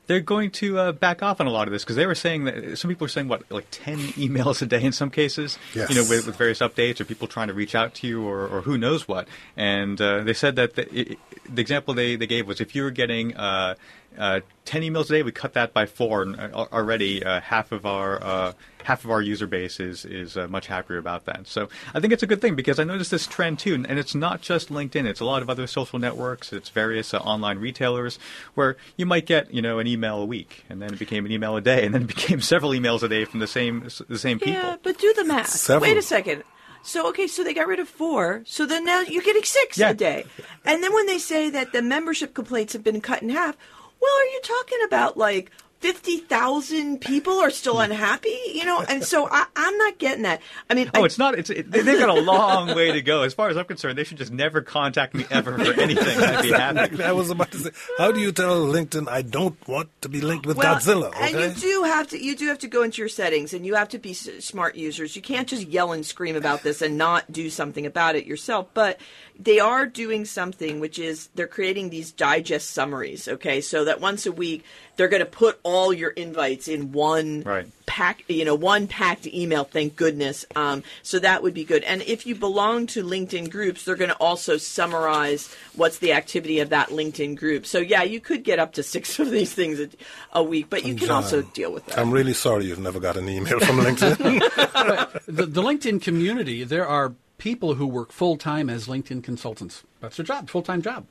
They're 0.09 0.21
going 0.21 0.51
to 0.51 0.79
uh, 0.79 0.91
back 0.93 1.23
off 1.23 1.41
on 1.41 1.47
a 1.47 1.51
lot 1.51 1.69
of 1.69 1.73
this 1.73 1.85
because 1.85 1.95
they 1.95 2.07
were 2.07 2.15
saying 2.17 2.45
that 2.45 2.77
some 2.79 2.89
people 2.89 3.05
are 3.05 3.09
saying 3.09 3.29
what 3.29 3.49
like 3.53 3.67
10 3.71 3.99
emails 4.19 4.61
a 4.61 4.67
day 4.67 4.83
in 4.83 4.91
some 4.93 5.11
cases 5.11 5.57
Yes. 5.75 5.89
you 5.89 5.95
know 5.95 6.03
with, 6.03 6.27
with 6.27 6.35
various 6.37 6.59
updates 6.59 6.99
or 7.01 7.05
people 7.05 7.29
trying 7.29 7.49
to 7.49 7.55
reach 7.55 7.75
out 7.77 7.95
to 7.95 8.07
you 8.09 8.27
or, 8.27 8.49
or 8.49 8.63
who 8.63 8.77
knows 8.77 9.07
what 9.07 9.29
and 9.57 10.01
uh, 10.01 10.25
they 10.25 10.33
said 10.35 10.57
that 10.57 10.75
the, 10.75 11.13
it, 11.13 11.19
the 11.49 11.61
example 11.63 11.95
they, 11.95 12.17
they 12.17 12.27
gave 12.27 12.47
was 12.49 12.61
if 12.61 12.75
you 12.75 12.83
were 12.83 12.91
getting 12.91 13.37
uh, 13.37 13.75
uh, 14.19 14.41
10 14.65 14.83
emails 14.83 15.05
a 15.07 15.09
day 15.13 15.23
we 15.23 15.31
cut 15.31 15.53
that 15.53 15.73
by 15.73 15.87
four 15.87 16.23
and 16.23 16.41
uh, 16.41 16.67
already 16.73 17.23
uh, 17.25 17.41
half 17.41 17.71
of 17.71 17.87
our 17.87 18.23
uh, 18.23 18.53
half 18.89 19.05
of 19.05 19.11
our 19.11 19.21
user 19.21 19.47
base 19.47 19.79
is 19.81 20.05
is 20.07 20.37
uh, 20.37 20.49
much 20.49 20.67
happier 20.67 20.97
about 20.99 21.27
that 21.27 21.47
so 21.47 21.69
I 21.95 22.01
think 22.01 22.13
it's 22.15 22.23
a 22.23 22.27
good 22.27 22.41
thing 22.41 22.55
because 22.57 22.79
I 22.79 22.85
noticed 22.85 23.11
this 23.11 23.27
trend 23.27 23.59
too 23.59 23.75
and 23.75 23.99
it's 23.99 24.15
not 24.15 24.41
just 24.41 24.71
LinkedIn 24.71 25.05
it's 25.05 25.21
a 25.21 25.25
lot 25.27 25.43
of 25.43 25.51
other 25.51 25.67
social 25.67 25.99
networks 25.99 26.53
it's 26.53 26.71
various 26.71 27.13
uh, 27.13 27.19
online 27.19 27.59
retailers 27.59 28.19
where 28.55 28.77
you 28.97 29.05
might 29.05 29.27
get 29.27 29.53
you 29.53 29.61
know 29.61 29.79
an 29.79 29.87
email 29.87 30.17
a 30.21 30.25
week 30.25 30.65
and 30.71 30.81
then 30.81 30.93
it 30.95 30.99
became 30.99 31.27
an 31.27 31.33
email 31.33 31.55
a 31.57 31.61
day 31.61 31.85
and 31.85 31.95
then 31.95 32.03
it 32.03 32.09
became 32.17 32.41
several 32.41 32.73
emails 32.73 33.03
a 33.03 33.09
day 33.09 33.25
from 33.27 33.41
the 33.41 33.47
same 33.47 33.87
the 34.09 34.19
same 34.19 34.39
people 34.39 34.55
Yeah, 34.55 34.77
but 34.83 34.99
do 34.99 35.13
the 35.15 35.25
math. 35.25 35.49
Several. 35.51 35.89
Wait 35.91 35.99
a 35.99 36.03
second. 36.03 36.43
So 36.83 37.09
okay, 37.11 37.27
so 37.27 37.45
they 37.45 37.53
got 37.53 37.67
rid 37.67 37.81
of 37.81 37.89
four. 37.89 38.43
So 38.47 38.65
then 38.65 38.85
now 38.85 39.01
you're 39.03 39.23
getting 39.23 39.43
six 39.43 39.77
Yeah. 39.77 39.91
a 39.91 39.95
day. 39.95 40.25
And 40.65 40.83
then 40.83 40.95
when 40.95 41.07
they 41.07 41.19
say 41.19 41.51
that 41.51 41.73
the 41.73 41.83
membership 41.83 42.33
complaints 42.33 42.73
have 42.73 42.83
been 42.85 43.01
cut 43.03 43.21
in 43.23 43.29
half, 43.29 43.57
well, 44.01 44.17
are 44.23 44.25
you 44.35 44.41
talking 44.43 44.79
about 44.87 45.19
like 45.19 45.51
fifty 45.81 46.19
thousand 46.19 47.01
people 47.01 47.35
are 47.35 47.51
still 47.51 47.81
unhappy? 47.81 48.37
You 48.55 48.65
know, 48.65 48.81
and 48.81 49.05
so 49.05 49.29
I, 49.31 49.47
I'm 49.57 49.77
not 49.79 49.99
getting 49.99 50.23
that. 50.23 50.41
I 50.69 50.75
mean, 50.75 50.91
Oh, 50.95 51.03
I, 51.03 51.07
it's 51.07 51.19
not. 51.19 51.39
It's 51.39 51.51
it, 51.51 51.71
they- 51.71 51.83
they've 51.83 51.99
got 51.99 52.09
a 52.09 52.21
long 52.21 52.75
way 52.75 52.93
to 52.93 53.03
go. 53.03 53.23
As 53.23 53.35
far 53.35 53.49
as 53.49 53.57
I'm 53.57 53.65
concerned, 53.65 53.97
they 53.99 54.05
should 54.05 54.19
just 54.19 54.33
never 54.33 54.61
contact 54.61 55.15
me 55.15 55.25
ever 55.31 55.57
for 55.59 55.81
anything. 55.81 56.19
I'd 56.21 56.43
be 56.43 56.51
happy. 56.51 57.03
I 57.03 57.13
was 57.13 57.31
about 57.31 57.51
to 57.53 57.59
say, 57.59 57.71
how 57.97 58.13
do 58.13 58.21
you 58.21 58.33
tell 58.33 58.67
LinkedIn 58.67 59.09
I 59.09 59.23
don't 59.23 59.57
want 59.69 59.89
to 60.03 60.09
be 60.09 60.21
linked 60.21 60.47
with 60.47 60.57
well, 60.57 60.77
Godzilla? 60.77 61.13
And 61.17 61.35
you 61.39 61.51
do 61.61 61.83
have 61.85 62.09
to 62.09 62.23
you 62.23 62.37
do 62.37 62.47
have 62.49 62.59
to 62.61 62.69
go 62.69 62.83
into 62.83 62.99
your 63.03 63.09
settings, 63.09 63.55
and 63.55 63.65
you 63.67 63.75
have 63.75 63.89
to 63.91 63.99
be 63.99 64.11
s- 64.11 64.29
smart 64.41 64.75
users. 64.77 65.15
You 65.17 65.23
can't 65.23 65.49
just 65.49 65.67
yell 65.69 65.93
and 65.93 66.05
scream 66.05 66.37
about 66.37 66.63
this 66.63 66.83
and 66.83 66.99
not 66.99 67.31
do 67.33 67.51
something 67.51 67.87
about 67.87 68.17
it 68.17 68.27
yourself. 68.27 68.69
But 68.75 68.99
they 69.39 69.61
are 69.61 69.87
doing 69.87 70.25
something, 70.25 70.81
which 70.81 70.99
is 70.99 71.29
they're 71.35 71.47
creating 71.47 71.91
these 71.91 72.11
digest 72.11 72.71
summaries. 72.71 73.29
Okay, 73.29 73.61
so 73.61 73.85
that 73.85 74.01
once 74.01 74.27
a 74.27 74.33
week 74.33 74.65
they're 74.99 75.09
going 75.09 75.21
to 75.21 75.27
put 75.27 75.59
all 75.63 75.93
your 75.95 76.11
invites 76.11 76.67
in 76.69 76.93
one 76.93 77.43
Right. 77.47 77.67
pack, 77.87 78.25
you 78.29 78.45
know, 78.45 78.57
one 78.57 78.89
packed 78.89 79.29
email. 79.29 79.63
Thank 79.63 79.95
goodness. 79.95 80.45
Um, 80.57 80.83
so 81.05 81.21
that 81.21 81.43
would 81.43 81.55
be 81.55 81.65
good. 81.65 81.85
And 81.85 82.03
if 82.03 82.27
you 82.27 82.35
belong 82.35 82.89
to 82.89 83.05
LinkedIn 83.05 83.49
groups, 83.49 83.85
they're 83.85 83.95
going 83.95 84.11
to 84.11 84.17
also 84.17 84.57
summarize 84.57 85.55
what's 85.77 85.99
the 86.01 86.13
activity 86.13 86.59
of 86.59 86.71
that 86.71 86.89
LinkedIn 86.89 87.37
group. 87.37 87.65
So 87.65 87.79
yeah, 87.79 88.03
you 88.03 88.21
could 88.21 88.43
get 88.43 88.59
up 88.59 88.73
to 88.75 88.83
six 88.83 89.19
of 89.21 89.31
these 89.31 89.55
things 89.55 89.79
a, 89.79 89.89
a 90.33 90.43
week, 90.43 90.67
but 90.69 90.85
you 90.85 90.97
can 90.97 91.07
John, 91.07 91.23
also 91.23 91.43
deal 91.43 91.73
with 91.73 91.87
that. 91.87 91.99
I'm 91.99 92.11
really 92.11 92.35
sorry 92.35 92.67
you've 92.67 92.81
never 92.81 92.99
got 92.99 93.17
an 93.17 93.29
email 93.29 93.61
from 93.61 93.79
LinkedIn. 93.79 95.25
the, 95.27 95.47
the 95.47 95.63
LinkedIn 95.63 96.03
community, 96.03 96.65
there 96.65 96.87
are 96.87 97.15
people 97.39 97.75
who 97.75 97.87
work 97.87 98.11
full 98.11 98.37
time 98.37 98.69
as 98.69 98.89
LinkedIn 98.89 99.23
consultants. 99.23 99.85
That's 100.01 100.17
their 100.17 100.27
job, 100.27 100.49
full 100.49 100.63
time 100.63 100.81
job. 100.81 101.07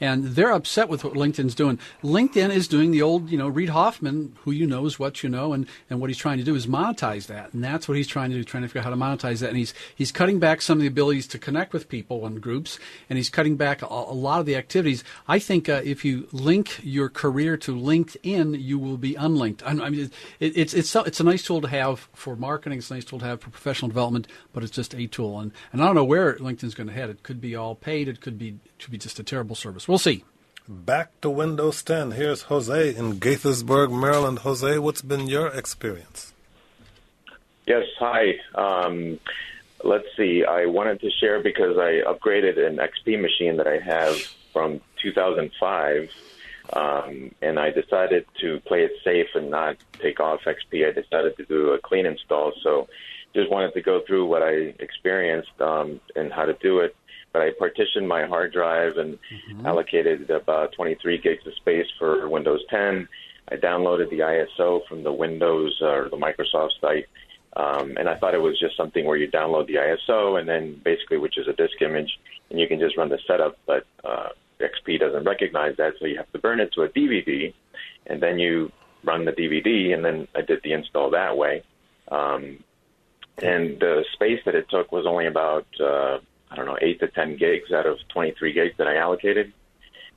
And 0.00 0.24
they're 0.24 0.50
upset 0.50 0.88
with 0.88 1.04
what 1.04 1.14
LinkedIn's 1.14 1.54
doing. 1.54 1.78
LinkedIn 2.02 2.50
is 2.50 2.66
doing 2.66 2.90
the 2.90 3.02
old, 3.02 3.30
you 3.30 3.38
know, 3.38 3.46
Reid 3.46 3.68
Hoffman, 3.68 4.36
who 4.40 4.50
you 4.50 4.66
know 4.66 4.84
is 4.84 4.98
what 4.98 5.22
you 5.22 5.28
know, 5.28 5.52
and, 5.52 5.66
and 5.88 6.00
what 6.00 6.10
he's 6.10 6.18
trying 6.18 6.38
to 6.38 6.44
do 6.44 6.56
is 6.56 6.66
monetize 6.66 7.26
that. 7.26 7.52
And 7.52 7.62
that's 7.62 7.86
what 7.86 7.96
he's 7.96 8.08
trying 8.08 8.30
to 8.30 8.36
do, 8.36 8.42
trying 8.42 8.64
to 8.64 8.68
figure 8.68 8.80
out 8.80 8.84
how 8.84 8.90
to 8.90 8.96
monetize 8.96 9.40
that. 9.40 9.50
And 9.50 9.58
he's 9.58 9.72
he's 9.94 10.10
cutting 10.10 10.40
back 10.40 10.60
some 10.60 10.78
of 10.78 10.82
the 10.82 10.88
abilities 10.88 11.28
to 11.28 11.38
connect 11.38 11.72
with 11.72 11.88
people 11.88 12.26
and 12.26 12.40
groups, 12.40 12.80
and 13.08 13.16
he's 13.16 13.30
cutting 13.30 13.56
back 13.56 13.80
a, 13.82 13.86
a 13.86 14.14
lot 14.14 14.40
of 14.40 14.46
the 14.46 14.56
activities. 14.56 15.04
I 15.28 15.38
think 15.38 15.68
uh, 15.68 15.80
if 15.84 16.04
you 16.04 16.26
link 16.32 16.80
your 16.82 17.08
career 17.08 17.56
to 17.58 17.76
LinkedIn, 17.76 18.60
you 18.60 18.78
will 18.80 18.96
be 18.96 19.14
unlinked. 19.14 19.62
I, 19.64 19.74
mean, 19.74 20.10
it, 20.40 20.56
it's 20.56 20.74
it's 20.74 20.94
it's 20.96 21.20
a 21.20 21.24
nice 21.24 21.44
tool 21.44 21.60
to 21.60 21.68
have 21.68 22.08
for 22.12 22.34
marketing. 22.34 22.78
It's 22.78 22.90
a 22.90 22.94
nice 22.94 23.04
tool 23.04 23.20
to 23.20 23.24
have 23.24 23.40
for 23.40 23.50
professional 23.50 23.88
development, 23.88 24.26
but 24.52 24.64
it's 24.64 24.72
just 24.72 24.94
a 24.94 25.06
tool. 25.06 25.38
And 25.38 25.52
and 25.72 25.80
I 25.80 25.86
don't 25.86 25.94
know 25.94 26.04
where 26.04 26.34
LinkedIn's 26.34 26.74
going 26.74 26.88
to 26.88 26.92
head. 26.92 27.08
It 27.08 27.22
could 27.22 27.40
be 27.40 27.54
all 27.54 27.76
paid. 27.76 28.08
It 28.08 28.20
could 28.20 28.31
be 28.38 28.48
it 28.48 28.82
could 28.82 28.90
be 28.90 28.98
just 28.98 29.18
a 29.18 29.22
terrible 29.22 29.54
service. 29.54 29.88
We'll 29.88 29.98
see. 29.98 30.24
Back 30.68 31.20
to 31.22 31.30
Windows 31.30 31.82
10. 31.82 32.12
Here's 32.12 32.42
Jose 32.42 32.94
in 32.94 33.18
Gaithersburg, 33.18 33.90
Maryland. 33.90 34.40
Jose, 34.40 34.78
what's 34.78 35.02
been 35.02 35.26
your 35.26 35.48
experience? 35.48 36.32
Yes, 37.66 37.84
hi. 37.98 38.34
Um, 38.54 39.18
let's 39.82 40.06
see. 40.16 40.44
I 40.44 40.66
wanted 40.66 41.00
to 41.00 41.10
share 41.10 41.40
because 41.42 41.78
I 41.78 42.02
upgraded 42.06 42.58
an 42.64 42.76
XP 42.76 43.20
machine 43.20 43.56
that 43.56 43.66
I 43.66 43.78
have 43.78 44.16
from 44.52 44.80
2005, 45.02 46.10
um, 46.74 47.34
and 47.40 47.58
I 47.58 47.70
decided 47.70 48.26
to 48.40 48.60
play 48.60 48.84
it 48.84 48.92
safe 49.02 49.28
and 49.34 49.50
not 49.50 49.76
take 50.00 50.20
off 50.20 50.40
XP. 50.44 50.86
I 50.86 50.92
decided 50.92 51.36
to 51.38 51.44
do 51.44 51.70
a 51.70 51.78
clean 51.78 52.06
install, 52.06 52.52
so 52.62 52.88
just 53.34 53.50
wanted 53.50 53.74
to 53.74 53.80
go 53.80 54.00
through 54.06 54.26
what 54.26 54.42
I 54.42 54.74
experienced 54.78 55.60
um, 55.60 56.00
and 56.14 56.32
how 56.32 56.44
to 56.44 56.54
do 56.54 56.80
it. 56.80 56.94
But 57.32 57.42
I 57.42 57.50
partitioned 57.52 58.06
my 58.06 58.26
hard 58.26 58.52
drive 58.52 58.98
and 58.98 59.18
allocated 59.64 60.30
about 60.30 60.72
23 60.72 61.18
gigs 61.18 61.46
of 61.46 61.54
space 61.54 61.86
for 61.98 62.28
Windows 62.28 62.60
10. 62.68 63.08
I 63.50 63.56
downloaded 63.56 64.10
the 64.10 64.20
ISO 64.20 64.86
from 64.86 65.02
the 65.02 65.12
Windows 65.12 65.78
uh, 65.82 65.86
or 65.86 66.08
the 66.08 66.16
Microsoft 66.16 66.72
site. 66.80 67.06
Um, 67.54 67.96
and 67.98 68.08
I 68.08 68.16
thought 68.16 68.34
it 68.34 68.40
was 68.40 68.58
just 68.58 68.76
something 68.76 69.04
where 69.04 69.16
you 69.16 69.30
download 69.30 69.66
the 69.66 69.74
ISO 69.74 70.38
and 70.38 70.48
then 70.48 70.80
basically, 70.84 71.18
which 71.18 71.36
is 71.36 71.48
a 71.48 71.52
disk 71.52 71.80
image, 71.82 72.18
and 72.50 72.58
you 72.58 72.66
can 72.66 72.80
just 72.80 72.96
run 72.96 73.08
the 73.08 73.18
setup. 73.26 73.58
But 73.66 73.86
uh, 74.04 74.28
XP 74.60 75.00
doesn't 75.00 75.24
recognize 75.24 75.76
that, 75.76 75.94
so 75.98 76.06
you 76.06 76.16
have 76.16 76.30
to 76.32 76.38
burn 76.38 76.60
it 76.60 76.72
to 76.74 76.82
a 76.82 76.88
DVD, 76.88 77.52
and 78.06 78.22
then 78.22 78.38
you 78.38 78.72
run 79.04 79.24
the 79.24 79.32
DVD, 79.32 79.92
and 79.92 80.04
then 80.04 80.28
I 80.34 80.42
did 80.42 80.62
the 80.62 80.72
install 80.72 81.10
that 81.10 81.36
way. 81.36 81.62
Um, 82.10 82.62
and 83.38 83.80
the 83.80 84.04
space 84.12 84.40
that 84.44 84.54
it 84.54 84.68
took 84.70 84.92
was 84.92 85.06
only 85.06 85.26
about 85.26 85.66
uh, 85.80 86.18
I 86.52 86.56
don't 86.56 86.66
know 86.66 86.76
eight 86.82 87.00
to 87.00 87.08
ten 87.08 87.36
gigs 87.36 87.72
out 87.72 87.86
of 87.86 87.96
23 88.12 88.52
gigs 88.52 88.74
that 88.76 88.86
I 88.86 88.96
allocated. 88.96 89.52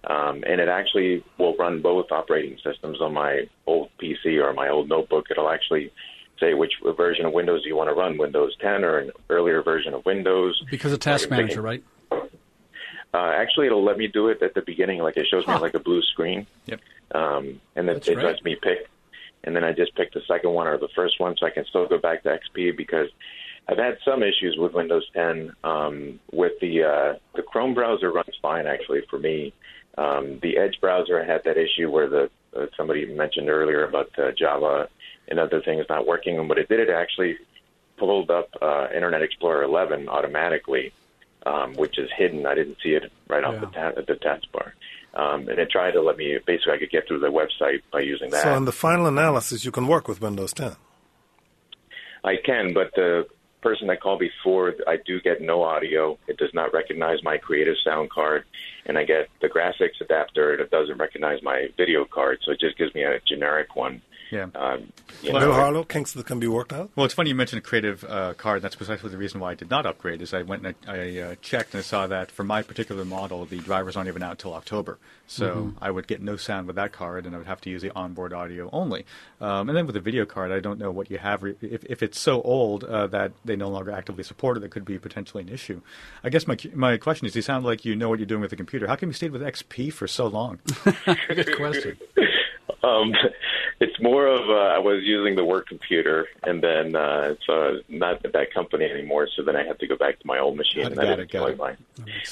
Um, 0.04 0.44
and 0.46 0.60
it 0.62 0.68
actually 0.68 1.24
will 1.40 1.56
run 1.56 1.82
both 1.82 2.12
operating 2.12 2.58
systems 2.64 3.02
on 3.02 3.14
my 3.14 3.48
old 3.66 3.90
PC 4.00 4.44
or 4.44 4.54
my 4.54 4.70
old 4.70 4.90
notebook. 4.90 5.28
It'll 5.32 5.50
actually 5.50 5.92
say 6.40 6.54
which 6.54 6.74
version 6.98 7.26
of 7.26 7.34
Windows 7.34 7.62
you 7.66 7.76
want 7.76 7.90
to 7.90 7.94
run, 7.96 8.18
Windows 8.18 8.56
10 8.60 8.84
or 8.84 8.98
an 9.00 9.12
earlier 9.30 9.64
version 9.64 9.94
of 9.94 10.06
Windows. 10.06 10.62
Because 10.70 10.92
of 10.92 11.00
Task 11.00 11.30
Manager, 11.30 11.64
picking- 11.64 11.64
right? 11.64 11.84
Uh, 13.14 13.32
actually, 13.34 13.66
it'll 13.68 13.84
let 13.84 13.98
me 13.98 14.08
do 14.08 14.28
it 14.28 14.42
at 14.44 14.54
the 14.54 14.62
beginning, 14.62 15.00
like 15.00 15.16
it 15.16 15.26
shows 15.26 15.48
me 15.48 15.56
like 15.56 15.74
a 15.74 15.80
blue 15.80 16.02
screen. 16.02 16.46
Yep. 16.66 16.82
Um, 17.14 17.62
and 17.78 17.88
then 17.88 17.96
That's 17.96 18.10
it 18.10 18.16
great. 18.16 18.26
lets 18.26 18.44
me 18.44 18.58
pick. 18.62 18.90
And 19.46 19.56
then 19.56 19.64
I 19.64 19.72
just 19.72 19.96
pick 19.96 20.12
the 20.12 20.22
second 20.28 20.50
one 20.52 20.68
or 20.68 20.78
the 20.78 20.90
first 20.90 21.18
one, 21.20 21.36
so 21.38 21.46
I 21.46 21.50
can 21.50 21.66
still 21.66 21.88
go 21.88 21.98
back 21.98 22.24
to 22.24 22.30
XP 22.30 22.76
because 22.76 23.08
I've 23.68 23.78
had 23.78 23.98
some 24.06 24.22
issues 24.22 24.58
with 24.58 24.74
Windows 24.74 25.08
10. 25.14 25.54
Um, 25.64 26.20
with 26.32 26.54
the 26.62 26.84
uh, 26.84 27.20
the 27.36 27.42
Chrome 27.42 27.74
browser 27.74 28.12
runs 28.12 28.36
fine 28.42 28.68
actually 28.68 29.02
for 29.10 29.20
me. 29.20 29.54
Um, 29.98 30.40
the 30.42 30.58
Edge 30.58 30.80
browser 30.82 31.22
I 31.22 31.26
had 31.26 31.44
that 31.46 31.58
issue 31.58 31.90
where 31.90 32.10
the 32.10 32.30
uh, 32.56 32.68
somebody 32.78 33.06
mentioned 33.06 33.50
earlier 33.50 33.86
about 33.86 34.12
uh, 34.18 34.32
Java 34.32 34.88
and 35.28 35.40
other 35.40 35.62
things 35.62 35.86
not 35.90 36.06
working. 36.06 36.38
And 36.38 36.48
what 36.48 36.58
it 36.58 36.70
did, 36.70 36.80
it 36.80 36.90
actually 36.90 37.38
pulled 37.98 38.30
up 38.30 38.50
uh, 38.62 38.88
Internet 38.94 39.22
Explorer 39.22 39.64
11 39.64 40.08
automatically, 40.10 40.94
um, 41.46 41.74
which 41.76 41.98
is 41.98 42.10
hidden. 42.16 42.46
I 42.46 42.56
didn't 42.56 42.78
see 42.84 42.90
it 42.90 43.12
right 43.28 43.44
off 43.44 43.60
the, 43.60 43.68
ta- 43.68 43.94
the 43.96 44.14
taskbar. 44.14 44.72
Um, 45.16 45.48
and 45.48 45.60
it 45.60 45.70
tried 45.72 45.92
to 45.92 46.02
let 46.02 46.18
me 46.18 46.38
basically 46.46 46.74
I 46.74 46.78
could 46.78 46.92
get 46.92 47.08
through 47.08 47.20
the 47.20 47.28
website 47.32 47.82
by 47.92 48.02
using 48.02 48.32
that. 48.32 48.44
So, 48.44 48.54
in 48.56 48.66
the 48.66 48.74
final 48.74 49.06
analysis, 49.06 49.64
you 49.64 49.72
can 49.72 49.88
work 49.88 50.08
with 50.10 50.22
Windows 50.22 50.54
10. 50.54 50.76
I 52.26 52.36
can, 52.44 52.74
but 52.74 52.92
the 52.96 53.26
person 53.66 53.88
that 53.88 54.00
called 54.00 54.20
before, 54.20 54.76
I 54.88 54.98
do 55.08 55.20
get 55.20 55.42
no 55.42 55.64
audio. 55.64 56.20
It 56.28 56.38
does 56.38 56.54
not 56.54 56.72
recognize 56.72 57.24
my 57.24 57.38
creative 57.38 57.74
sound 57.84 58.12
card, 58.12 58.44
and 58.86 58.96
I 58.96 59.04
get 59.04 59.28
the 59.42 59.50
graphics 59.50 60.00
adapter. 60.00 60.54
It 60.54 60.70
doesn't 60.70 61.00
recognize 61.00 61.42
my 61.42 61.70
video 61.76 62.06
card, 62.06 62.38
so 62.44 62.52
it 62.52 62.60
just 62.60 62.78
gives 62.78 62.94
me 62.94 63.02
a 63.02 63.20
generic 63.28 63.76
one. 63.76 64.04
Yeah. 64.32 64.48
Um, 64.56 64.92
you 65.22 65.32
Bill 65.32 65.40
know, 65.40 65.54
Harlow, 65.54 65.84
kinks 65.84 66.14
that 66.14 66.26
can 66.26 66.40
be 66.40 66.48
worked 66.48 66.74
out. 66.74 66.90
Well, 66.96 67.06
it's 67.06 67.14
funny 67.14 67.30
you 67.30 67.36
mentioned 67.36 67.60
a 67.60 67.62
creative 67.62 68.04
uh, 68.04 68.34
card. 68.34 68.62
That's 68.62 68.76
precisely 68.76 69.10
the 69.10 69.18
reason 69.18 69.40
why 69.40 69.52
I 69.52 69.56
did 69.56 69.70
not 69.70 69.86
upgrade. 69.86 70.22
Is 70.22 70.34
I 70.34 70.42
went 70.42 70.66
and 70.66 70.76
I, 70.88 70.92
I 70.92 71.20
uh, 71.20 71.36
checked 71.42 71.74
and 71.74 71.80
I 71.80 71.84
saw 71.84 72.08
that 72.08 72.32
for 72.32 72.44
my 72.44 72.62
particular 72.62 73.06
model, 73.06 73.46
the 73.46 73.60
drivers 73.60 73.96
aren't 73.96 74.10
even 74.10 74.24
out 74.24 74.32
until 74.32 74.54
October. 74.54 74.98
So 75.28 75.74
I 75.82 75.90
would 75.90 76.08
get 76.08 76.22
no 76.22 76.36
sound 76.38 76.68
with 76.68 76.76
that 76.76 76.92
card, 76.92 77.26
and 77.26 77.34
I 77.34 77.40
would 77.40 77.48
have 77.48 77.60
to 77.62 77.70
use 77.70 77.82
the 77.82 77.92
onboard 77.96 78.32
audio 78.32 78.70
only. 78.72 79.06
Um, 79.42 79.70
and 79.70 79.78
then 79.78 79.88
with 79.88 79.96
the 79.96 80.00
video 80.00 80.26
card, 80.26 80.52
I 80.52 80.60
don't 80.60 80.78
know 80.78 80.92
what 80.92 81.10
you 81.10 81.18
have. 81.18 81.42
Re- 81.42 81.56
if, 81.62 81.84
if 81.86 82.04
it's 82.04 82.20
so 82.20 82.42
old 82.44 82.84
uh, 82.84 83.08
that 83.08 83.32
they 83.44 83.56
no 83.56 83.70
longer 83.70 83.92
actively 83.92 84.24
support 84.24 84.58
it, 84.58 84.60
that 84.60 84.70
could 84.70 84.86
be 84.86 85.00
potentially 85.00 85.42
an 85.42 85.50
issue. 85.50 85.82
I 86.24 86.30
guess 86.30 86.46
my 86.46 86.58
my 86.76 86.98
question 86.98 87.26
is: 87.26 87.36
You 87.36 87.42
sound 87.42 87.66
like 87.66 87.86
you 87.86 87.96
know 87.96 88.08
what 88.10 88.20
you're 88.20 88.28
doing 88.28 88.42
with 88.42 88.52
the 88.52 88.56
computer. 88.56 88.86
How 88.88 88.96
come 88.96 89.10
you 89.10 89.14
stayed 89.14 89.32
with 89.32 89.42
XP 89.42 89.92
for 89.94 90.08
so 90.08 90.28
long? 90.28 90.60
Good 91.28 91.56
question. 91.56 91.98
Um, 92.84 93.14
it's 93.80 94.00
more 94.02 94.28
of 94.28 94.50
uh, 94.50 94.76
I 94.76 94.80
was 94.80 95.04
using 95.04 95.36
the 95.36 95.44
work 95.44 95.68
computer, 95.68 96.28
and 96.44 96.62
then 96.62 96.96
uh, 96.96 97.34
it's 97.36 97.50
uh, 97.50 97.82
not 97.90 98.26
at 98.26 98.34
that 98.34 98.54
company 98.54 98.86
anymore. 98.86 99.28
So 99.36 99.44
then 99.44 99.56
I 99.56 99.64
had 99.64 99.80
to 99.80 99.88
go 99.88 99.96
back 99.96 100.20
to 100.20 100.28
my 100.28 100.40
old 100.40 100.58
machine, 100.58 100.84
it, 100.84 100.92
and 100.92 101.00
I 101.00 101.04
got 101.04 101.10
didn't 101.18 101.36
it, 101.36 101.40
got 101.40 101.50
it. 101.50 101.58
mine. 101.58 101.78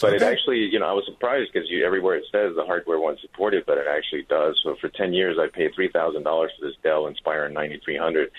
But 0.01 0.13
it 0.13 0.21
actually, 0.21 0.59
you 0.59 0.79
know, 0.79 0.87
I 0.87 0.93
was 0.93 1.05
surprised 1.05 1.51
because 1.53 1.69
you, 1.69 1.85
everywhere 1.85 2.15
it 2.15 2.25
says 2.31 2.55
the 2.55 2.65
hardware 2.65 2.99
wasn't 2.99 3.21
supported, 3.21 3.65
but 3.65 3.77
it 3.77 3.87
actually 3.87 4.23
does. 4.23 4.59
So 4.63 4.75
for 4.75 4.89
ten 4.89 5.13
years, 5.13 5.37
I 5.39 5.47
paid 5.47 5.73
three 5.73 5.89
thousand 5.89 6.23
dollars 6.23 6.51
for 6.59 6.67
this 6.67 6.75
Dell 6.83 7.03
Inspiron 7.03 7.53
9300. 7.53 8.31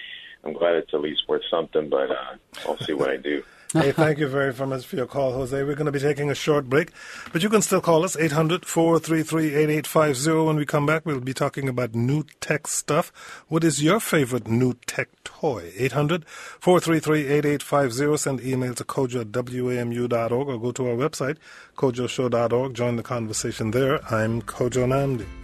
I'm 0.45 0.53
glad 0.53 0.75
it's 0.75 0.93
at 0.93 1.01
least 1.01 1.23
worth 1.27 1.43
something, 1.51 1.89
but 1.89 2.11
uh, 2.11 2.37
I'll 2.67 2.79
see 2.79 2.93
what 2.93 3.09
I 3.09 3.17
do. 3.17 3.43
Hey, 3.75 3.91
thank 4.05 4.19
you 4.19 4.29
very 4.29 4.53
much 4.67 4.87
for 4.87 4.95
your 4.95 5.07
call, 5.07 5.33
Jose. 5.33 5.61
We're 5.65 5.75
going 5.75 5.87
to 5.87 5.93
be 5.93 5.99
taking 5.99 6.31
a 6.31 6.35
short 6.35 6.71
break, 6.71 6.93
but 7.33 7.43
you 7.43 7.49
can 7.49 7.61
still 7.61 7.81
call 7.81 8.05
us 8.05 8.17
800 8.17 8.65
433 8.65 9.47
8850. 9.49 10.47
When 10.47 10.57
we 10.57 10.65
come 10.65 10.87
back, 10.87 11.05
we'll 11.05 11.19
be 11.19 11.35
talking 11.35 11.69
about 11.69 11.93
new 11.93 12.25
tech 12.41 12.69
stuff. 12.69 13.13
What 13.49 13.65
is 13.65 13.83
your 13.83 13.99
favorite 13.99 14.47
new 14.47 14.75
tech 14.87 15.09
toy? 15.25 15.73
800 15.77 16.25
433 16.29 17.27
8850. 17.27 18.17
Send 18.17 18.41
email 18.43 18.75
to 18.75 18.85
kojo 18.85 19.23
at 19.23 19.33
wamu.org 19.33 20.49
or 20.49 20.59
go 20.61 20.71
to 20.71 20.91
our 20.91 20.97
website, 20.97 21.39
kojoshow.org. 21.77 22.75
Join 22.75 22.95
the 22.95 23.03
conversation 23.03 23.73
there. 23.73 24.05
I'm 24.15 24.41
Kojo 24.41 24.87
Nnamdi. 24.87 25.44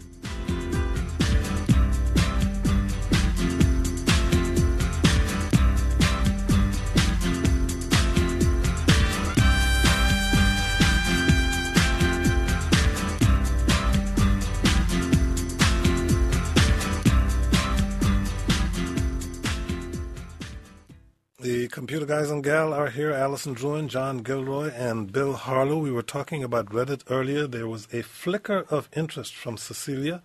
Computer 22.43 22.59
guys 22.59 22.67
and 22.67 22.73
gal 22.73 22.81
are 22.81 22.91
here. 22.91 23.13
Allison 23.13 23.55
Druin, 23.55 23.89
John 23.89 24.19
Gilroy, 24.19 24.71
and 24.75 25.13
Bill 25.13 25.35
Harlow. 25.35 25.79
We 25.79 25.91
were 25.91 26.03
talking 26.03 26.43
about 26.45 26.67
Reddit 26.67 27.03
earlier. 27.11 27.47
There 27.47 27.69
was 27.69 27.89
a 27.93 28.03
flicker 28.03 28.67
of 28.71 28.89
interest 28.97 29.35
from 29.35 29.57
Cecilia, 29.57 30.23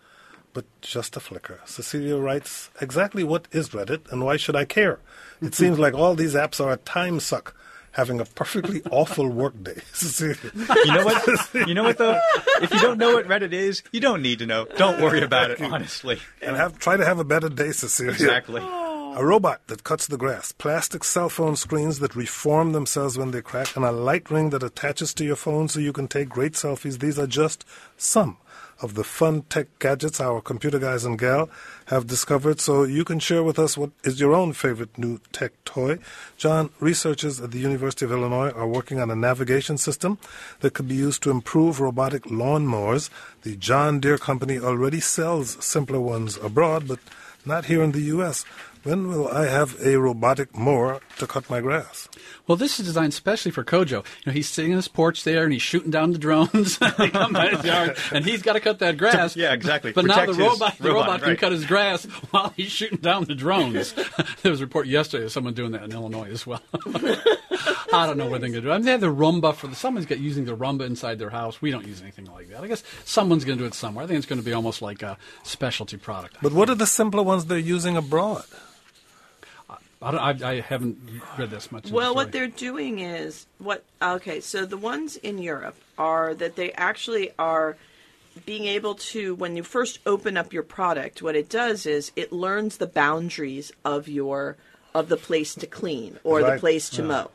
but 0.53 0.66
just 0.82 1.18
a 1.18 1.20
flicker. 1.20 1.59
Cecilia 1.66 2.18
writes, 2.18 2.70
Exactly 2.82 3.24
what 3.24 3.47
is 3.51 3.70
Reddit 3.70 4.11
and 4.11 4.24
why 4.24 4.38
should 4.38 4.55
I 4.55 4.66
care? 4.66 4.99
It 5.41 5.55
seems 5.61 5.80
like 5.80 5.93
all 5.93 6.16
these 6.16 6.36
apps 6.36 6.59
are 6.63 6.72
a 6.74 6.78
time 6.78 7.20
suck. 7.20 7.55
Having 7.91 8.20
a 8.20 8.26
perfectly 8.26 8.82
awful 8.91 9.30
workday. 9.30 9.82
Cecilia. 9.93 10.51
You 10.53 10.93
know 10.93 11.05
what? 11.05 11.49
You 11.53 11.74
know 11.74 11.84
what 11.84 11.97
though? 11.97 12.20
If 12.61 12.74
you 12.74 12.80
don't 12.82 12.97
know 12.97 13.13
what 13.13 13.26
Reddit 13.26 13.53
is, 13.53 13.84
you 13.93 14.01
don't 14.01 14.22
need 14.22 14.39
to 14.39 14.45
know. 14.45 14.66
Don't 14.78 15.01
worry 15.01 15.24
about 15.24 15.49
it, 15.51 15.61
honestly. 15.61 16.20
And 16.41 16.57
have 16.57 16.78
try 16.78 16.97
to 16.97 17.05
have 17.05 17.20
a 17.20 17.24
better 17.24 17.47
day, 17.47 17.72
Cecilia. 17.72 18.11
Exactly. 18.11 18.61
Oh, 18.61 18.85
A 19.18 19.26
robot 19.26 19.61
that 19.68 19.86
cuts 19.86 20.07
the 20.07 20.18
grass, 20.18 20.51
plastic 20.51 21.05
cell 21.05 21.30
phone 21.30 21.55
screens 21.55 21.99
that 21.99 22.18
reform 22.18 22.74
themselves 22.74 23.18
when 23.18 23.32
they 23.32 23.41
crack, 23.41 23.74
and 23.78 23.86
a 23.86 23.91
light 23.93 24.30
ring 24.30 24.49
that 24.49 24.61
attaches 24.61 25.13
to 25.13 25.24
your 25.24 25.38
phone 25.38 25.70
so 25.70 25.80
you 25.80 25.93
can 25.93 26.09
take 26.09 26.28
great 26.28 26.51
selfies. 26.51 26.99
These 26.99 27.18
are 27.18 27.26
just 27.26 27.63
some 27.95 28.36
of 28.82 28.95
the 28.95 29.05
fun 29.05 29.43
tech 29.43 29.68
gadgets 29.80 30.20
our 30.20 30.41
computer 30.41 30.80
guys 30.80 31.05
and 31.05 31.18
gal 31.18 31.49
have 31.86 32.07
discovered. 32.07 32.59
So 32.59 32.84
you 32.84 33.05
can 33.05 33.20
share 33.20 33.41
with 33.41 33.57
us 33.57 33.78
what 33.78 33.91
is 34.03 34.20
your 34.20 34.34
own 34.34 34.51
favorite 34.51 34.97
new 34.97 35.22
tech 35.32 35.53
toy. 35.63 35.99
John, 36.36 36.72
researchers 36.82 37.39
at 37.39 37.51
the 37.51 37.59
University 37.59 38.03
of 38.03 38.11
Illinois 38.11 38.49
are 38.49 38.68
working 38.68 38.99
on 38.99 39.09
a 39.09 39.16
navigation 39.16 39.78
system 39.78 40.18
that 40.59 40.74
could 40.74 40.89
be 40.89 40.95
used 40.95 41.24
to 41.24 41.32
improve 41.32 41.80
robotic 41.80 42.24
lawnmowers. 42.24 43.09
The 43.43 43.55
John 43.55 44.01
Deere 44.01 44.18
company 44.18 44.59
already 44.59 44.99
sells 44.99 45.63
simpler 45.63 46.01
ones 46.01 46.36
abroad, 46.36 46.89
but 46.89 46.99
not 47.45 47.66
here 47.66 47.84
in 47.84 47.91
the 47.91 48.01
U.S. 48.01 48.43
When 48.86 49.08
will 49.08 49.28
I 49.30 49.48
have 49.48 49.84
a 49.84 49.98
robotic 49.98 50.56
mower 50.56 51.02
to 51.18 51.26
cut 51.26 51.50
my 51.50 51.60
grass? 51.60 52.08
Well, 52.46 52.56
this 52.56 52.80
is 52.80 52.86
designed 52.86 53.14
especially 53.14 53.50
for 53.50 53.64
Kojo. 53.64 53.90
You 53.90 54.04
know, 54.28 54.32
he's 54.32 54.48
sitting 54.48 54.74
on 54.74 54.76
his 54.76 54.88
porch 54.88 55.24
there 55.24 55.44
and 55.44 55.52
he's 55.52 55.64
shooting 55.64 55.90
down 55.90 56.12
the 56.12 56.20
drones. 56.20 56.78
they 57.00 57.10
come 57.10 57.34
by 57.34 57.48
his 57.48 57.66
yard, 57.66 57.98
and 58.12 58.24
he's 58.24 58.44
got 58.44 58.54
to 58.54 58.60
cut 58.60 58.78
that 58.80 58.98
grass. 58.98 59.36
Yeah, 59.36 59.54
exactly. 59.54 59.92
But 59.92 60.06
Protect 60.06 60.28
now 60.28 60.34
the 60.34 60.40
robot, 60.40 60.78
the 60.78 60.90
robot, 60.90 61.08
robot 61.08 61.20
can 61.22 61.30
right. 61.30 61.40
cut 61.40 61.52
his 61.52 61.66
grass 61.66 62.04
while 62.30 62.54
he's 62.56 62.72
shooting 62.72 63.00
down 63.00 63.24
the 63.24 63.34
drones. 63.34 63.94
there 64.44 64.52
was 64.52 64.62
a 64.62 64.66
report 64.66 64.86
yesterday 64.86 65.26
of 65.26 65.32
someone 65.32 65.56
doing 65.56 65.72
that 65.72 65.82
in 65.82 65.92
Illinois 65.92 66.30
as 66.30 66.46
well. 66.46 66.62
I 67.92 68.06
don't 68.06 68.18
know 68.20 68.28
what 68.28 68.42
they're 68.42 68.52
going 68.52 68.62
to 68.62 68.62
do. 68.62 68.72
I 68.72 68.78
mean, 68.78 68.86
they 68.86 68.92
have 68.92 69.02
the 69.02 69.08
Roomba 69.08 69.56
for 69.56 69.66
the. 69.66 69.76
Someone's 69.76 70.06
got 70.06 70.20
using 70.20 70.46
the 70.46 70.56
Roomba 70.56 70.86
inside 70.86 71.18
their 71.18 71.32
house. 71.32 71.60
We 71.60 71.72
don't 71.72 71.88
use 71.88 72.04
anything 72.04 72.26
like 72.26 72.50
that. 72.50 72.64
I 72.64 72.68
guess 72.68 72.84
someone's 73.04 73.46
going 73.46 73.58
to 73.58 73.64
do 73.64 73.68
it 73.68 73.74
somewhere. 73.74 74.06
I 74.06 74.08
think 74.08 74.20
it's 74.20 74.28
going 74.28 74.40
to 74.40 74.46
be 74.46 74.54
almost 74.54 74.84
like 74.84 75.02
a 75.02 75.18
specialty 75.42 75.98
product. 75.98 76.38
But 76.40 76.54
what 76.54 76.70
are 76.70 76.76
the 76.76 76.86
simpler 76.86 77.24
ones 77.24 77.46
they're 77.46 77.58
using 77.58 77.98
abroad? 77.98 78.44
I, 80.06 80.12
don't, 80.12 80.43
I, 80.43 80.51
I 80.51 80.60
haven't 80.60 80.97
read 81.38 81.49
this 81.49 81.72
much. 81.72 81.86
of 81.86 81.89
the 81.89 81.95
Well, 81.95 82.14
what 82.14 82.32
they're 82.32 82.47
doing 82.47 82.99
is 82.99 83.47
what? 83.58 83.84
Okay, 84.01 84.39
so 84.39 84.66
the 84.66 84.78
ones 84.78 85.16
in 85.18 85.39
Europe 85.39 85.76
are 85.97 86.36
that 86.36 86.56
they 86.56 86.72
actually 86.74 87.32
are 87.39 87.76
being 88.45 88.66
able 88.66 88.95
to 88.95 89.34
when 89.34 89.56
you 89.56 89.64
first 89.64 89.99
open 90.06 90.38
up 90.38 90.53
your 90.53 90.64
product. 90.64 91.22
What 91.22 91.36
it 91.36 91.49
does 91.49 91.86
is 91.86 92.12
it 92.16 92.32
learns 92.32 92.78
the 92.78 92.88
boundaries 92.88 93.72
of 93.84 94.08
your 94.08 94.58
of 94.93 95.10
the 95.10 95.18
place 95.18 95.56
to 95.56 95.68
clean 95.68 96.20
or 96.24 96.43
the 96.43 96.58
place 96.60 96.89
to 96.91 97.03
mow. 97.03 97.32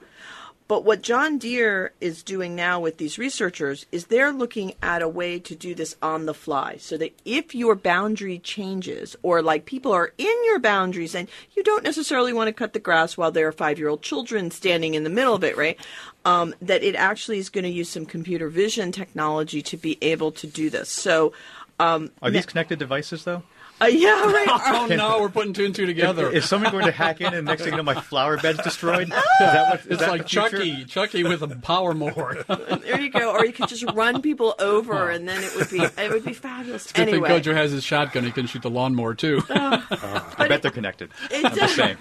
But 0.70 0.84
what 0.84 1.02
John 1.02 1.38
Deere 1.38 1.90
is 2.00 2.22
doing 2.22 2.54
now 2.54 2.78
with 2.78 2.98
these 2.98 3.18
researchers 3.18 3.86
is 3.90 4.06
they're 4.06 4.30
looking 4.30 4.74
at 4.80 5.02
a 5.02 5.08
way 5.08 5.40
to 5.40 5.56
do 5.56 5.74
this 5.74 5.96
on 6.00 6.26
the 6.26 6.32
fly 6.32 6.76
so 6.76 6.96
that 6.98 7.12
if 7.24 7.56
your 7.56 7.74
boundary 7.74 8.38
changes 8.38 9.16
or 9.24 9.42
like 9.42 9.64
people 9.64 9.90
are 9.90 10.12
in 10.16 10.44
your 10.44 10.60
boundaries 10.60 11.16
and 11.16 11.28
you 11.56 11.64
don't 11.64 11.82
necessarily 11.82 12.32
want 12.32 12.46
to 12.46 12.52
cut 12.52 12.72
the 12.72 12.78
grass 12.78 13.16
while 13.16 13.32
there 13.32 13.48
are 13.48 13.52
five 13.52 13.80
year 13.80 13.88
old 13.88 14.02
children 14.02 14.52
standing 14.52 14.94
in 14.94 15.02
the 15.02 15.10
middle 15.10 15.34
of 15.34 15.42
it, 15.42 15.56
right? 15.56 15.76
Um, 16.24 16.54
that 16.62 16.84
it 16.84 16.94
actually 16.94 17.38
is 17.38 17.48
going 17.48 17.64
to 17.64 17.68
use 17.68 17.88
some 17.88 18.06
computer 18.06 18.48
vision 18.48 18.92
technology 18.92 19.62
to 19.62 19.76
be 19.76 19.98
able 20.00 20.30
to 20.30 20.46
do 20.46 20.70
this. 20.70 20.88
So, 20.88 21.32
um, 21.80 22.12
Are 22.22 22.30
these 22.30 22.46
connected 22.46 22.78
devices 22.78 23.24
though? 23.24 23.42
Uh, 23.80 23.86
yeah, 23.86 24.30
right. 24.30 24.46
Oh 24.70 24.86
no, 24.86 25.20
we're 25.20 25.28
putting 25.28 25.52
two 25.52 25.64
and 25.64 25.74
two 25.74 25.86
together. 25.86 26.30
Is 26.30 26.44
someone 26.48 26.70
going 26.70 26.84
to 26.86 26.92
hack 26.92 27.20
in 27.20 27.32
and 27.34 27.46
next 27.46 27.62
thing 27.62 27.72
you 27.72 27.76
know 27.76 27.82
my 27.82 28.00
flower 28.00 28.36
bed's 28.36 28.62
destroyed? 28.62 29.08
Is 29.08 29.14
that 29.38 29.68
what, 29.70 29.80
is 29.80 29.86
it's 29.86 30.00
that 30.00 30.10
like 30.10 30.22
the 30.22 30.28
future? 30.28 30.50
Chucky, 30.50 30.84
Chucky 30.84 31.24
with 31.24 31.42
a 31.42 31.48
power 31.48 31.94
mower. 31.94 32.44
there 32.48 33.00
you 33.00 33.10
go. 33.10 33.32
Or 33.32 33.44
you 33.44 33.52
could 33.52 33.68
just 33.68 33.84
run 33.92 34.22
people 34.22 34.54
over, 34.58 35.10
and 35.10 35.28
then 35.28 35.42
it 35.42 35.54
would 35.56 35.70
be 35.70 35.80
it 35.80 36.10
would 36.10 36.24
be 36.24 36.32
fabulous. 36.32 36.90
Good 36.92 37.08
anyway, 37.08 37.28
thing 37.28 37.42
Kojo 37.42 37.54
has 37.54 37.72
his 37.72 37.84
shotgun; 37.84 38.24
he 38.24 38.32
can 38.32 38.46
shoot 38.46 38.62
the 38.62 38.70
lawnmower 38.70 39.14
too. 39.14 39.42
I 39.50 40.46
bet 40.48 40.62
they're 40.62 40.70
connected. 40.70 41.10
It 41.30 41.44
I'm 41.44 41.54
just 41.54 41.76
saying. 41.76 41.96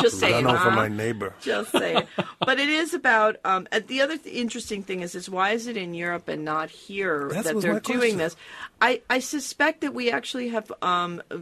just 0.00 0.20
saying. 0.20 0.44
Run 0.44 0.54
over 0.54 0.70
huh? 0.70 0.76
my 0.76 0.88
neighbor. 0.88 1.34
Just 1.40 1.72
saying. 1.72 2.06
but 2.40 2.58
it 2.58 2.68
is 2.68 2.94
about. 2.94 3.36
Um, 3.44 3.66
uh, 3.72 3.80
the 3.86 4.02
other 4.02 4.16
th- 4.18 4.34
interesting 4.34 4.82
thing 4.82 5.00
is, 5.00 5.14
is 5.14 5.28
why 5.30 5.50
is 5.50 5.66
it 5.66 5.76
in 5.76 5.94
Europe 5.94 6.28
and 6.28 6.44
not 6.44 6.70
here 6.70 7.28
That 7.32 7.44
that 7.44 7.60
they're 7.60 7.80
doing 7.80 7.98
question. 7.98 8.18
this? 8.18 8.36
I, 8.80 9.00
I 9.10 9.18
suspect 9.18 9.80
that 9.80 9.92
we 9.94 10.10
actually 10.10 10.48
have 10.48 10.70
um, 10.82 10.97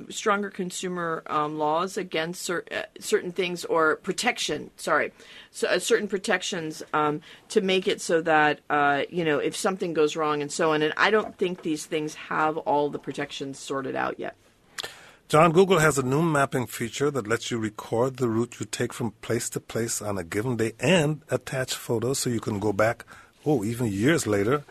stronger 0.09 0.50
consumer 0.50 1.22
um, 1.26 1.59
laws 1.59 1.96
against 1.96 2.42
cer- 2.42 2.64
uh, 2.70 2.82
certain 2.98 3.32
things 3.32 3.64
or 3.64 3.96
protection. 3.96 4.70
Sorry, 4.76 5.12
so 5.50 5.68
uh, 5.68 5.78
certain 5.78 6.09
protections 6.09 6.82
um, 6.92 7.20
to 7.50 7.61
make 7.61 7.86
it 7.88 8.00
so 8.00 8.20
that 8.22 8.61
uh, 8.70 9.02
you 9.09 9.24
know 9.24 9.38
if 9.38 9.57
something 9.57 9.94
goes 9.94 10.16
wrong 10.16 10.42
and 10.42 10.50
so 10.50 10.72
on. 10.72 10.82
And 10.82 10.92
I 10.96 11.11
don't 11.11 11.36
think 11.38 11.62
these 11.62 11.86
things 11.86 12.14
have 12.14 12.57
all 12.59 12.90
the 12.90 12.98
protections 12.98 13.59
sorted 13.59 13.96
out 13.96 14.18
yet. 14.18 14.36
John, 15.28 15.50
Google 15.50 15.80
has 15.80 15.98
a 15.98 16.04
new 16.04 16.22
mapping 16.22 16.68
feature 16.68 17.11
that 17.11 17.26
lets 17.26 17.50
you 17.50 17.59
record 17.59 18.18
the 18.18 18.28
route 18.28 18.61
you 18.61 18.66
take 18.66 18.92
from 18.92 19.11
place 19.22 19.50
to 19.50 19.61
place 19.61 20.00
on 20.00 20.18
a 20.18 20.22
given 20.22 20.57
day 20.57 20.74
and 20.78 21.22
attach 21.28 21.74
photos 21.74 22.20
so 22.20 22.30
you 22.30 22.38
can 22.38 22.61
go 22.61 22.72
back, 22.72 23.04
oh, 23.44 23.64
even 23.64 23.88
years 23.88 24.24
later 24.28 24.62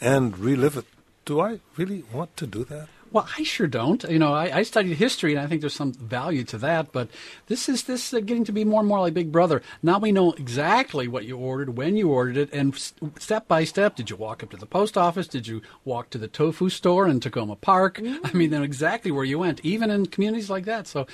and 0.00 0.38
relive 0.38 0.76
it. 0.76 0.84
Do 1.24 1.40
I 1.40 1.58
really 1.76 2.04
want 2.12 2.36
to 2.36 2.46
do 2.46 2.62
that? 2.64 2.88
Well, 3.10 3.28
I 3.38 3.42
sure 3.42 3.66
don't. 3.66 4.02
You 4.04 4.18
know, 4.18 4.34
I, 4.34 4.58
I 4.58 4.62
studied 4.62 4.96
history, 4.96 5.32
and 5.32 5.40
I 5.40 5.46
think 5.46 5.62
there's 5.62 5.74
some 5.74 5.92
value 5.92 6.44
to 6.44 6.58
that. 6.58 6.92
But 6.92 7.08
this 7.46 7.68
is 7.68 7.84
this 7.84 8.10
getting 8.10 8.44
to 8.44 8.52
be 8.52 8.64
more 8.64 8.80
and 8.80 8.88
more 8.88 9.00
like 9.00 9.14
Big 9.14 9.32
Brother. 9.32 9.62
Now 9.82 9.98
we 9.98 10.12
know 10.12 10.32
exactly 10.32 11.08
what 11.08 11.24
you 11.24 11.36
ordered, 11.36 11.76
when 11.76 11.96
you 11.96 12.10
ordered 12.10 12.36
it, 12.36 12.52
and 12.52 12.76
step 13.18 13.48
by 13.48 13.64
step. 13.64 13.96
Did 13.96 14.10
you 14.10 14.16
walk 14.16 14.42
up 14.42 14.50
to 14.50 14.56
the 14.56 14.66
post 14.66 14.98
office? 14.98 15.26
Did 15.26 15.46
you 15.46 15.62
walk 15.84 16.10
to 16.10 16.18
the 16.18 16.28
tofu 16.28 16.68
store 16.68 17.08
in 17.08 17.20
Takoma 17.20 17.58
Park? 17.60 17.98
I 18.24 18.32
mean, 18.32 18.50
they 18.50 18.58
know 18.58 18.62
exactly 18.62 19.10
where 19.10 19.24
you 19.24 19.38
went, 19.38 19.60
even 19.64 19.90
in 19.90 20.06
communities 20.06 20.50
like 20.50 20.64
that. 20.66 20.86
So, 20.86 21.06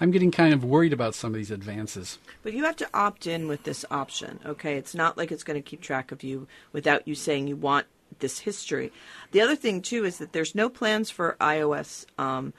I'm 0.00 0.10
getting 0.10 0.30
kind 0.30 0.52
of 0.52 0.64
worried 0.64 0.92
about 0.92 1.14
some 1.14 1.32
of 1.32 1.36
these 1.36 1.50
advances. 1.50 2.18
But 2.42 2.54
you 2.54 2.64
have 2.64 2.76
to 2.76 2.88
opt 2.92 3.26
in 3.26 3.46
with 3.46 3.62
this 3.62 3.84
option, 3.90 4.40
okay? 4.44 4.74
It's 4.76 4.94
not 4.94 5.16
like 5.16 5.30
it's 5.30 5.44
going 5.44 5.62
to 5.62 5.68
keep 5.68 5.80
track 5.80 6.10
of 6.10 6.22
you 6.22 6.48
without 6.72 7.06
you 7.06 7.14
saying 7.14 7.46
you 7.46 7.56
want 7.56 7.86
this 8.22 8.38
history. 8.38 8.90
The 9.32 9.42
other 9.42 9.54
thing 9.54 9.82
too 9.82 10.06
is 10.06 10.16
that 10.16 10.32
there's 10.32 10.54
no 10.54 10.70
plans 10.70 11.10
for 11.10 11.36
iOS 11.38 12.06
um, 12.16 12.54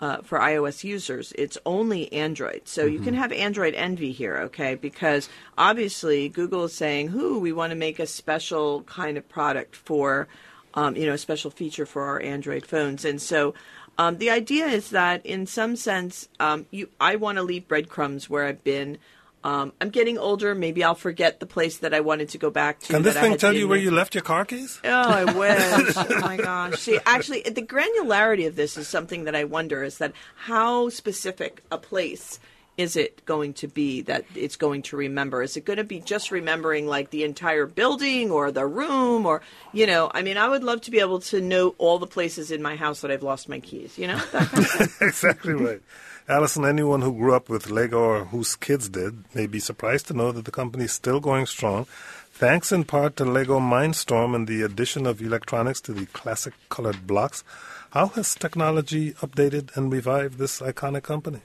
uh, 0.00 0.22
for 0.22 0.38
iOS 0.38 0.82
users. 0.84 1.34
It's 1.36 1.58
only 1.66 2.10
Android, 2.12 2.62
so 2.64 2.86
you 2.86 3.00
can 3.00 3.14
have 3.14 3.32
Android 3.32 3.74
envy 3.74 4.12
here, 4.12 4.38
okay? 4.38 4.76
Because 4.76 5.28
obviously 5.58 6.30
Google 6.30 6.64
is 6.64 6.72
saying, 6.72 7.08
"Who 7.08 7.38
we 7.38 7.52
want 7.52 7.72
to 7.72 7.76
make 7.76 7.98
a 7.98 8.06
special 8.06 8.84
kind 8.84 9.18
of 9.18 9.28
product 9.28 9.76
for." 9.76 10.26
um, 10.74 10.96
you 10.96 11.06
know, 11.06 11.14
a 11.14 11.18
special 11.18 11.50
feature 11.50 11.86
for 11.86 12.04
our 12.04 12.20
Android 12.22 12.64
phones. 12.64 13.04
And 13.04 13.20
so 13.20 13.54
um, 13.98 14.18
the 14.18 14.30
idea 14.30 14.66
is 14.66 14.90
that, 14.90 15.24
in 15.26 15.46
some 15.46 15.76
sense, 15.76 16.28
um, 16.38 16.66
you 16.70 16.88
I 17.00 17.16
want 17.16 17.36
to 17.36 17.42
leave 17.42 17.66
breadcrumbs 17.68 18.30
where 18.30 18.46
I've 18.46 18.62
been. 18.64 18.98
Um, 19.44 19.72
I'm 19.80 19.90
getting 19.90 20.18
older. 20.18 20.54
Maybe 20.54 20.82
I'll 20.82 20.94
forget 20.94 21.40
the 21.40 21.46
place 21.46 21.78
that 21.78 21.94
I 21.94 22.00
wanted 22.00 22.30
to 22.30 22.38
go 22.38 22.50
back 22.50 22.80
to. 22.80 22.92
Can 22.92 23.02
this 23.02 23.16
thing 23.16 23.36
tell 23.36 23.54
you 23.54 23.68
where 23.68 23.78
you 23.78 23.90
left 23.90 24.14
your 24.14 24.24
car 24.24 24.44
keys? 24.44 24.80
Oh, 24.84 24.90
I 24.90 25.24
wish. 25.32 25.94
oh 25.96 26.20
my 26.20 26.36
gosh. 26.36 26.80
See, 26.80 26.98
actually, 27.06 27.42
the 27.42 27.62
granularity 27.62 28.46
of 28.46 28.56
this 28.56 28.76
is 28.76 28.88
something 28.88 29.24
that 29.24 29.36
I 29.36 29.44
wonder 29.44 29.82
is 29.84 29.98
that 29.98 30.12
how 30.36 30.88
specific 30.88 31.62
a 31.70 31.78
place 31.78 32.40
is 32.78 32.94
it 32.94 33.24
going 33.26 33.52
to 33.52 33.66
be 33.66 34.02
that 34.02 34.24
it's 34.36 34.54
going 34.54 34.82
to 34.82 34.96
remember? 34.96 35.42
Is 35.42 35.56
it 35.56 35.64
going 35.64 35.78
to 35.78 35.84
be 35.84 35.98
just 35.98 36.30
remembering 36.30 36.86
like 36.86 37.10
the 37.10 37.24
entire 37.24 37.66
building 37.66 38.30
or 38.30 38.52
the 38.52 38.64
room 38.64 39.26
or, 39.26 39.42
you 39.72 39.84
know, 39.84 40.08
I 40.14 40.22
mean, 40.22 40.36
I 40.36 40.48
would 40.48 40.62
love 40.62 40.80
to 40.82 40.92
be 40.92 41.00
able 41.00 41.18
to 41.22 41.40
know 41.40 41.74
all 41.78 41.98
the 41.98 42.06
places 42.06 42.52
in 42.52 42.62
my 42.62 42.76
house 42.76 43.00
that 43.00 43.10
I've 43.10 43.24
lost 43.24 43.48
my 43.48 43.58
keys, 43.58 43.98
you 43.98 44.06
know? 44.06 44.16
Kind 44.16 44.64
of 44.64 44.96
exactly 45.00 45.54
right. 45.54 45.82
Allison, 46.30 46.66
anyone 46.66 47.00
who 47.00 47.16
grew 47.16 47.34
up 47.34 47.48
with 47.48 47.70
Lego 47.70 48.00
or 48.00 48.24
whose 48.26 48.54
kids 48.54 48.90
did 48.90 49.24
may 49.34 49.46
be 49.46 49.58
surprised 49.58 50.08
to 50.08 50.14
know 50.14 50.30
that 50.30 50.44
the 50.44 50.50
company 50.50 50.84
is 50.84 50.92
still 50.92 51.20
going 51.20 51.46
strong, 51.46 51.86
thanks 52.32 52.70
in 52.70 52.84
part 52.84 53.16
to 53.16 53.24
Lego 53.24 53.58
Mindstorm 53.58 54.34
and 54.34 54.46
the 54.46 54.60
addition 54.60 55.06
of 55.06 55.22
electronics 55.22 55.80
to 55.80 55.94
the 55.94 56.04
classic 56.04 56.52
colored 56.68 57.06
blocks. 57.06 57.44
How 57.92 58.08
has 58.08 58.34
technology 58.34 59.12
updated 59.14 59.74
and 59.74 59.90
revived 59.90 60.36
this 60.36 60.60
iconic 60.60 61.02
company? 61.02 61.40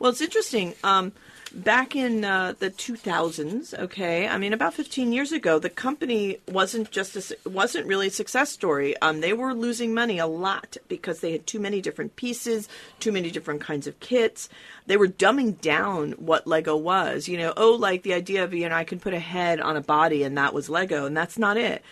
Well, 0.00 0.10
it's 0.10 0.20
interesting. 0.20 0.74
Um, 0.82 1.12
back 1.52 1.96
in 1.96 2.24
uh, 2.24 2.54
the 2.58 2.70
2000s, 2.70 3.78
okay, 3.78 4.26
I 4.28 4.38
mean 4.38 4.52
about 4.52 4.74
15 4.74 5.12
years 5.12 5.32
ago, 5.32 5.58
the 5.58 5.70
company 5.70 6.38
wasn't 6.48 6.90
just 6.90 7.16
a, 7.16 7.48
wasn't 7.48 7.86
really 7.86 8.08
a 8.08 8.10
success 8.10 8.50
story. 8.50 8.96
Um, 8.98 9.20
they 9.20 9.32
were 9.32 9.54
losing 9.54 9.94
money 9.94 10.18
a 10.18 10.26
lot 10.26 10.76
because 10.88 11.20
they 11.20 11.32
had 11.32 11.46
too 11.46 11.60
many 11.60 11.80
different 11.80 12.16
pieces, 12.16 12.68
too 13.00 13.12
many 13.12 13.30
different 13.30 13.60
kinds 13.60 13.86
of 13.86 13.98
kits. 14.00 14.48
They 14.86 14.96
were 14.96 15.08
dumbing 15.08 15.60
down 15.60 16.12
what 16.12 16.46
Lego 16.46 16.76
was. 16.76 17.28
You 17.28 17.38
know, 17.38 17.52
oh, 17.56 17.72
like 17.72 18.02
the 18.02 18.14
idea 18.14 18.44
of 18.44 18.52
you 18.52 18.68
know 18.68 18.74
I 18.74 18.84
can 18.84 19.00
put 19.00 19.14
a 19.14 19.20
head 19.20 19.60
on 19.60 19.76
a 19.76 19.82
body 19.82 20.22
and 20.22 20.36
that 20.38 20.54
was 20.54 20.68
Lego, 20.68 21.06
and 21.06 21.16
that's 21.16 21.38
not 21.38 21.56
it. 21.56 21.82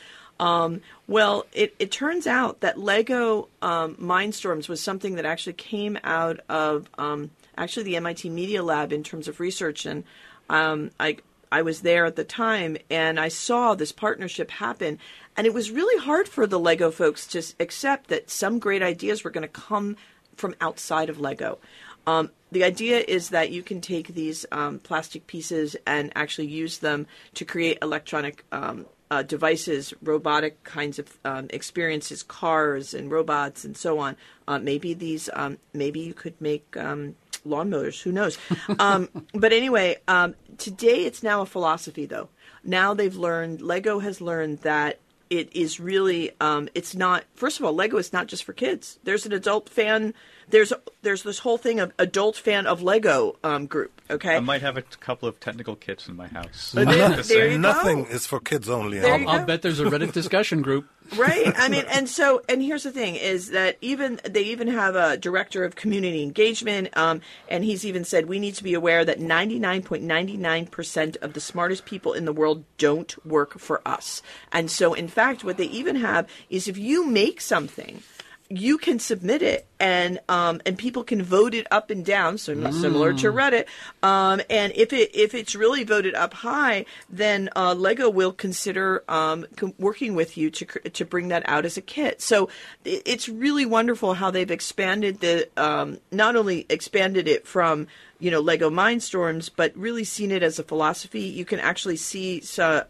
Um, 0.41 0.81
well, 1.07 1.47
it, 1.53 1.75
it 1.79 1.93
turns 1.93 2.27
out 2.27 2.61
that 2.61 2.79
Lego 2.79 3.49
um, 3.63 3.95
Mindstorms 3.97 4.69
was 4.69 4.81
something 4.81 5.15
that 5.15 5.25
actually 5.25 5.53
came 5.53 5.99
out 6.03 6.41
of 6.49 6.89
um, 6.99 7.31
actually 7.57 7.85
the 7.85 7.97
MIT 7.97 8.29
Media 8.31 8.63
Lab 8.63 8.93
in 8.93 9.03
terms 9.03 9.29
of 9.29 9.41
research, 9.41 9.87
and 9.87 10.05
um, 10.49 10.91
I 10.99 11.19
I 11.53 11.63
was 11.63 11.83
there 11.83 12.05
at 12.05 12.17
the 12.17 12.25
time, 12.25 12.77
and 12.91 13.21
I 13.21 13.29
saw 13.29 13.75
this 13.75 13.93
partnership 13.93 14.51
happen, 14.51 14.99
and 15.37 15.47
it 15.47 15.55
was 15.55 15.71
really 15.71 16.03
hard 16.03 16.29
for 16.29 16.47
the 16.47 16.59
Lego 16.59 16.91
folks 16.91 17.27
to 17.29 17.43
accept 17.61 18.09
that 18.09 18.29
some 18.29 18.59
great 18.59 18.83
ideas 18.83 19.23
were 19.23 19.31
going 19.31 19.43
to 19.43 19.49
come 19.49 19.97
from 20.37 20.57
outside 20.61 21.09
of 21.09 21.21
Lego. 21.21 21.59
Um, 22.07 22.31
the 22.51 22.65
idea 22.65 23.05
is 23.07 23.31
that 23.31 23.51
you 23.51 23.63
can 23.63 23.81
take 23.81 24.09
these 24.09 24.45
um, 24.53 24.79
plastic 24.79 25.27
pieces 25.27 25.77
and 25.87 26.13
actually 26.15 26.49
use 26.49 26.79
them 26.79 27.07
to 27.35 27.45
create 27.45 27.79
electronic 27.83 28.45
um, 28.53 28.87
uh, 29.11 29.23
devices, 29.23 29.95
robotic 30.03 30.63
kinds 30.65 30.99
of 30.99 31.19
um, 31.25 31.47
experiences, 31.51 32.23
cars 32.23 32.95
and 32.95 33.11
robots 33.11 33.65
and 33.65 33.77
so 33.77 33.99
on. 33.99 34.17
Uh, 34.49 34.59
maybe 34.59 34.93
these, 34.93 35.31
um, 35.35 35.59
maybe 35.73 36.01
you 36.01 36.15
could 36.15 36.41
make 36.41 36.77
um, 36.77 37.15
lawnmowers. 37.47 38.03
Who 38.03 38.13
knows? 38.13 38.39
Um, 38.79 39.09
but 39.35 39.53
anyway, 39.53 39.97
um, 40.09 40.35
today 40.59 41.05
it's 41.05 41.23
now 41.23 41.43
a 41.43 41.47
philosophy, 41.47 42.07
though. 42.07 42.29
Now 42.63 42.95
they've 42.95 43.17
learned. 43.17 43.61
Lego 43.61 43.99
has 43.99 44.21
learned 44.21 44.61
that 44.61 45.01
it 45.31 45.55
is 45.55 45.81
really 45.81 46.31
um, 46.41 46.69
it's 46.75 46.95
not 46.95 47.25
first 47.35 47.59
of 47.59 47.65
all 47.65 47.73
lego 47.73 47.97
is 47.97 48.13
not 48.13 48.27
just 48.27 48.45
for 48.45 48.53
kids 48.53 48.99
there's 49.05 49.27
an 49.27 49.33
adult 49.33 49.69
fan 49.69 50.13
there's 50.49 50.73
there's 51.05 51.23
this 51.23 51.39
whole 51.39 51.59
thing 51.59 51.79
of 51.81 51.93
adult 51.99 52.37
fan 52.37 52.67
of 52.67 52.83
lego 52.83 53.37
um, 53.45 53.67
group 53.67 53.93
okay 54.11 54.37
I 54.37 54.41
might 54.41 54.61
have 54.63 54.77
a 54.77 54.83
t- 54.83 54.89
couple 55.01 55.29
of 55.29 55.39
technical 55.39 55.77
kits 55.77 56.09
in 56.09 56.17
my 56.17 56.27
house. 56.27 56.73
there- 56.73 56.85
Just 56.85 57.29
there 57.29 57.39
saying. 57.41 57.53
you 57.53 57.57
go. 57.59 57.63
Nothing 57.73 58.07
is 58.07 58.27
for 58.27 58.41
kids 58.41 58.69
only. 58.69 58.99
There 58.99 59.11
Alan. 59.11 59.23
you 59.23 59.29
I'll 59.29 59.47
bet 59.47 59.63
there's 59.63 59.81
a 59.81 59.85
Reddit 59.85 60.13
discussion 60.13 60.61
group. 60.63 60.87
right 61.19 61.53
i 61.59 61.69
mean 61.69 61.85
and 61.93 62.09
so 62.09 62.41
and 62.49 62.63
here's 62.63 62.83
the 62.85 62.91
thing 62.91 63.15
is 63.15 63.51
that 63.51 63.77
even 63.83 64.19
they 64.27 64.41
even 64.45 64.69
have 64.69 64.97
a 64.97 65.19
director 65.19 65.63
of 65.63 65.77
community 65.77 66.23
engagement 66.23 66.89
um, 66.97 67.21
and 67.47 67.63
he's 67.63 67.85
even 67.85 68.05
said 68.05 68.25
we 68.25 68.39
need 68.39 68.55
to 68.55 68.65
be 68.65 68.73
aware 68.73 69.05
that 69.05 69.21
99.99% 69.21 71.17
of 71.19 71.35
the 71.35 71.41
smartest 71.41 71.85
people 71.85 72.15
in 72.15 72.25
the 72.25 72.33
world 72.33 72.65
don't 72.79 73.23
work 73.27 73.59
for 73.59 73.87
us 73.87 74.23
and 74.51 74.71
so 74.71 74.95
in 74.95 75.07
fact 75.07 75.45
what 75.45 75.59
they 75.59 75.67
even 75.67 75.97
have 75.97 76.27
is 76.49 76.69
if 76.69 76.79
you 76.79 77.07
make 77.07 77.39
something 77.39 78.03
you 78.51 78.77
can 78.77 78.99
submit 78.99 79.43
it 79.43 79.67
and 79.81 80.21
um, 80.29 80.61
and 80.67 80.77
people 80.77 81.03
can 81.03 81.23
vote 81.23 81.55
it 81.55 81.67
up 81.71 81.91
and 81.91 82.05
down, 82.05 82.37
so 82.37 82.55
similar 82.71 83.13
to 83.15 83.33
Reddit. 83.33 83.67
Um, 84.03 84.41
and 84.51 84.73
if 84.77 84.93
it 84.93 85.15
if 85.15 85.35
it's 85.35 85.55
really 85.55 85.83
voted 85.85 86.15
up 86.15 86.35
high, 86.35 86.85
then 87.09 87.49
uh, 87.57 87.75
Lego 87.75 88.11
will 88.11 88.33
consider 88.33 89.03
um, 89.09 89.47
working 89.79 90.15
with 90.15 90.37
you 90.37 90.51
to 90.51 90.65
cr- 90.67 90.79
to 90.81 91.05
bring 91.05 91.29
that 91.29 91.43
out 91.47 91.65
as 91.65 91.77
a 91.77 91.83
kit. 91.83 92.21
So 92.21 92.51
it's 92.85 93.29
really 93.29 93.67
wonderful 93.67 94.15
how 94.15 94.31
they've 94.31 94.51
expanded 94.51 95.21
the 95.21 95.49
um, 95.57 95.99
not 96.13 96.37
only 96.37 96.67
expanded 96.69 97.27
it 97.27 97.47
from 97.47 97.87
you 98.21 98.31
know 98.31 98.41
Lego 98.41 98.69
Mindstorms, 98.69 99.51
but 99.55 99.75
really 99.77 100.05
seen 100.05 100.31
it 100.31 100.43
as 100.43 100.59
a 100.59 100.65
philosophy. 100.65 101.23
You 101.23 101.47
can 101.47 101.61
actually 101.61 101.97
see 101.97 102.43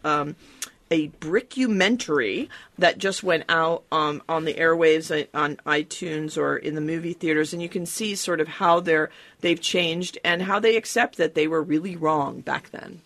um, 0.03 0.35
a 0.91 1.09
brickumentary 1.09 2.49
that 2.77 2.97
just 2.97 3.23
went 3.23 3.43
out 3.49 3.83
um, 3.91 4.21
on 4.29 4.45
the 4.45 4.53
airwaves 4.53 5.09
uh, 5.11 5.25
on 5.37 5.57
iTunes 5.65 6.37
or 6.37 6.57
in 6.57 6.75
the 6.75 6.81
movie 6.81 7.13
theaters, 7.13 7.53
and 7.53 7.61
you 7.61 7.69
can 7.69 7.85
see 7.85 8.15
sort 8.15 8.39
of 8.39 8.47
how 8.47 8.79
they're 8.79 9.09
they've 9.41 9.61
changed 9.61 10.17
and 10.23 10.43
how 10.43 10.59
they 10.59 10.75
accept 10.75 11.17
that 11.17 11.35
they 11.35 11.47
were 11.47 11.61
really 11.61 11.95
wrong 11.95 12.41
back 12.41 12.69
then. 12.71 13.01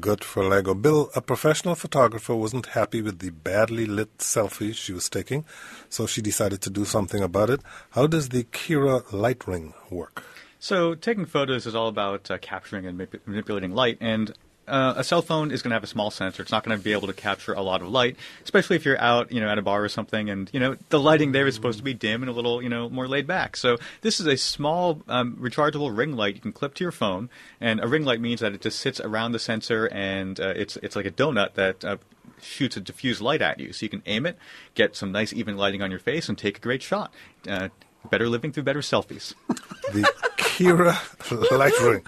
Good 0.00 0.24
for 0.24 0.44
Lego. 0.44 0.72
Bill, 0.72 1.10
a 1.14 1.20
professional 1.20 1.74
photographer, 1.74 2.34
wasn't 2.34 2.66
happy 2.66 3.02
with 3.02 3.18
the 3.18 3.30
badly 3.30 3.84
lit 3.84 4.16
selfie 4.16 4.74
she 4.74 4.94
was 4.94 5.10
taking, 5.10 5.44
so 5.90 6.06
she 6.06 6.22
decided 6.22 6.62
to 6.62 6.70
do 6.70 6.86
something 6.86 7.22
about 7.22 7.50
it. 7.50 7.60
How 7.90 8.06
does 8.06 8.30
the 8.30 8.44
Kira 8.44 9.12
light 9.12 9.46
ring 9.46 9.74
work? 9.90 10.24
So 10.58 10.94
taking 10.94 11.26
photos 11.26 11.66
is 11.66 11.74
all 11.74 11.88
about 11.88 12.30
uh, 12.30 12.38
capturing 12.38 12.86
and 12.86 12.98
manip- 12.98 13.20
manipulating 13.26 13.74
light, 13.74 13.98
and 14.00 14.32
uh, 14.66 14.94
a 14.96 15.04
cell 15.04 15.22
phone 15.22 15.50
is 15.50 15.62
going 15.62 15.70
to 15.70 15.74
have 15.74 15.84
a 15.84 15.88
small 15.88 16.10
sensor. 16.10 16.42
It's 16.42 16.52
not 16.52 16.64
going 16.64 16.76
to 16.76 16.82
be 16.82 16.92
able 16.92 17.06
to 17.06 17.12
capture 17.12 17.52
a 17.52 17.62
lot 17.62 17.82
of 17.82 17.88
light, 17.88 18.16
especially 18.42 18.76
if 18.76 18.84
you're 18.84 19.00
out, 19.00 19.32
you 19.32 19.40
know, 19.40 19.48
at 19.48 19.58
a 19.58 19.62
bar 19.62 19.82
or 19.84 19.88
something, 19.88 20.30
and 20.30 20.50
you 20.52 20.60
know 20.60 20.76
the 20.88 21.00
lighting 21.00 21.32
there 21.32 21.46
is 21.46 21.54
supposed 21.54 21.78
to 21.78 21.84
be 21.84 21.94
dim 21.94 22.22
and 22.22 22.30
a 22.30 22.32
little, 22.32 22.62
you 22.62 22.68
know, 22.68 22.88
more 22.88 23.08
laid 23.08 23.26
back. 23.26 23.56
So 23.56 23.78
this 24.00 24.20
is 24.20 24.26
a 24.26 24.36
small 24.36 25.02
um, 25.08 25.36
rechargeable 25.36 25.96
ring 25.96 26.16
light 26.16 26.34
you 26.34 26.40
can 26.40 26.52
clip 26.52 26.74
to 26.74 26.84
your 26.84 26.92
phone, 26.92 27.30
and 27.60 27.80
a 27.80 27.86
ring 27.86 28.04
light 28.04 28.20
means 28.20 28.40
that 28.40 28.52
it 28.52 28.60
just 28.60 28.78
sits 28.78 29.00
around 29.00 29.32
the 29.32 29.38
sensor, 29.38 29.86
and 29.86 30.38
uh, 30.40 30.54
it's 30.56 30.76
it's 30.78 30.96
like 30.96 31.06
a 31.06 31.12
donut 31.12 31.54
that. 31.54 31.84
Uh, 31.84 31.96
shoots 32.42 32.76
a 32.76 32.80
diffused 32.80 33.22
light 33.22 33.40
at 33.40 33.58
you 33.58 33.72
so 33.72 33.86
you 33.86 33.88
can 33.88 34.02
aim 34.04 34.26
it 34.26 34.36
get 34.74 34.94
some 34.94 35.10
nice 35.10 35.32
even 35.32 35.56
lighting 35.56 35.80
on 35.80 35.90
your 35.90 36.00
face 36.00 36.28
and 36.28 36.36
take 36.36 36.58
a 36.58 36.60
great 36.60 36.82
shot 36.82 37.10
uh, 37.48 37.68
better 38.10 38.28
living 38.28 38.52
through 38.52 38.62
better 38.62 38.80
selfies 38.80 39.32
The 39.92 40.02
Kira 40.36 40.96
light 41.56 41.72
ring. 41.80 42.06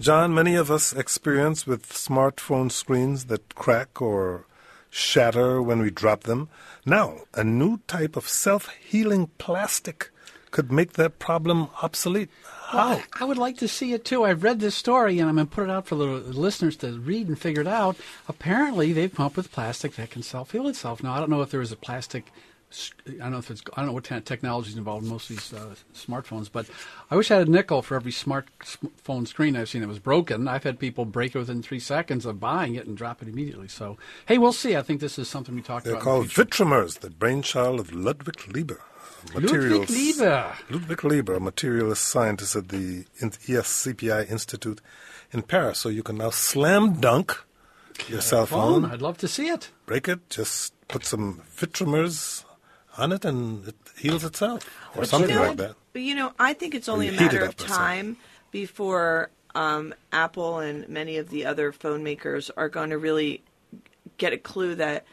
John, 0.00 0.34
many 0.34 0.56
of 0.56 0.72
us 0.72 0.92
experience 0.92 1.68
with 1.68 1.88
smartphone 1.88 2.72
screens 2.72 3.26
that 3.26 3.54
crack 3.54 4.02
or 4.02 4.44
shatter 4.90 5.62
when 5.62 5.80
we 5.80 5.90
drop 5.90 6.24
them. 6.24 6.48
Now, 6.84 7.20
a 7.32 7.44
new 7.44 7.78
type 7.86 8.16
of 8.16 8.28
self 8.28 8.68
healing 8.68 9.30
plastic 9.38 10.10
could 10.50 10.72
make 10.72 10.94
that 10.94 11.20
problem 11.20 11.68
obsolete. 11.80 12.28
How? 12.66 12.78
I, 12.78 13.04
I 13.20 13.24
would 13.24 13.38
like 13.38 13.56
to 13.58 13.68
see 13.68 13.92
it 13.92 14.04
too. 14.04 14.24
I've 14.24 14.42
read 14.42 14.58
this 14.58 14.74
story 14.74 15.20
and 15.20 15.28
I'm 15.28 15.36
going 15.36 15.46
to 15.46 15.54
put 15.54 15.64
it 15.64 15.70
out 15.70 15.86
for 15.86 15.94
the 15.94 16.04
listeners 16.04 16.76
to 16.78 16.98
read 16.98 17.28
and 17.28 17.38
figure 17.38 17.62
it 17.62 17.68
out. 17.68 17.96
Apparently, 18.28 18.92
they've 18.92 19.14
come 19.14 19.26
up 19.26 19.36
with 19.36 19.52
plastic 19.52 19.94
that 19.94 20.10
can 20.10 20.22
self 20.22 20.50
heal 20.50 20.66
itself. 20.66 21.04
Now, 21.04 21.12
I 21.14 21.20
don't 21.20 21.30
know 21.30 21.42
if 21.42 21.50
there 21.50 21.60
is 21.60 21.72
a 21.72 21.76
plastic. 21.76 22.32
I 23.06 23.12
don't 23.12 23.32
know 23.32 23.38
if 23.38 23.50
it's. 23.50 23.62
I 23.74 23.80
don't 23.80 23.86
know 23.86 23.92
what 23.92 24.04
kind 24.04 24.18
of 24.18 24.24
technology 24.24 24.70
is 24.70 24.76
involved 24.76 25.04
in 25.04 25.10
most 25.10 25.30
of 25.30 25.36
these 25.36 25.52
uh, 25.52 25.74
smartphones, 25.94 26.50
but 26.50 26.66
I 27.10 27.16
wish 27.16 27.30
I 27.30 27.36
had 27.38 27.48
a 27.48 27.50
nickel 27.50 27.82
for 27.82 27.94
every 27.96 28.12
smartphone 28.12 29.26
screen 29.26 29.56
I've 29.56 29.68
seen 29.68 29.82
that 29.82 29.88
was 29.88 29.98
broken. 29.98 30.48
I've 30.48 30.64
had 30.64 30.78
people 30.78 31.04
break 31.04 31.34
it 31.34 31.38
within 31.38 31.62
three 31.62 31.80
seconds 31.80 32.26
of 32.26 32.40
buying 32.40 32.74
it 32.74 32.86
and 32.86 32.96
drop 32.96 33.22
it 33.22 33.28
immediately. 33.28 33.68
So, 33.68 33.96
hey, 34.26 34.38
we'll 34.38 34.52
see. 34.52 34.76
I 34.76 34.82
think 34.82 35.00
this 35.00 35.18
is 35.18 35.28
something 35.28 35.54
we 35.54 35.62
talked 35.62 35.86
about. 35.86 35.96
They're 35.96 36.02
called 36.02 36.28
the. 36.28 36.44
Vitrimers, 36.44 37.00
the 37.00 37.10
brainchild 37.10 37.80
of 37.80 37.90
Ludwik 37.90 38.52
Leibler. 38.52 38.80
a 39.34 39.40
Ludwik 39.40 39.86
Leibler. 39.86 40.52
Ludwik 40.68 41.02
Leibler, 41.02 41.36
a 41.36 41.40
materialist 41.40 42.04
scientist 42.04 42.56
at 42.56 42.68
the 42.68 43.04
ESPCI 43.20 44.30
Institute 44.30 44.80
in 45.32 45.42
Paris. 45.42 45.78
So 45.78 45.88
you 45.88 46.02
can 46.02 46.18
now 46.18 46.30
slam 46.30 46.94
dunk 47.00 47.38
your 48.08 48.20
cell 48.20 48.46
Phone. 48.46 48.82
phone, 48.82 48.90
I'd 48.90 49.02
love 49.02 49.18
to 49.18 49.28
see 49.28 49.48
it. 49.48 49.70
break 49.86 50.08
it, 50.08 50.28
just 50.30 50.72
put 50.88 51.04
some 51.04 51.42
Vitrimers 51.56 52.43
on 52.98 53.12
it, 53.12 53.24
and 53.24 53.68
it 53.68 53.74
heals 53.98 54.24
itself, 54.24 54.62
or 54.94 55.00
But 55.00 55.08
something 55.08 55.30
you 55.30 55.36
know, 55.36 55.48
like 55.48 55.56
that. 55.58 55.74
But 55.92 56.02
you 56.02 56.14
know, 56.14 56.32
I 56.38 56.52
think 56.54 56.74
it's 56.74 56.88
only 56.88 57.08
a 57.08 57.12
matter 57.12 57.44
of 57.44 57.54
or 57.54 57.58
something. 57.58 57.66
time 57.66 58.16
before 58.50 59.30
um, 59.54 59.94
Apple 60.12 60.58
and 60.58 60.88
many 60.88 61.16
of 61.18 61.30
the 61.30 61.46
other 61.46 61.72
phone 61.72 62.02
makers 62.02 62.50
are 62.56 62.68
going 62.68 62.90
to 62.90 62.98
really 62.98 63.42
get 64.18 64.32
a 64.32 64.38
clue 64.38 64.74
that 64.76 65.04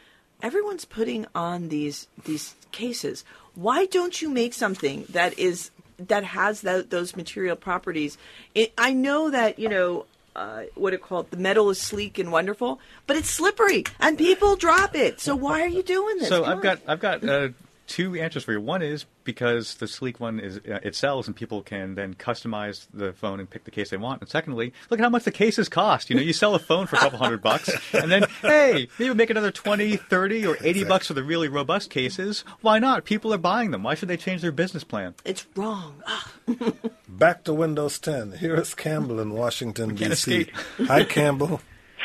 everyone's 0.42 0.84
putting 0.84 1.26
on 1.34 1.68
these 1.68 2.06
these 2.24 2.54
cases. 2.72 3.24
Why 3.54 3.86
don't 3.86 4.20
you 4.22 4.28
make 4.30 4.54
something 4.54 5.04
that 5.10 5.38
is 5.38 5.70
that 5.98 6.24
has 6.24 6.62
tho- 6.62 6.82
those 6.82 7.14
material 7.16 7.54
properties? 7.56 8.16
It, 8.54 8.72
I 8.78 8.92
know 8.92 9.30
that 9.30 9.58
you 9.58 9.68
know. 9.68 10.06
Uh, 10.34 10.62
what 10.76 10.94
it 10.94 11.02
called? 11.02 11.30
The 11.30 11.36
metal 11.36 11.68
is 11.68 11.78
sleek 11.78 12.18
and 12.18 12.32
wonderful, 12.32 12.80
but 13.06 13.18
it's 13.18 13.28
slippery, 13.28 13.84
and 14.00 14.16
people 14.16 14.56
drop 14.56 14.94
it. 14.96 15.20
So 15.20 15.36
why 15.36 15.60
are 15.60 15.68
you 15.68 15.82
doing 15.82 16.16
this? 16.16 16.28
So 16.30 16.44
Come 16.44 16.50
I've 16.50 16.56
on. 16.56 16.62
got 16.62 16.78
I've 16.88 17.00
got 17.00 17.22
uh, 17.28 17.48
two 17.92 18.14
answers 18.14 18.42
for 18.42 18.52
you. 18.52 18.60
One 18.60 18.80
is 18.80 19.04
because 19.22 19.74
the 19.74 19.86
sleek 19.86 20.18
one 20.18 20.40
is 20.40 20.56
uh, 20.58 20.78
it 20.82 20.96
sells 20.96 21.26
and 21.26 21.36
people 21.36 21.62
can 21.62 21.94
then 21.94 22.14
customize 22.14 22.86
the 22.92 23.12
phone 23.12 23.38
and 23.38 23.48
pick 23.48 23.64
the 23.64 23.70
case 23.70 23.90
they 23.90 23.98
want. 23.98 24.22
And 24.22 24.30
secondly, 24.30 24.72
look 24.88 24.98
at 24.98 25.04
how 25.04 25.10
much 25.10 25.24
the 25.24 25.30
cases 25.30 25.68
cost. 25.68 26.08
You 26.08 26.16
know, 26.16 26.22
you 26.22 26.32
sell 26.32 26.54
a 26.54 26.58
phone 26.58 26.86
for 26.86 26.96
a 26.96 27.00
couple 27.00 27.18
hundred 27.18 27.42
bucks, 27.42 27.70
and 27.92 28.10
then 28.10 28.24
hey, 28.40 28.88
maybe 28.98 29.12
make 29.12 29.28
another 29.28 29.50
20, 29.50 29.96
30, 29.96 30.46
or 30.46 30.56
eighty 30.62 30.84
bucks 30.84 31.08
for 31.08 31.14
the 31.14 31.22
really 31.22 31.48
robust 31.48 31.90
cases. 31.90 32.44
Why 32.62 32.78
not? 32.78 33.04
People 33.04 33.34
are 33.34 33.38
buying 33.38 33.70
them. 33.72 33.82
Why 33.82 33.94
should 33.94 34.08
they 34.08 34.16
change 34.16 34.40
their 34.40 34.52
business 34.52 34.84
plan? 34.84 35.14
it's 35.24 35.46
wrong. 35.54 36.02
Ah. 36.06 36.32
Back 37.08 37.44
to 37.44 37.52
Windows 37.54 37.98
10. 37.98 38.32
Here 38.32 38.54
is 38.54 38.74
Campbell 38.74 39.20
in 39.20 39.34
Washington, 39.34 39.94
D.C. 39.94 40.46
Hi, 40.86 41.04
Campbell. 41.04 41.60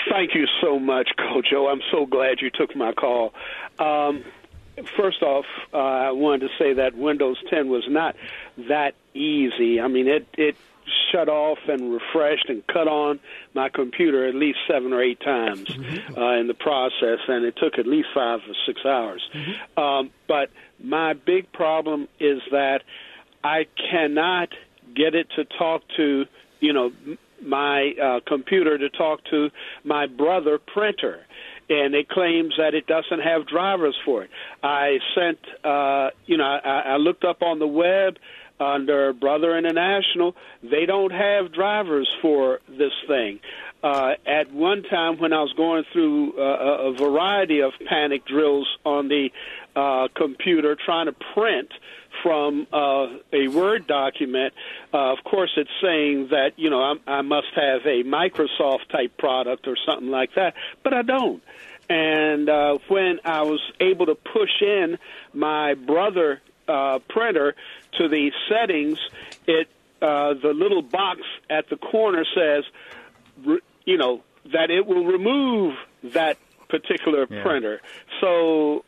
Thank 0.09 0.35
you 0.35 0.45
so 0.61 0.79
much, 0.79 1.09
Kojo. 1.17 1.71
I'm 1.71 1.81
so 1.91 2.05
glad 2.05 2.41
you 2.41 2.49
took 2.49 2.75
my 2.75 2.91
call. 2.93 3.33
Um, 3.79 4.23
first 4.95 5.21
off, 5.21 5.45
uh, 5.73 5.77
I 5.77 6.11
wanted 6.11 6.47
to 6.47 6.49
say 6.57 6.73
that 6.73 6.95
Windows 6.95 7.37
10 7.49 7.69
was 7.69 7.83
not 7.87 8.15
that 8.69 8.95
easy. 9.13 9.79
I 9.81 9.87
mean, 9.87 10.07
it 10.07 10.27
it 10.37 10.55
shut 11.11 11.27
off 11.27 11.57
and 11.67 11.91
refreshed 11.91 12.49
and 12.49 12.65
cut 12.67 12.87
on 12.87 13.19
my 13.53 13.69
computer 13.69 14.25
at 14.25 14.35
least 14.35 14.59
seven 14.67 14.93
or 14.93 15.01
eight 15.01 15.19
times 15.19 15.67
Mm-hmm. 15.67 16.17
uh, 16.17 16.39
in 16.39 16.47
the 16.47 16.53
process, 16.53 17.19
and 17.27 17.45
it 17.45 17.55
took 17.57 17.77
at 17.77 17.85
least 17.85 18.07
five 18.13 18.39
or 18.47 18.55
six 18.65 18.85
hours. 18.85 19.27
Mm-hmm. 19.33 19.79
Um, 19.79 20.11
but 20.27 20.49
my 20.81 21.13
big 21.13 21.51
problem 21.51 22.07
is 22.19 22.41
that 22.51 22.83
I 23.43 23.67
cannot 23.91 24.49
get 24.95 25.13
it 25.15 25.27
to 25.35 25.45
talk 25.45 25.83
to, 25.97 26.25
you 26.59 26.73
know, 26.73 26.91
my 27.41 27.91
uh, 28.01 28.19
computer 28.25 28.77
to 28.77 28.89
talk 28.89 29.23
to 29.25 29.49
my 29.83 30.07
brother 30.07 30.57
printer. 30.57 31.25
And 31.69 31.93
it 31.95 32.07
claims 32.07 32.53
that 32.57 32.73
it 32.73 32.87
doesn't 32.87 33.19
have 33.19 33.45
drivers 33.47 33.95
for 34.05 34.23
it. 34.23 34.29
I 34.63 34.99
sent, 35.13 35.39
uh, 35.65 36.11
you 36.25 36.37
know, 36.37 36.45
I, 36.45 36.93
I 36.93 36.97
looked 36.97 37.25
up 37.25 37.41
on 37.41 37.59
the 37.59 37.67
web 37.67 38.15
under 38.59 39.13
Brother 39.13 39.57
International. 39.57 40.35
They 40.63 40.85
don't 40.85 41.11
have 41.11 41.53
drivers 41.53 42.09
for 42.21 42.59
this 42.69 42.93
thing. 43.07 43.39
Uh, 43.83 44.15
at 44.25 44.51
one 44.51 44.83
time, 44.83 45.19
when 45.19 45.33
I 45.33 45.41
was 45.41 45.53
going 45.53 45.83
through 45.93 46.39
uh, 46.39 46.89
a 46.89 46.93
variety 46.93 47.61
of 47.61 47.73
panic 47.87 48.25
drills 48.25 48.67
on 48.83 49.07
the 49.07 49.29
uh, 49.75 50.07
computer, 50.15 50.75
trying 50.75 51.05
to 51.05 51.15
print 51.33 51.71
from 52.23 52.65
uh, 52.73 53.07
a 53.31 53.47
Word 53.47 53.85
document, 53.85 54.53
uh, 54.93 55.13
of 55.13 55.23
course, 55.23 55.51
it's 55.57 55.69
saying 55.81 56.29
that 56.29 56.53
you 56.57 56.69
know 56.69 56.81
I'm, 56.81 56.99
I 57.05 57.21
must 57.21 57.53
have 57.55 57.85
a 57.85 58.03
Microsoft 58.03 58.87
type 58.89 59.15
product 59.17 59.67
or 59.67 59.77
something 59.85 60.09
like 60.09 60.33
that, 60.35 60.55
but 60.83 60.93
I 60.93 61.03
don't. 61.03 61.43
And 61.89 62.49
uh, 62.49 62.79
when 62.87 63.19
I 63.23 63.43
was 63.43 63.61
able 63.79 64.07
to 64.07 64.15
push 64.15 64.61
in 64.61 64.97
my 65.33 65.75
brother 65.75 66.41
uh, 66.67 66.99
printer 67.07 67.55
to 67.93 68.07
the 68.09 68.31
settings, 68.49 68.99
it 69.45 69.69
uh, 70.01 70.33
the 70.35 70.53
little 70.53 70.81
box 70.83 71.21
at 71.49 71.69
the 71.69 71.77
corner 71.77 72.23
says, 72.35 72.63
you 73.85 73.97
know, 73.97 74.21
that 74.53 74.69
it 74.71 74.85
will 74.85 75.05
remove 75.05 75.75
that 76.03 76.37
particular 76.69 77.27
Yeah. 77.29 77.43
printer. 77.43 77.81
So, 78.21 78.83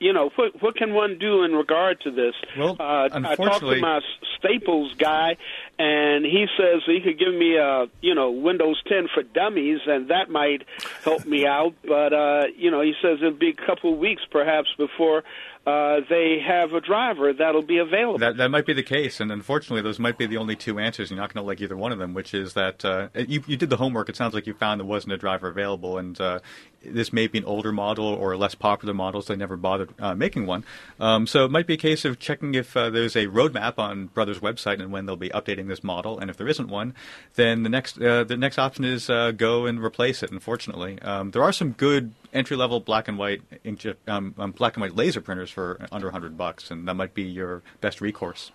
you 0.00 0.12
know, 0.12 0.30
what 0.36 0.60
what 0.62 0.76
can 0.76 0.92
one 0.94 1.18
do 1.18 1.44
in 1.44 1.52
regard 1.52 2.00
to 2.02 2.10
this? 2.10 2.34
Well, 2.58 2.76
uh, 2.78 3.08
I 3.12 3.36
talked 3.36 3.60
to 3.60 3.76
my 3.80 4.00
Staples 4.38 4.92
guy, 4.94 5.36
and 5.78 6.24
he 6.24 6.46
says 6.58 6.82
he 6.84 7.00
could 7.00 7.18
give 7.18 7.32
me 7.32 7.56
a 7.56 7.86
you 8.00 8.14
know 8.14 8.30
Windows 8.30 8.80
10 8.86 9.08
for 9.14 9.22
dummies, 9.22 9.80
and 9.86 10.08
that 10.08 10.28
might 10.30 10.62
help 11.04 11.24
me 11.24 11.46
out. 11.46 11.74
But 11.86 12.12
uh, 12.12 12.44
you 12.56 12.70
know, 12.70 12.80
he 12.82 12.94
says 13.00 13.18
it'll 13.20 13.32
be 13.32 13.50
a 13.50 13.66
couple 13.66 13.92
of 13.94 13.98
weeks 13.98 14.22
perhaps 14.30 14.68
before 14.76 15.24
uh, 15.66 16.00
they 16.10 16.40
have 16.40 16.74
a 16.74 16.80
driver 16.80 17.32
that'll 17.32 17.62
be 17.62 17.78
available. 17.78 18.18
That 18.18 18.36
that 18.36 18.50
might 18.50 18.66
be 18.66 18.74
the 18.74 18.82
case, 18.82 19.18
and 19.18 19.32
unfortunately, 19.32 19.80
those 19.80 19.98
might 19.98 20.18
be 20.18 20.26
the 20.26 20.36
only 20.36 20.56
two 20.56 20.78
answers. 20.78 21.10
You're 21.10 21.18
not 21.18 21.32
going 21.32 21.42
to 21.42 21.46
like 21.46 21.62
either 21.62 21.76
one 21.76 21.90
of 21.90 21.98
them, 21.98 22.12
which 22.12 22.34
is 22.34 22.52
that 22.52 22.84
uh, 22.84 23.08
you 23.14 23.42
you 23.46 23.56
did 23.56 23.70
the 23.70 23.78
homework. 23.78 24.10
It 24.10 24.16
sounds 24.16 24.34
like 24.34 24.46
you 24.46 24.52
found 24.52 24.80
there 24.80 24.86
wasn't 24.86 25.14
a 25.14 25.16
driver 25.16 25.48
available, 25.48 25.96
and 25.96 26.20
uh, 26.20 26.40
this 26.84 27.14
may 27.14 27.28
be 27.28 27.38
an 27.38 27.46
older 27.46 27.72
model 27.72 28.04
or 28.04 28.32
a 28.32 28.36
less 28.36 28.54
popular 28.54 28.92
model, 28.92 29.22
so 29.22 29.32
they 29.32 29.38
never 29.38 29.56
bothered 29.56 29.88
uh, 29.98 30.14
making 30.14 30.44
one. 30.44 30.64
Um, 31.00 31.26
so 31.26 31.46
it 31.46 31.50
might 31.50 31.66
be 31.66 31.74
a 31.74 31.78
case 31.78 32.04
of 32.04 32.18
checking 32.18 32.54
if 32.54 32.76
uh, 32.76 32.90
there's 32.90 33.16
a 33.16 33.26
roadmap 33.28 33.78
on 33.78 34.08
Brothers' 34.08 34.40
website 34.40 34.80
and 34.80 34.92
when 34.92 35.06
they'll 35.06 35.16
be 35.16 35.30
updating 35.30 35.68
this 35.68 35.82
model. 35.82 36.18
And 36.18 36.28
if 36.28 36.36
there 36.36 36.48
isn't 36.48 36.68
one, 36.68 36.94
then 37.36 37.62
the 37.62 37.70
next 37.70 37.94
the 37.94 38.36
next 38.38 38.58
option 38.58 38.84
is 38.84 39.06
go 39.06 39.64
and 39.64 39.82
replace 39.82 40.22
it. 40.22 40.30
Unfortunately, 40.30 41.00
um, 41.00 41.30
there 41.30 41.42
are 41.42 41.52
some 41.52 41.72
good 41.72 42.12
entry 42.34 42.56
level 42.56 42.80
black 42.80 43.08
and 43.08 43.16
white 43.16 43.42
inkjet, 43.64 43.96
um, 44.06 44.34
um, 44.38 44.50
black 44.50 44.74
and 44.76 44.82
white 44.82 44.94
laser 44.94 45.20
printers 45.20 45.50
for 45.50 45.86
under 45.92 46.08
100 46.08 46.36
bucks, 46.36 46.70
and 46.70 46.86
that 46.88 46.94
might 46.94 47.14
be 47.14 47.22
your 47.22 47.62
best 47.80 48.00
recourse. 48.00 48.50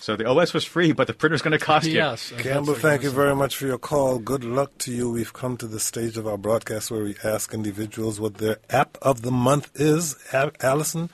So 0.00 0.14
the 0.14 0.26
OS 0.28 0.52
was 0.52 0.64
free, 0.64 0.92
but 0.92 1.06
the 1.06 1.14
printer's 1.14 1.40
going 1.40 1.58
to 1.58 1.64
cost 1.64 1.86
you. 1.86 1.94
Yes. 1.94 2.30
Campbell, 2.38 2.74
thank 2.74 3.02
you 3.02 3.10
very 3.10 3.34
much 3.34 3.56
for 3.56 3.66
your 3.66 3.78
call. 3.78 4.18
Good 4.18 4.44
luck 4.44 4.76
to 4.78 4.92
you. 4.92 5.10
We've 5.10 5.32
come 5.32 5.56
to 5.56 5.66
the 5.66 5.80
stage 5.80 6.18
of 6.18 6.26
our 6.26 6.36
broadcast 6.36 6.90
where 6.90 7.02
we 7.02 7.16
ask 7.24 7.54
individuals 7.54 8.20
what 8.20 8.34
their 8.34 8.58
app 8.68 8.98
of 9.00 9.22
the 9.22 9.32
month 9.32 9.70
is. 9.74 10.14
A- 10.34 10.52
Allison, 10.60 11.08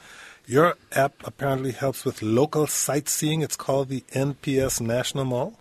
your 0.47 0.77
app 0.91 1.15
apparently 1.25 1.71
helps 1.71 2.05
with 2.05 2.23
local 2.23 2.67
sightseeing. 2.67 3.41
It's 3.41 3.57
called 3.57 3.89
the 3.89 4.05
NPS 4.13 4.81
National 4.81 5.25
Mall. 5.25 5.59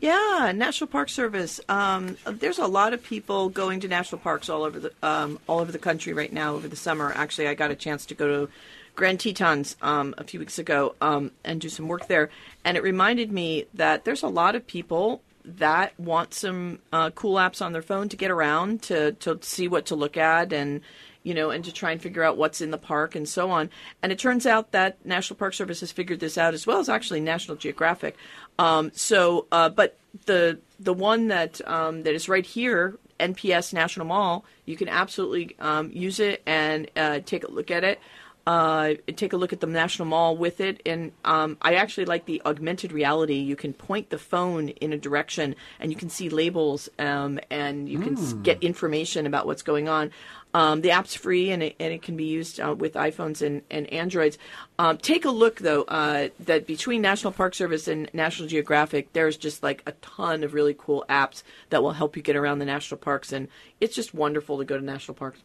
Yeah, 0.00 0.52
National 0.54 0.88
Park 0.88 1.10
Service. 1.10 1.60
Um, 1.68 2.16
there's 2.24 2.58
a 2.58 2.66
lot 2.66 2.94
of 2.94 3.02
people 3.02 3.50
going 3.50 3.80
to 3.80 3.88
national 3.88 4.20
parks 4.20 4.48
all 4.48 4.62
over 4.62 4.80
the 4.80 4.92
um, 5.02 5.38
all 5.46 5.60
over 5.60 5.70
the 5.70 5.78
country 5.78 6.14
right 6.14 6.32
now 6.32 6.54
over 6.54 6.68
the 6.68 6.76
summer. 6.76 7.12
Actually, 7.14 7.48
I 7.48 7.54
got 7.54 7.70
a 7.70 7.74
chance 7.74 8.06
to 8.06 8.14
go 8.14 8.46
to 8.46 8.52
Grand 8.96 9.20
Tetons 9.20 9.76
um, 9.82 10.14
a 10.16 10.24
few 10.24 10.40
weeks 10.40 10.58
ago 10.58 10.94
um, 11.02 11.32
and 11.44 11.60
do 11.60 11.68
some 11.68 11.86
work 11.86 12.06
there, 12.08 12.30
and 12.64 12.78
it 12.78 12.82
reminded 12.82 13.30
me 13.30 13.66
that 13.74 14.06
there's 14.06 14.22
a 14.22 14.28
lot 14.28 14.56
of 14.56 14.66
people 14.66 15.20
that 15.44 15.98
want 16.00 16.32
some 16.32 16.78
uh, 16.92 17.10
cool 17.10 17.34
apps 17.34 17.64
on 17.64 17.72
their 17.72 17.82
phone 17.82 18.08
to 18.08 18.16
get 18.16 18.30
around 18.30 18.82
to 18.84 19.12
to 19.12 19.38
see 19.42 19.68
what 19.68 19.84
to 19.86 19.94
look 19.94 20.16
at 20.16 20.54
and 20.54 20.80
you 21.22 21.34
know, 21.34 21.50
and 21.50 21.64
to 21.64 21.72
try 21.72 21.90
and 21.92 22.00
figure 22.00 22.22
out 22.22 22.36
what's 22.36 22.60
in 22.60 22.70
the 22.70 22.78
park 22.78 23.14
and 23.14 23.28
so 23.28 23.50
on. 23.50 23.68
And 24.02 24.10
it 24.10 24.18
turns 24.18 24.46
out 24.46 24.72
that 24.72 25.04
National 25.04 25.36
Park 25.36 25.54
Service 25.54 25.80
has 25.80 25.92
figured 25.92 26.20
this 26.20 26.38
out 26.38 26.54
as 26.54 26.66
well 26.66 26.78
as 26.78 26.88
actually 26.88 27.20
National 27.20 27.56
Geographic. 27.56 28.16
Um, 28.60 28.92
so, 28.94 29.46
uh, 29.50 29.68
but 29.70 29.96
the 30.26 30.58
the 30.78 30.92
one 30.92 31.28
that 31.28 31.60
um, 31.66 32.02
that 32.04 32.14
is 32.14 32.28
right 32.28 32.44
here, 32.44 32.96
NPS 33.18 33.72
National 33.72 34.06
Mall, 34.06 34.44
you 34.66 34.76
can 34.76 34.88
absolutely 34.88 35.56
um, 35.58 35.90
use 35.92 36.20
it 36.20 36.42
and 36.46 36.90
uh, 36.96 37.20
take 37.24 37.44
a 37.44 37.50
look 37.50 37.70
at 37.70 37.84
it. 37.84 37.98
Uh, 38.46 38.94
take 39.16 39.32
a 39.32 39.36
look 39.36 39.52
at 39.52 39.60
the 39.60 39.66
National 39.66 40.08
Mall 40.08 40.36
with 40.36 40.60
it, 40.60 40.80
and 40.86 41.12
um, 41.24 41.56
I 41.62 41.74
actually 41.74 42.06
like 42.06 42.24
the 42.24 42.40
augmented 42.44 42.90
reality. 42.90 43.34
You 43.34 43.54
can 43.54 43.72
point 43.72 44.10
the 44.10 44.18
phone 44.18 44.70
in 44.70 44.92
a 44.92 44.98
direction, 44.98 45.54
and 45.78 45.92
you 45.92 45.96
can 45.96 46.08
see 46.08 46.30
labels, 46.30 46.88
um, 46.98 47.38
and 47.50 47.88
you 47.88 48.00
can 48.00 48.16
s- 48.18 48.32
get 48.42 48.60
information 48.62 49.26
about 49.26 49.46
what's 49.46 49.62
going 49.62 49.88
on. 49.88 50.10
Um, 50.52 50.80
the 50.80 50.90
app's 50.90 51.14
free, 51.14 51.50
and 51.52 51.62
it, 51.62 51.76
and 51.78 51.92
it 51.92 52.02
can 52.02 52.16
be 52.16 52.24
used 52.24 52.58
uh, 52.58 52.74
with 52.76 52.94
iPhones 52.94 53.40
and, 53.40 53.62
and 53.70 53.86
Androids. 53.92 54.36
Um, 54.78 54.98
take 54.98 55.24
a 55.24 55.30
look, 55.30 55.60
though, 55.60 55.82
uh, 55.82 56.28
that 56.40 56.66
between 56.66 57.02
National 57.02 57.32
Park 57.32 57.54
Service 57.54 57.86
and 57.86 58.10
National 58.12 58.48
Geographic, 58.48 59.12
there's 59.12 59.36
just 59.36 59.62
like 59.62 59.82
a 59.86 59.92
ton 59.92 60.42
of 60.42 60.52
really 60.52 60.74
cool 60.76 61.04
apps 61.08 61.44
that 61.68 61.82
will 61.82 61.92
help 61.92 62.16
you 62.16 62.22
get 62.22 62.34
around 62.34 62.58
the 62.58 62.64
national 62.64 62.98
parks, 62.98 63.32
and 63.32 63.46
it's 63.80 63.94
just 63.94 64.12
wonderful 64.12 64.58
to 64.58 64.64
go 64.64 64.76
to 64.76 64.84
national 64.84 65.14
parks. 65.14 65.40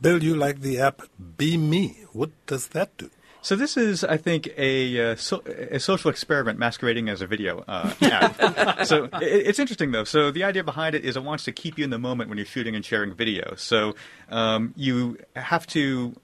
Bill, 0.00 0.20
you 0.20 0.34
like 0.34 0.60
the 0.60 0.80
app 0.80 1.02
Beme. 1.18 1.94
What 2.12 2.30
does 2.46 2.68
that 2.68 2.96
do? 2.96 3.10
So 3.42 3.56
this 3.56 3.76
is, 3.76 4.04
I 4.04 4.16
think, 4.16 4.48
a, 4.56 5.12
uh, 5.12 5.16
so, 5.16 5.42
a 5.46 5.80
social 5.80 6.10
experiment 6.10 6.58
masquerading 6.58 7.08
as 7.08 7.20
a 7.20 7.26
video 7.26 7.64
uh, 7.66 7.92
app. 8.00 8.86
so 8.86 9.04
it, 9.04 9.10
it's 9.20 9.58
interesting, 9.58 9.90
though. 9.90 10.04
So 10.04 10.30
the 10.30 10.44
idea 10.44 10.62
behind 10.62 10.94
it 10.94 11.04
is 11.04 11.16
it 11.16 11.24
wants 11.24 11.44
to 11.44 11.52
keep 11.52 11.76
you 11.76 11.84
in 11.84 11.90
the 11.90 11.98
moment 11.98 12.28
when 12.28 12.38
you're 12.38 12.46
shooting 12.46 12.76
and 12.76 12.84
sharing 12.84 13.14
video. 13.14 13.54
So 13.56 13.96
um, 14.30 14.72
you 14.76 15.18
have 15.34 15.66
to, 15.68 16.14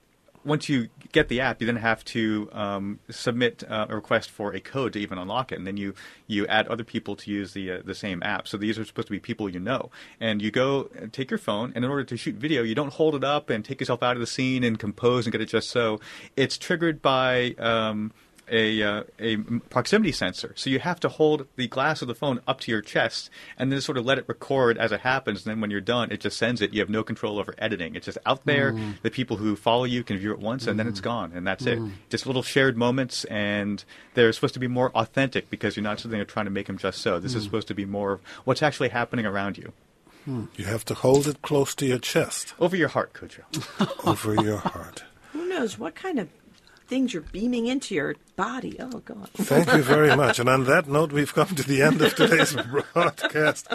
once 0.44 0.68
you 0.68 0.88
get 1.12 1.28
the 1.28 1.40
app, 1.40 1.60
you 1.60 1.66
then 1.66 1.76
have 1.76 2.04
to 2.06 2.48
um, 2.52 3.00
submit 3.10 3.64
uh, 3.68 3.86
a 3.88 3.94
request 3.94 4.30
for 4.30 4.54
a 4.54 4.60
code 4.60 4.92
to 4.92 4.98
even 4.98 5.18
unlock 5.18 5.52
it, 5.52 5.58
and 5.58 5.66
then 5.66 5.76
you 5.76 5.94
you 6.26 6.46
add 6.46 6.68
other 6.68 6.84
people 6.84 7.16
to 7.16 7.30
use 7.30 7.52
the 7.52 7.70
uh, 7.70 7.82
the 7.84 7.94
same 7.94 8.22
app. 8.22 8.48
So 8.48 8.56
these 8.56 8.78
are 8.78 8.84
supposed 8.84 9.08
to 9.08 9.12
be 9.12 9.20
people 9.20 9.48
you 9.48 9.60
know, 9.60 9.90
and 10.20 10.42
you 10.42 10.50
go 10.50 10.84
take 11.12 11.30
your 11.30 11.38
phone, 11.38 11.72
and 11.74 11.84
in 11.84 11.90
order 11.90 12.04
to 12.04 12.16
shoot 12.16 12.34
video, 12.34 12.62
you 12.62 12.74
don't 12.74 12.92
hold 12.92 13.14
it 13.14 13.24
up 13.24 13.50
and 13.50 13.64
take 13.64 13.80
yourself 13.80 14.02
out 14.02 14.16
of 14.16 14.20
the 14.20 14.26
scene 14.26 14.64
and 14.64 14.78
compose 14.78 15.26
and 15.26 15.32
get 15.32 15.40
it 15.40 15.46
just 15.46 15.70
so. 15.70 16.00
It's 16.36 16.58
triggered 16.58 17.00
by 17.02 17.54
um, 17.58 18.12
a, 18.50 18.82
uh, 18.82 19.02
a 19.18 19.36
proximity 19.70 20.12
sensor. 20.12 20.52
So 20.56 20.70
you 20.70 20.78
have 20.78 21.00
to 21.00 21.08
hold 21.08 21.46
the 21.56 21.68
glass 21.68 22.02
of 22.02 22.08
the 22.08 22.14
phone 22.14 22.40
up 22.46 22.60
to 22.60 22.70
your 22.70 22.82
chest 22.82 23.30
and 23.56 23.70
then 23.72 23.80
sort 23.80 23.98
of 23.98 24.06
let 24.06 24.18
it 24.18 24.24
record 24.28 24.78
as 24.78 24.92
it 24.92 25.00
happens. 25.00 25.44
And 25.44 25.52
then 25.52 25.60
when 25.60 25.70
you're 25.70 25.80
done, 25.80 26.10
it 26.10 26.20
just 26.20 26.36
sends 26.36 26.60
it. 26.60 26.72
You 26.72 26.80
have 26.80 26.88
no 26.88 27.02
control 27.02 27.38
over 27.38 27.54
editing. 27.58 27.94
It's 27.94 28.06
just 28.06 28.18
out 28.26 28.44
there. 28.44 28.72
Mm. 28.72 29.00
The 29.02 29.10
people 29.10 29.36
who 29.36 29.56
follow 29.56 29.84
you 29.84 30.02
can 30.02 30.18
view 30.18 30.32
it 30.32 30.38
once 30.38 30.66
and 30.66 30.78
then 30.78 30.86
it's 30.86 31.00
mm. 31.00 31.04
gone. 31.04 31.32
And 31.34 31.46
that's 31.46 31.66
it. 31.66 31.78
Mm. 31.78 31.92
Just 32.10 32.26
little 32.26 32.42
shared 32.42 32.76
moments. 32.76 33.24
And 33.24 33.84
they're 34.14 34.32
supposed 34.32 34.54
to 34.54 34.60
be 34.60 34.68
more 34.68 34.90
authentic 34.92 35.50
because 35.50 35.76
you're 35.76 35.84
not 35.84 35.98
sitting 35.98 36.12
there 36.12 36.24
trying 36.24 36.46
to 36.46 36.50
make 36.50 36.66
them 36.66 36.78
just 36.78 37.00
so. 37.00 37.18
This 37.18 37.34
is 37.34 37.44
supposed 37.44 37.68
to 37.68 37.74
be 37.74 37.84
more 37.84 38.12
of 38.12 38.20
what's 38.44 38.62
actually 38.62 38.88
happening 38.88 39.26
around 39.26 39.58
you. 39.58 39.72
Hmm. 40.24 40.44
You 40.56 40.66
have 40.66 40.84
to 40.86 40.94
hold 40.94 41.26
it 41.26 41.40
close 41.40 41.74
to 41.76 41.86
your 41.86 41.98
chest, 41.98 42.52
Over 42.60 42.76
your 42.76 42.88
heart, 42.88 43.14
Kojo. 43.14 43.44
over 44.06 44.34
your 44.34 44.58
heart. 44.58 45.04
Who 45.32 45.48
knows 45.48 45.78
what 45.78 45.94
kind 45.94 46.18
of 46.18 46.28
things 46.88 47.12
you're 47.12 47.22
beaming 47.22 47.66
into 47.66 47.94
your 47.94 48.16
body? 48.36 48.76
Oh 48.80 48.98
God. 49.00 49.28
Thank 49.34 49.72
you 49.72 49.82
very 49.82 50.16
much. 50.16 50.38
And 50.38 50.48
on 50.48 50.64
that 50.64 50.88
note, 50.88 51.12
we've 51.12 51.32
come 51.32 51.48
to 51.48 51.62
the 51.62 51.82
end 51.82 52.02
of 52.02 52.14
today's 52.14 52.54
broadcast. 52.94 53.68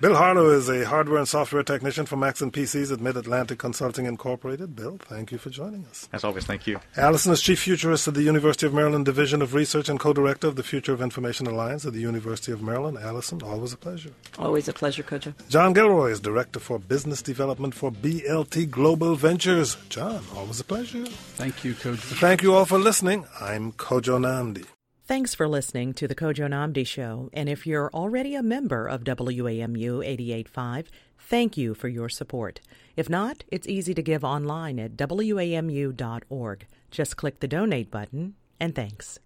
Bill 0.00 0.16
Harlow 0.16 0.50
is 0.50 0.68
a 0.68 0.84
hardware 0.84 1.18
and 1.18 1.28
software 1.28 1.62
technician 1.62 2.04
for 2.04 2.16
Macs 2.16 2.42
and 2.42 2.52
PCs 2.52 2.92
at 2.92 3.00
Mid 3.00 3.16
Atlantic 3.16 3.60
Consulting 3.60 4.06
Incorporated. 4.06 4.74
Bill, 4.74 4.98
thank 4.98 5.30
you 5.30 5.38
for 5.38 5.50
joining 5.50 5.86
us. 5.86 6.08
As 6.12 6.24
always, 6.24 6.44
thank 6.44 6.66
you. 6.66 6.80
Allison 6.96 7.32
is 7.32 7.40
Chief 7.40 7.60
Futurist 7.60 8.08
at 8.08 8.14
the 8.14 8.22
University 8.22 8.66
of 8.66 8.74
Maryland 8.74 9.04
Division 9.04 9.40
of 9.40 9.54
Research 9.54 9.88
and 9.88 10.00
co-director 10.00 10.48
of 10.48 10.56
the 10.56 10.64
Future 10.64 10.92
of 10.92 11.00
Information 11.00 11.46
Alliance 11.46 11.86
at 11.86 11.92
the 11.92 12.00
University 12.00 12.50
of 12.50 12.60
Maryland. 12.60 12.98
Allison, 12.98 13.40
always 13.42 13.72
a 13.72 13.76
pleasure. 13.76 14.10
Always 14.36 14.66
a 14.66 14.72
pleasure, 14.72 15.04
Kojo. 15.04 15.32
John 15.48 15.72
Gilroy 15.72 16.10
is 16.10 16.18
Director 16.18 16.58
for 16.58 16.80
Business 16.80 17.22
Development 17.22 17.72
for 17.72 17.92
BLT 17.92 18.68
Global 18.68 19.14
Ventures. 19.14 19.76
John, 19.90 20.24
always 20.34 20.58
a 20.58 20.64
pleasure. 20.64 21.06
Thank 21.06 21.62
you, 21.62 21.74
Coach. 21.74 22.00
Thank 22.00 22.42
you 22.42 22.52
all 22.52 22.64
for 22.64 22.78
listening. 22.78 23.26
I'm 23.40 23.70
Kojo 23.70 24.18
Nnamdi. 24.18 24.66
Thanks 25.06 25.34
for 25.34 25.46
listening 25.46 25.92
to 25.94 26.08
the 26.08 26.14
Kojo 26.14 26.48
Nnamdi 26.48 26.86
Show. 26.86 27.28
And 27.34 27.46
if 27.46 27.66
you're 27.66 27.90
already 27.92 28.34
a 28.34 28.42
member 28.42 28.86
of 28.86 29.04
WAMU 29.04 30.02
885, 30.02 30.90
thank 31.18 31.58
you 31.58 31.74
for 31.74 31.88
your 31.88 32.08
support. 32.08 32.62
If 32.96 33.10
not, 33.10 33.44
it's 33.48 33.68
easy 33.68 33.92
to 33.92 34.02
give 34.02 34.24
online 34.24 34.78
at 34.78 34.96
WAMU.org. 34.96 36.66
Just 36.90 37.18
click 37.18 37.40
the 37.40 37.48
donate 37.48 37.90
button, 37.90 38.36
and 38.58 38.74
thanks. 38.74 39.18